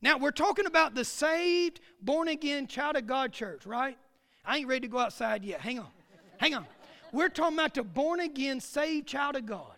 Now, 0.01 0.17
we're 0.17 0.31
talking 0.31 0.67
about 0.67 0.93
the 0.93 1.03
saved, 1.03 1.79
born 2.01 2.27
again, 2.27 2.67
child 2.67 2.95
of 2.95 3.07
God 3.07 3.31
church, 3.31 3.65
right? 3.65 3.97
I 4.45 4.57
ain't 4.57 4.67
ready 4.67 4.81
to 4.81 4.87
go 4.87 4.99
outside 4.99 5.43
yet. 5.43 5.59
Hang 5.59 5.79
on. 5.79 5.87
Hang 6.37 6.53
on. 6.53 6.65
We're 7.11 7.29
talking 7.29 7.57
about 7.57 7.73
the 7.73 7.83
born 7.83 8.19
again, 8.19 8.59
saved 8.59 9.07
child 9.07 9.35
of 9.35 9.45
God, 9.45 9.75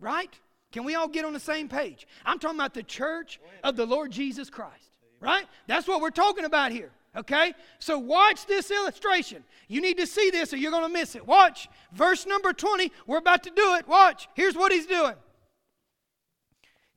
right? 0.00 0.30
Can 0.70 0.84
we 0.84 0.94
all 0.94 1.08
get 1.08 1.24
on 1.24 1.32
the 1.32 1.40
same 1.40 1.68
page? 1.68 2.06
I'm 2.24 2.38
talking 2.38 2.58
about 2.58 2.74
the 2.74 2.82
church 2.82 3.40
of 3.64 3.76
the 3.76 3.86
Lord 3.86 4.10
Jesus 4.10 4.50
Christ, 4.50 4.90
right? 5.20 5.46
That's 5.66 5.88
what 5.88 6.00
we're 6.00 6.10
talking 6.10 6.44
about 6.44 6.72
here, 6.72 6.90
okay? 7.16 7.54
So 7.78 7.98
watch 7.98 8.46
this 8.46 8.70
illustration. 8.70 9.44
You 9.68 9.80
need 9.80 9.98
to 9.98 10.06
see 10.06 10.30
this 10.30 10.52
or 10.52 10.56
you're 10.56 10.72
going 10.72 10.82
to 10.82 10.88
miss 10.88 11.14
it. 11.14 11.26
Watch. 11.26 11.68
Verse 11.92 12.26
number 12.26 12.52
20. 12.52 12.90
We're 13.06 13.18
about 13.18 13.42
to 13.44 13.50
do 13.50 13.74
it. 13.74 13.88
Watch. 13.88 14.28
Here's 14.34 14.56
what 14.56 14.72
he's 14.72 14.86
doing. 14.86 15.14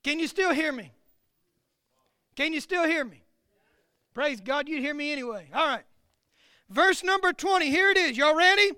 Can 0.02 0.18
you 0.18 0.26
still 0.26 0.52
hear 0.52 0.72
me? 0.72 0.92
Can 2.36 2.52
you 2.52 2.60
still 2.60 2.84
hear 2.84 3.04
me? 3.04 3.24
Praise 4.14 4.40
God, 4.40 4.68
you 4.68 4.80
hear 4.80 4.94
me 4.94 5.10
anyway. 5.10 5.48
All 5.52 5.66
right. 5.66 5.84
Verse 6.70 7.02
number 7.02 7.32
20, 7.32 7.70
here 7.70 7.90
it 7.90 7.98
is. 7.98 8.16
Y'all 8.16 8.36
ready? 8.36 8.72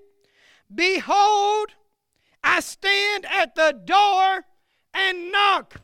Behold, 0.73 1.69
I 2.43 2.59
stand 2.59 3.25
at 3.25 3.55
the 3.55 3.79
door 3.85 4.45
and 4.93 5.31
knock. 5.31 5.81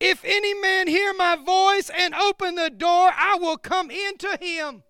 If 0.00 0.24
any 0.24 0.54
man 0.54 0.86
hear 0.86 1.12
my 1.12 1.36
voice 1.36 1.90
and 1.90 2.14
open 2.14 2.54
the 2.54 2.70
door, 2.70 3.10
I 3.14 3.36
will 3.40 3.56
come 3.56 3.90
into 3.90 4.38
him. 4.40 4.82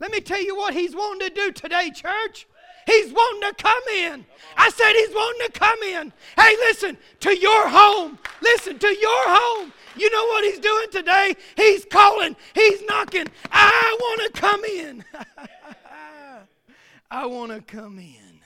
Let 0.00 0.10
me 0.10 0.20
tell 0.20 0.42
you 0.42 0.56
what 0.56 0.74
he's 0.74 0.94
wanting 0.94 1.28
to 1.28 1.34
do 1.34 1.52
today, 1.52 1.90
church. 1.90 2.47
He's 2.88 3.12
wanting 3.12 3.50
to 3.50 3.62
come 3.62 3.82
in. 3.94 4.24
I 4.56 4.70
said 4.70 4.94
he's 4.94 5.14
wanting 5.14 5.46
to 5.46 5.52
come 5.52 5.82
in. 5.82 6.10
Hey, 6.36 6.56
listen, 6.56 6.96
to 7.20 7.36
your 7.36 7.68
home. 7.68 8.18
Listen, 8.40 8.78
to 8.78 8.86
your 8.86 9.24
home. 9.26 9.74
You 9.94 10.10
know 10.10 10.24
what 10.24 10.44
he's 10.44 10.58
doing 10.58 10.86
today? 10.90 11.34
He's 11.54 11.84
calling, 11.84 12.34
he's 12.54 12.82
knocking. 12.86 13.26
I 13.52 13.96
want 14.00 14.34
to 14.34 14.40
come 14.40 14.64
in. 14.64 15.04
I 17.10 17.26
want 17.26 17.52
to 17.52 17.60
come 17.60 17.98
in. 17.98 18.40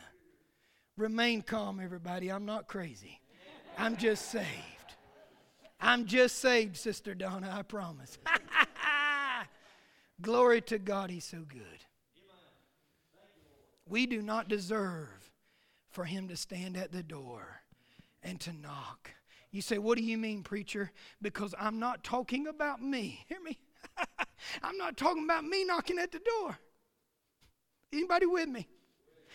Remain 0.97 1.43
calm, 1.43 1.78
everybody. 1.78 2.28
I'm 2.28 2.45
not 2.45 2.66
crazy. 2.66 3.20
I'm 3.78 3.97
just 3.97 4.28
saved. 4.28 4.47
I'm 5.80 6.05
just 6.05 6.40
saved, 6.40 6.76
Sister 6.76 7.14
Donna, 7.14 7.55
I 7.57 7.62
promise. 7.62 8.18
Glory 10.20 10.61
to 10.62 10.80
God, 10.80 11.11
He's 11.11 11.24
so 11.24 11.45
good. 11.49 11.84
We 13.88 14.06
do 14.06 14.22
not 14.22 14.48
deserve 14.48 15.30
for 15.90 16.04
him 16.04 16.28
to 16.28 16.36
stand 16.36 16.76
at 16.76 16.92
the 16.92 17.02
door 17.02 17.62
and 18.22 18.40
to 18.40 18.52
knock. 18.52 19.10
You 19.50 19.60
say, 19.60 19.78
What 19.78 19.98
do 19.98 20.04
you 20.04 20.16
mean, 20.16 20.42
preacher? 20.42 20.90
Because 21.20 21.54
I'm 21.58 21.78
not 21.78 22.02
talking 22.02 22.46
about 22.46 22.80
me. 22.80 23.24
Hear 23.28 23.40
me? 23.40 23.58
I'm 24.62 24.78
not 24.78 24.96
talking 24.96 25.24
about 25.24 25.44
me 25.44 25.64
knocking 25.64 25.98
at 25.98 26.12
the 26.12 26.20
door. 26.20 26.58
Anybody 27.92 28.26
with 28.26 28.48
me? 28.48 28.66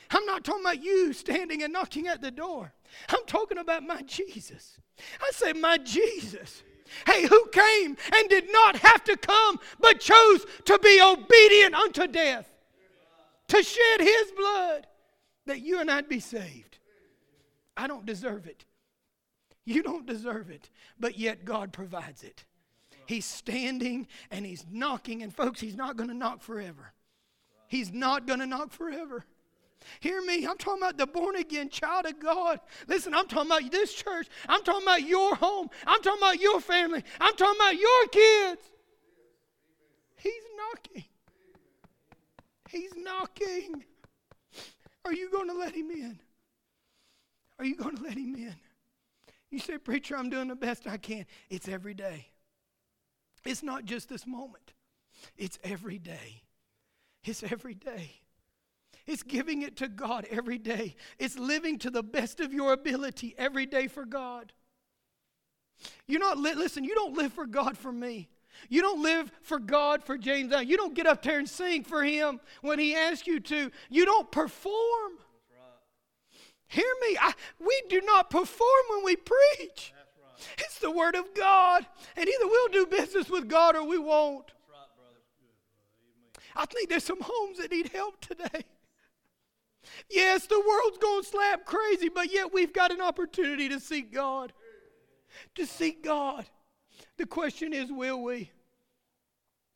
I'm 0.10 0.26
not 0.26 0.44
talking 0.44 0.64
about 0.64 0.84
you 0.84 1.14
standing 1.14 1.64
and 1.64 1.74
knocking 1.74 2.08
at 2.08 2.22
the 2.22 2.32
door. 2.32 2.74
I'm 3.10 3.26
talking 3.28 3.58
about 3.58 3.84
my 3.84 4.02
Jesus. 4.04 4.80
I 5.22 5.30
say, 5.32 5.54
My 5.54 5.78
Jesus. 5.78 6.64
Hey, 7.06 7.28
who 7.28 7.48
came 7.52 7.98
and 8.14 8.30
did 8.30 8.52
not 8.52 8.78
have 8.78 9.04
to 9.04 9.18
come, 9.18 9.60
but 9.80 10.00
chose 10.00 10.46
to 10.66 10.80
be 10.80 11.02
obedient 11.02 11.76
unto 11.76 12.08
death? 12.08 12.50
To 13.50 13.64
shed 13.64 14.02
his 14.02 14.32
blood 14.32 14.88
that 15.46 15.62
you 15.62 15.80
and 15.80 15.90
I'd 15.90 16.10
be 16.10 16.20
saved. 16.20 16.78
I 17.76 17.88
don't 17.88 18.06
deserve 18.06 18.48
it. 18.48 18.66
You 19.66 19.84
don't 19.84 20.06
deserve 20.06 20.50
it, 20.50 20.70
but 21.00 21.18
yet 21.18 21.46
God 21.46 21.74
provides 21.74 22.24
it. 22.24 22.46
He's 23.06 23.26
standing 23.26 24.08
and 24.32 24.46
he's 24.46 24.66
knocking, 24.70 25.24
and 25.24 25.34
folks, 25.34 25.60
he's 25.60 25.76
not 25.76 25.98
going 25.98 26.10
to 26.10 26.16
knock 26.16 26.42
forever. 26.42 26.94
He's 27.68 27.92
not 27.92 28.28
going 28.28 28.40
to 28.40 28.46
knock 28.46 28.72
forever. 28.72 29.26
Hear 30.00 30.22
me, 30.22 30.46
I'm 30.46 30.58
talking 30.58 30.82
about 30.82 30.98
the 30.98 31.08
born 31.08 31.36
again 31.36 31.70
child 31.70 32.06
of 32.06 32.20
God. 32.20 32.60
Listen, 32.88 33.14
I'm 33.14 33.28
talking 33.28 33.52
about 33.52 33.72
this 33.72 33.94
church. 33.94 34.28
I'm 34.48 34.64
talking 34.64 34.84
about 34.84 35.04
your 35.04 35.36
home. 35.36 35.70
I'm 35.86 36.02
talking 36.02 36.22
about 36.22 36.42
your 36.42 36.60
family. 36.60 37.04
I'm 37.20 37.36
talking 37.36 37.60
about 37.60 37.76
your 37.76 38.08
kids. 38.08 38.62
He's 40.18 40.44
knocking. 40.58 41.06
He's 42.70 42.92
knocking. 42.96 43.84
Are 45.06 45.14
you 45.14 45.30
going 45.32 45.48
to 45.48 45.54
let 45.54 45.76
him 45.76 45.90
in? 45.92 46.20
Are 47.60 47.66
you 47.66 47.76
going 47.76 47.96
to 47.98 48.04
let 48.04 48.14
him 48.14 48.36
in? 48.36 48.56
You 49.50 49.60
say, 49.60 49.78
Preacher, 49.78 50.18
I'm 50.18 50.30
doing 50.30 50.48
the 50.48 50.56
best 50.56 50.88
I 50.88 50.98
can. 50.98 51.26
It's 51.50 51.68
every 51.68 51.94
day. 51.94 52.28
It's 53.46 53.64
not 53.64 53.86
just 53.86 54.10
this 54.10 54.28
moment, 54.28 54.74
it's 55.38 55.58
every 55.64 56.00
day. 56.00 56.44
It's 57.24 57.44
every 57.44 57.74
day. 57.74 58.12
It's 59.06 59.24
giving 59.24 59.62
it 59.62 59.78
to 59.78 59.88
God 59.88 60.26
every 60.30 60.58
day. 60.58 60.96
It's 61.18 61.40
living 61.40 61.80
to 61.80 61.90
the 61.90 62.04
best 62.04 62.40
of 62.42 62.54
your 62.54 62.74
ability 62.74 63.36
every 63.38 63.66
day 63.66 63.88
for 63.88 64.06
God. 64.06 64.52
You're 66.08 66.20
not, 66.20 66.38
li- 66.38 66.56
listen, 66.56 66.84
you 66.84 66.94
don't 66.94 67.16
live 67.16 67.32
for 67.32 67.46
God 67.46 67.78
for 67.78 67.92
me. 67.92 68.30
You 68.70 68.82
don't 68.82 69.02
live 69.02 69.32
for 69.42 69.60
God 69.60 70.04
for 70.04 70.18
James. 70.18 70.54
You 70.66 70.78
don't 70.78 70.94
get 70.94 71.08
up 71.08 71.22
there 71.24 71.40
and 71.40 71.50
sing 71.50 71.84
for 71.84 72.04
him 72.04 72.40
when 72.62 72.80
he 72.80 72.96
asks 72.96 73.28
you 73.28 73.40
to. 73.40 73.72
You 73.90 74.06
don't 74.06 74.32
perform. 74.32 75.14
Hear 76.68 76.94
me. 77.02 77.18
I, 77.20 77.34
we 77.60 77.82
do 77.90 78.02
not 78.02 78.30
perform 78.30 78.84
when 78.90 79.06
we 79.06 79.16
preach. 79.16 79.94
Right. 79.96 80.48
It's 80.60 80.80
the 80.80 80.92
word 80.92 81.16
of 81.16 81.34
God. 81.34 81.86
And 82.16 82.28
either 82.28 82.46
we'll 82.46 82.68
do 82.68 82.86
business 82.86 83.30
with 83.30 83.48
God 83.48 83.76
or 83.76 83.84
we 83.86 83.98
won't. 83.98 84.52
Right, 84.70 86.44
I 86.56 86.66
think 86.66 86.90
there's 86.90 87.06
some 87.06 87.22
homes 87.22 87.60
that 87.60 87.72
need 87.72 87.90
help 87.90 88.20
today. 88.20 88.66
Yes, 90.10 90.46
the 90.48 90.60
world's 90.60 90.98
going 90.98 91.24
slap 91.24 91.66
crazy, 91.66 92.10
but 92.10 92.34
yet 92.34 92.54
we've 92.54 92.74
got 92.74 92.92
an 92.92 93.02
opportunity 93.02 93.70
to 93.70 93.80
seek 93.80 94.14
God. 94.14 94.52
To 95.56 95.66
seek 95.66 96.04
God. 96.04 96.46
The 97.18 97.26
question 97.26 97.74
is 97.74 97.92
will 97.92 98.22
we? 98.22 98.52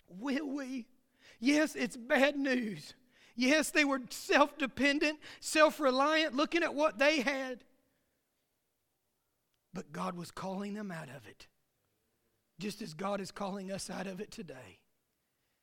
Will 0.08 0.50
we? 0.50 0.88
Yes, 1.40 1.76
it's 1.76 1.98
bad 1.98 2.38
news. 2.38 2.94
Yes, 3.36 3.72
they 3.72 3.86
were 3.86 4.02
self 4.10 4.58
dependent, 4.58 5.20
self 5.40 5.80
reliant, 5.80 6.36
looking 6.36 6.64
at 6.64 6.76
what 6.76 7.00
they 7.00 7.22
had. 7.22 7.64
But 9.74 9.92
God 9.92 10.18
was 10.18 10.32
calling 10.32 10.74
them 10.74 10.92
out 10.92 11.10
of 11.10 11.26
it, 11.28 11.48
just 12.60 12.82
as 12.82 12.94
God 12.94 13.22
is 13.22 13.32
calling 13.32 13.72
us 13.72 13.90
out 13.90 14.06
of 14.06 14.20
it 14.20 14.32
today. 14.32 14.80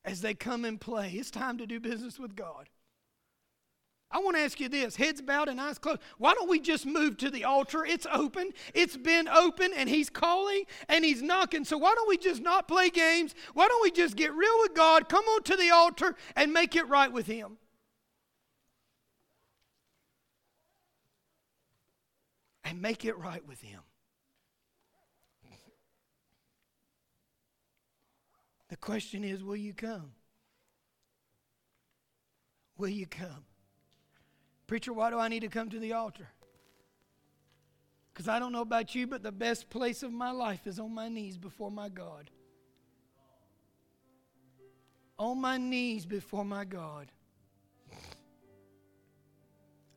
As 0.04 0.22
they 0.22 0.34
come 0.34 0.64
and 0.64 0.80
play, 0.80 1.10
it's 1.10 1.30
time 1.30 1.58
to 1.58 1.66
do 1.66 1.78
business 1.78 2.18
with 2.18 2.34
God. 2.34 2.70
I 4.10 4.20
want 4.20 4.36
to 4.36 4.42
ask 4.42 4.58
you 4.58 4.70
this 4.70 4.96
heads 4.96 5.20
bowed 5.20 5.48
and 5.48 5.60
eyes 5.60 5.78
closed. 5.78 6.00
Why 6.16 6.32
don't 6.32 6.48
we 6.48 6.60
just 6.60 6.86
move 6.86 7.18
to 7.18 7.30
the 7.30 7.44
altar? 7.44 7.84
It's 7.84 8.06
open, 8.10 8.52
it's 8.72 8.96
been 8.96 9.28
open, 9.28 9.72
and 9.76 9.88
He's 9.88 10.08
calling 10.08 10.64
and 10.88 11.04
He's 11.04 11.20
knocking. 11.20 11.64
So 11.64 11.76
why 11.76 11.94
don't 11.94 12.08
we 12.08 12.16
just 12.16 12.40
not 12.40 12.68
play 12.68 12.88
games? 12.88 13.34
Why 13.52 13.68
don't 13.68 13.82
we 13.82 13.90
just 13.90 14.16
get 14.16 14.32
real 14.32 14.58
with 14.60 14.74
God, 14.74 15.08
come 15.08 15.24
on 15.24 15.42
to 15.44 15.56
the 15.56 15.70
altar, 15.70 16.14
and 16.34 16.52
make 16.52 16.74
it 16.74 16.88
right 16.88 17.12
with 17.12 17.26
Him? 17.26 17.58
And 22.64 22.80
make 22.80 23.04
it 23.04 23.18
right 23.18 23.46
with 23.46 23.60
Him. 23.60 23.80
The 28.68 28.76
question 28.76 29.24
is 29.24 29.42
will 29.42 29.56
you 29.56 29.74
come? 29.74 30.12
Will 32.76 32.88
you 32.88 33.06
come? 33.06 33.44
Preacher, 34.68 34.92
why 34.92 35.10
do 35.10 35.18
I 35.18 35.28
need 35.28 35.40
to 35.40 35.48
come 35.48 35.70
to 35.70 35.78
the 35.80 35.94
altar? 35.94 36.28
Because 38.12 38.28
I 38.28 38.38
don't 38.38 38.52
know 38.52 38.60
about 38.60 38.94
you, 38.94 39.06
but 39.06 39.22
the 39.22 39.32
best 39.32 39.70
place 39.70 40.02
of 40.02 40.12
my 40.12 40.30
life 40.30 40.66
is 40.66 40.78
on 40.78 40.94
my 40.94 41.08
knees 41.08 41.38
before 41.38 41.70
my 41.70 41.88
God. 41.88 42.30
On 45.18 45.40
my 45.40 45.56
knees 45.56 46.04
before 46.04 46.44
my 46.44 46.66
God. 46.66 47.10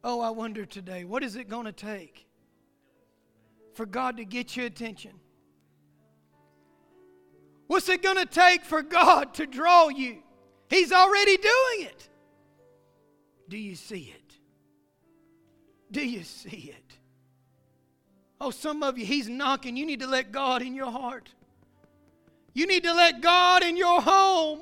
Oh, 0.03 0.21
I 0.21 0.29
wonder 0.29 0.65
today, 0.65 1.03
what 1.03 1.21
is 1.21 1.35
it 1.35 1.49
going 1.49 1.65
to 1.65 1.73
take 1.73 2.25
for 3.73 3.85
God 3.85 4.17
to 4.17 4.25
get 4.25 4.55
your 4.55 4.67
attention? 4.67 5.11
What's 7.67 7.89
it 7.89 8.01
going 8.01 8.17
to 8.17 8.25
take 8.25 8.63
for 8.63 8.81
God 8.81 9.33
to 9.35 9.45
draw 9.45 9.89
you? 9.89 10.23
He's 10.69 10.93
already 10.93 11.35
doing 11.37 11.87
it. 11.87 12.09
Do 13.49 13.57
you 13.57 13.75
see 13.75 14.13
it? 14.15 14.20
Do 15.91 16.07
you 16.07 16.23
see 16.23 16.73
it? 16.75 16.97
Oh, 18.39 18.49
some 18.49 18.81
of 18.81 18.97
you, 18.97 19.05
He's 19.05 19.27
knocking. 19.29 19.75
You 19.75 19.85
need 19.85 19.99
to 19.99 20.07
let 20.07 20.31
God 20.31 20.61
in 20.61 20.73
your 20.73 20.89
heart. 20.89 21.29
You 22.53 22.65
need 22.65 22.83
to 22.83 22.93
let 22.93 23.21
God 23.21 23.63
in 23.63 23.77
your 23.77 24.01
home. 24.01 24.61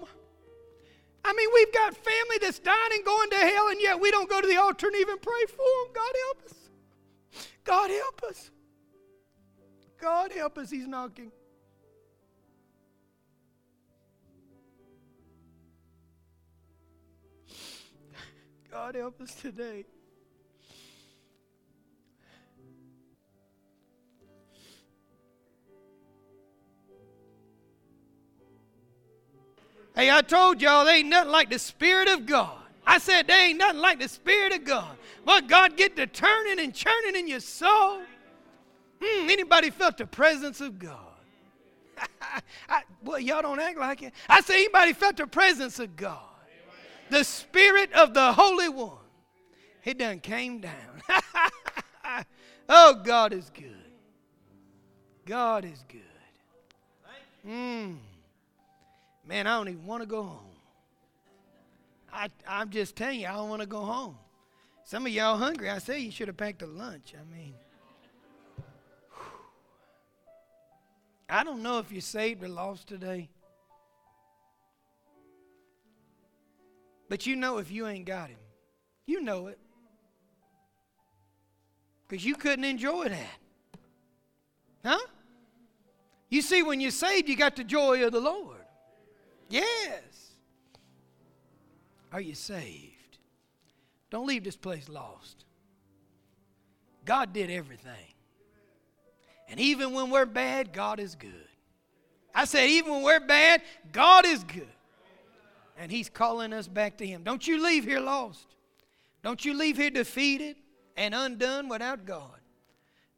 I 1.23 1.33
mean, 1.33 1.49
we've 1.53 1.73
got 1.73 1.95
family 1.95 2.37
that's 2.41 2.59
dying 2.59 2.77
and 2.93 3.05
going 3.05 3.29
to 3.29 3.37
hell, 3.37 3.67
and 3.69 3.79
yet 3.79 3.99
we 3.99 4.11
don't 4.11 4.29
go 4.29 4.41
to 4.41 4.47
the 4.47 4.57
altar 4.57 4.87
and 4.87 4.95
even 4.95 5.17
pray 5.19 5.45
for 5.47 5.57
them. 5.57 5.93
God 5.93 6.13
help 6.25 6.43
us. 6.45 6.55
God 7.63 7.89
help 7.91 8.23
us. 8.23 8.51
God 9.99 10.31
help 10.31 10.57
us. 10.57 10.69
He's 10.69 10.87
knocking. 10.87 11.31
God 18.71 18.95
help 18.95 19.19
us 19.21 19.33
today. 19.35 19.85
Hey, 29.99 30.09
I 30.09 30.21
told 30.21 30.61
y'all 30.61 30.85
there 30.85 30.95
ain't 30.95 31.09
nothing 31.09 31.29
like 31.29 31.49
the 31.49 31.59
Spirit 31.59 32.07
of 32.07 32.25
God. 32.25 32.57
I 32.87 32.99
said 32.99 33.27
there 33.27 33.49
ain't 33.49 33.57
nothing 33.57 33.81
like 33.81 33.99
the 33.99 34.07
Spirit 34.07 34.53
of 34.53 34.63
God. 34.63 34.95
But 35.25 35.49
God 35.49 35.75
get 35.75 35.97
to 35.97 36.07
turning 36.07 36.57
and 36.61 36.73
churning 36.73 37.17
in 37.17 37.27
your 37.27 37.41
soul. 37.41 37.99
Hmm, 39.03 39.29
anybody 39.29 39.69
felt 39.69 39.97
the 39.97 40.05
presence 40.05 40.61
of 40.61 40.79
God? 40.79 40.95
I, 42.69 42.83
well, 43.03 43.19
y'all 43.19 43.41
don't 43.41 43.59
act 43.59 43.77
like 43.77 44.01
it. 44.01 44.13
I 44.29 44.39
say 44.39 44.63
anybody 44.63 44.93
felt 44.93 45.17
the 45.17 45.27
presence 45.27 45.79
of 45.79 45.97
God? 45.97 46.17
The 47.09 47.25
Spirit 47.25 47.91
of 47.91 48.13
the 48.13 48.31
Holy 48.31 48.69
One. 48.69 49.03
He 49.81 49.93
done 49.93 50.21
came 50.21 50.61
down. 50.61 51.01
oh, 52.69 53.01
God 53.03 53.33
is 53.33 53.51
good. 53.53 53.75
God 55.25 55.65
is 55.65 55.83
good. 55.89 55.99
Mm. 57.45 57.97
Man, 59.29 59.45
I 59.45 59.57
don't 59.57 59.69
even 59.69 59.85
want 59.85 60.01
to 60.01 60.07
go 60.07 60.23
home. 60.23 60.39
I, 62.11 62.29
I'm 62.47 62.71
just 62.71 62.95
telling 62.95 63.19
you, 63.19 63.27
I 63.27 63.33
don't 63.33 63.47
want 63.47 63.61
to 63.61 63.67
go 63.67 63.81
home. 63.81 64.17
Some 64.85 65.05
of 65.05 65.11
y'all 65.11 65.37
hungry. 65.37 65.69
I 65.69 65.77
say 65.77 65.99
you 65.99 66.09
should 66.09 66.29
have 66.29 66.37
packed 66.37 66.63
a 66.63 66.65
lunch. 66.65 67.13
I 67.13 67.31
mean, 67.31 67.53
I 71.29 71.43
don't 71.43 71.61
know 71.61 71.77
if 71.77 71.91
you're 71.91 72.01
saved 72.01 72.43
or 72.43 72.49
lost 72.49 72.87
today. 72.87 73.29
But 77.07 77.27
you 77.27 77.35
know 77.35 77.59
if 77.59 77.69
you 77.69 77.85
ain't 77.85 78.05
got 78.05 78.29
him. 78.29 78.39
You 79.05 79.21
know 79.21 79.45
it. 79.45 79.59
Because 82.07 82.25
you 82.25 82.33
couldn't 82.33 82.65
enjoy 82.65 83.09
that. 83.09 83.37
Huh? 84.83 84.97
You 86.31 86.41
see, 86.41 86.63
when 86.63 86.81
you're 86.81 86.89
saved, 86.89 87.29
you 87.29 87.35
got 87.35 87.55
the 87.55 87.63
joy 87.63 88.03
of 88.03 88.11
the 88.11 88.21
Lord. 88.21 88.58
Yes. 89.49 90.01
Are 92.11 92.21
you 92.21 92.35
saved? 92.35 93.17
Don't 94.09 94.27
leave 94.27 94.43
this 94.43 94.55
place 94.55 94.89
lost. 94.89 95.45
God 97.05 97.33
did 97.33 97.49
everything. 97.49 98.13
And 99.47 99.59
even 99.59 99.93
when 99.93 100.09
we're 100.11 100.25
bad, 100.25 100.73
God 100.73 100.99
is 100.99 101.15
good. 101.15 101.47
I 102.33 102.45
said, 102.45 102.69
even 102.69 102.93
when 102.93 103.03
we're 103.03 103.19
bad, 103.19 103.61
God 103.91 104.25
is 104.25 104.43
good. 104.43 104.67
And 105.77 105.91
He's 105.91 106.09
calling 106.09 106.53
us 106.53 106.67
back 106.67 106.97
to 106.97 107.07
Him. 107.07 107.23
Don't 107.23 107.47
you 107.47 107.63
leave 107.63 107.83
here 107.83 107.99
lost. 107.99 108.47
Don't 109.23 109.43
you 109.43 109.53
leave 109.53 109.77
here 109.77 109.89
defeated 109.89 110.55
and 110.95 111.15
undone 111.15 111.67
without 111.67 112.05
God. 112.05 112.39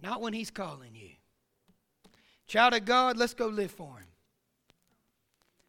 Not 0.01 0.21
when 0.21 0.33
He's 0.33 0.51
calling 0.51 0.95
you. 0.95 1.09
Child 2.47 2.75
of 2.75 2.85
God, 2.85 3.17
let's 3.17 3.33
go 3.33 3.47
live 3.47 3.71
for 3.71 3.97
Him. 3.97 4.07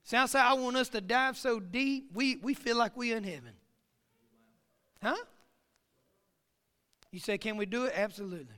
Sounds 0.04 0.34
like 0.34 0.44
I 0.44 0.54
want 0.54 0.76
us 0.76 0.88
to 0.90 1.00
dive 1.00 1.36
so 1.36 1.60
deep, 1.60 2.10
we, 2.12 2.36
we 2.36 2.54
feel 2.54 2.76
like 2.76 2.96
we're 2.96 3.16
in 3.16 3.24
heaven. 3.24 3.52
Huh? 5.02 5.16
You 7.10 7.20
say, 7.20 7.38
can 7.38 7.56
we 7.56 7.66
do 7.66 7.84
it? 7.84 7.92
Absolutely. 7.94 8.56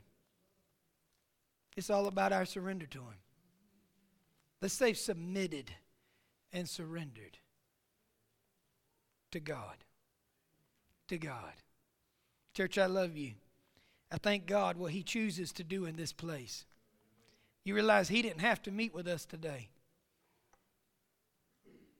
It's 1.76 1.90
all 1.90 2.06
about 2.06 2.32
our 2.32 2.44
surrender 2.44 2.86
to 2.86 2.98
Him. 2.98 3.18
Let's 4.62 4.74
say 4.74 4.92
submitted 4.92 5.70
and 6.52 6.68
surrendered 6.68 7.38
to 9.32 9.40
God. 9.40 9.76
To 11.08 11.18
God. 11.18 11.52
Church, 12.54 12.78
I 12.78 12.86
love 12.86 13.16
you. 13.16 13.32
I 14.12 14.16
thank 14.18 14.46
God 14.46 14.76
what 14.76 14.92
He 14.92 15.02
chooses 15.02 15.52
to 15.52 15.64
do 15.64 15.84
in 15.86 15.96
this 15.96 16.12
place. 16.12 16.64
You 17.64 17.74
realize 17.74 18.08
He 18.08 18.22
didn't 18.22 18.40
have 18.40 18.62
to 18.62 18.70
meet 18.70 18.94
with 18.94 19.08
us 19.08 19.24
today, 19.24 19.68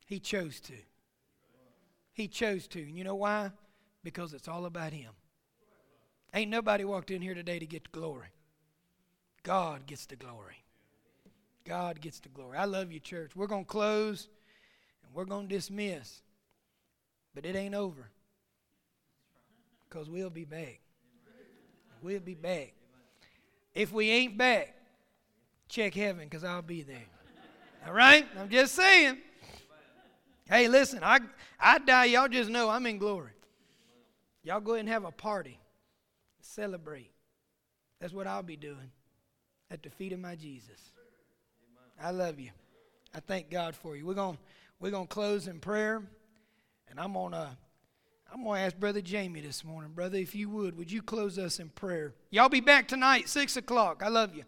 He 0.05 0.21
chose 0.21 0.61
to. 0.61 0.75
He 2.13 2.29
chose 2.29 2.67
to. 2.69 2.81
And 2.81 2.97
you 2.97 3.05
know 3.05 3.15
why? 3.15 3.51
Because 4.03 4.33
it's 4.35 4.49
all 4.49 4.67
about 4.67 4.93
Him. 4.93 5.11
Ain't 6.33 6.51
nobody 6.51 6.85
walked 6.85 7.11
in 7.11 7.23
here 7.23 7.35
today 7.35 7.59
to 7.59 7.67
get 7.67 7.85
the 7.85 7.91
glory. 7.91 8.29
God 9.43 9.87
gets 9.87 10.07
the 10.07 10.17
glory. 10.17 10.65
God 11.65 12.01
gets 12.01 12.19
the 12.21 12.29
glory. 12.29 12.59
I 12.59 12.65
love 12.65 12.93
you, 12.93 13.01
church. 13.01 13.37
We're 13.37 13.47
going 13.47 13.65
to 13.65 13.71
close 13.71 14.29
and 15.05 15.15
we're 15.15 15.25
going 15.25 15.49
to 15.49 15.55
dismiss. 15.55 16.23
But 17.35 17.47
it 17.47 17.57
ain't 17.57 17.75
over. 17.75 18.11
Because 19.89 20.11
we'll 20.11 20.31
be 20.31 20.45
back. 20.45 20.81
We'll 22.03 22.21
be 22.21 22.35
back. 22.35 22.75
If 23.75 23.93
we 23.93 24.11
ain't 24.11 24.37
back, 24.37 24.75
check 25.69 25.95
heaven 25.95 26.25
because 26.25 26.45
I'll 26.45 26.63
be 26.63 26.83
there. 26.83 27.07
All 27.87 27.93
right? 27.93 28.27
I'm 28.39 28.49
just 28.49 28.75
saying. 28.75 29.19
Hey, 30.55 30.69
listen, 30.69 31.01
I, 31.03 31.19
I 31.59 31.81
die, 31.81 32.05
y'all 32.05 32.29
just 32.29 32.49
know 32.49 32.71
I'm 32.71 32.87
in 32.87 32.99
glory. 32.99 33.33
Y'all 34.45 34.61
go 34.61 34.75
ahead 34.75 34.85
and 34.85 34.89
have 34.89 35.05
a 35.05 35.11
party. 35.11 35.59
Celebrate. 36.41 37.11
That's 38.01 38.13
what 38.13 38.29
I'll 38.29 38.45
be 38.45 38.55
doing 38.55 38.93
at 39.69 39.83
the 39.83 39.91
feet 39.91 40.13
of 40.13 40.21
my 40.21 40.37
Jesus. 40.37 40.93
I 42.01 42.13
love 42.13 42.39
you. 42.39 42.51
I 43.13 43.19
thank 43.19 43.51
God 43.51 43.75
for 43.75 43.97
you. 43.97 44.07
We're 44.07 44.15
going 44.15 44.39
we're 44.79 44.93
to 44.93 45.07
close 45.07 45.49
in 45.49 45.59
prayer 45.59 46.05
and 46.89 47.01
I'm 47.01 47.15
going 47.15 47.33
to 47.33 47.49
I'm 48.33 48.45
going 48.45 48.61
to 48.61 48.67
ask 48.67 48.79
Brother 48.79 49.01
Jamie 49.01 49.41
this 49.41 49.65
morning. 49.65 49.91
Brother, 49.93 50.19
if 50.19 50.37
you 50.37 50.49
would, 50.51 50.79
would 50.79 50.93
you 50.93 51.03
close 51.03 51.37
us 51.37 51.59
in 51.59 51.69
prayer? 51.71 52.15
Y'all 52.31 52.49
be 52.49 52.61
back 52.61 52.87
tonight, 52.87 53.29
6 53.29 53.57
o'clock. 53.57 54.05
I 54.05 54.09
love 54.09 54.37
you. 54.37 54.45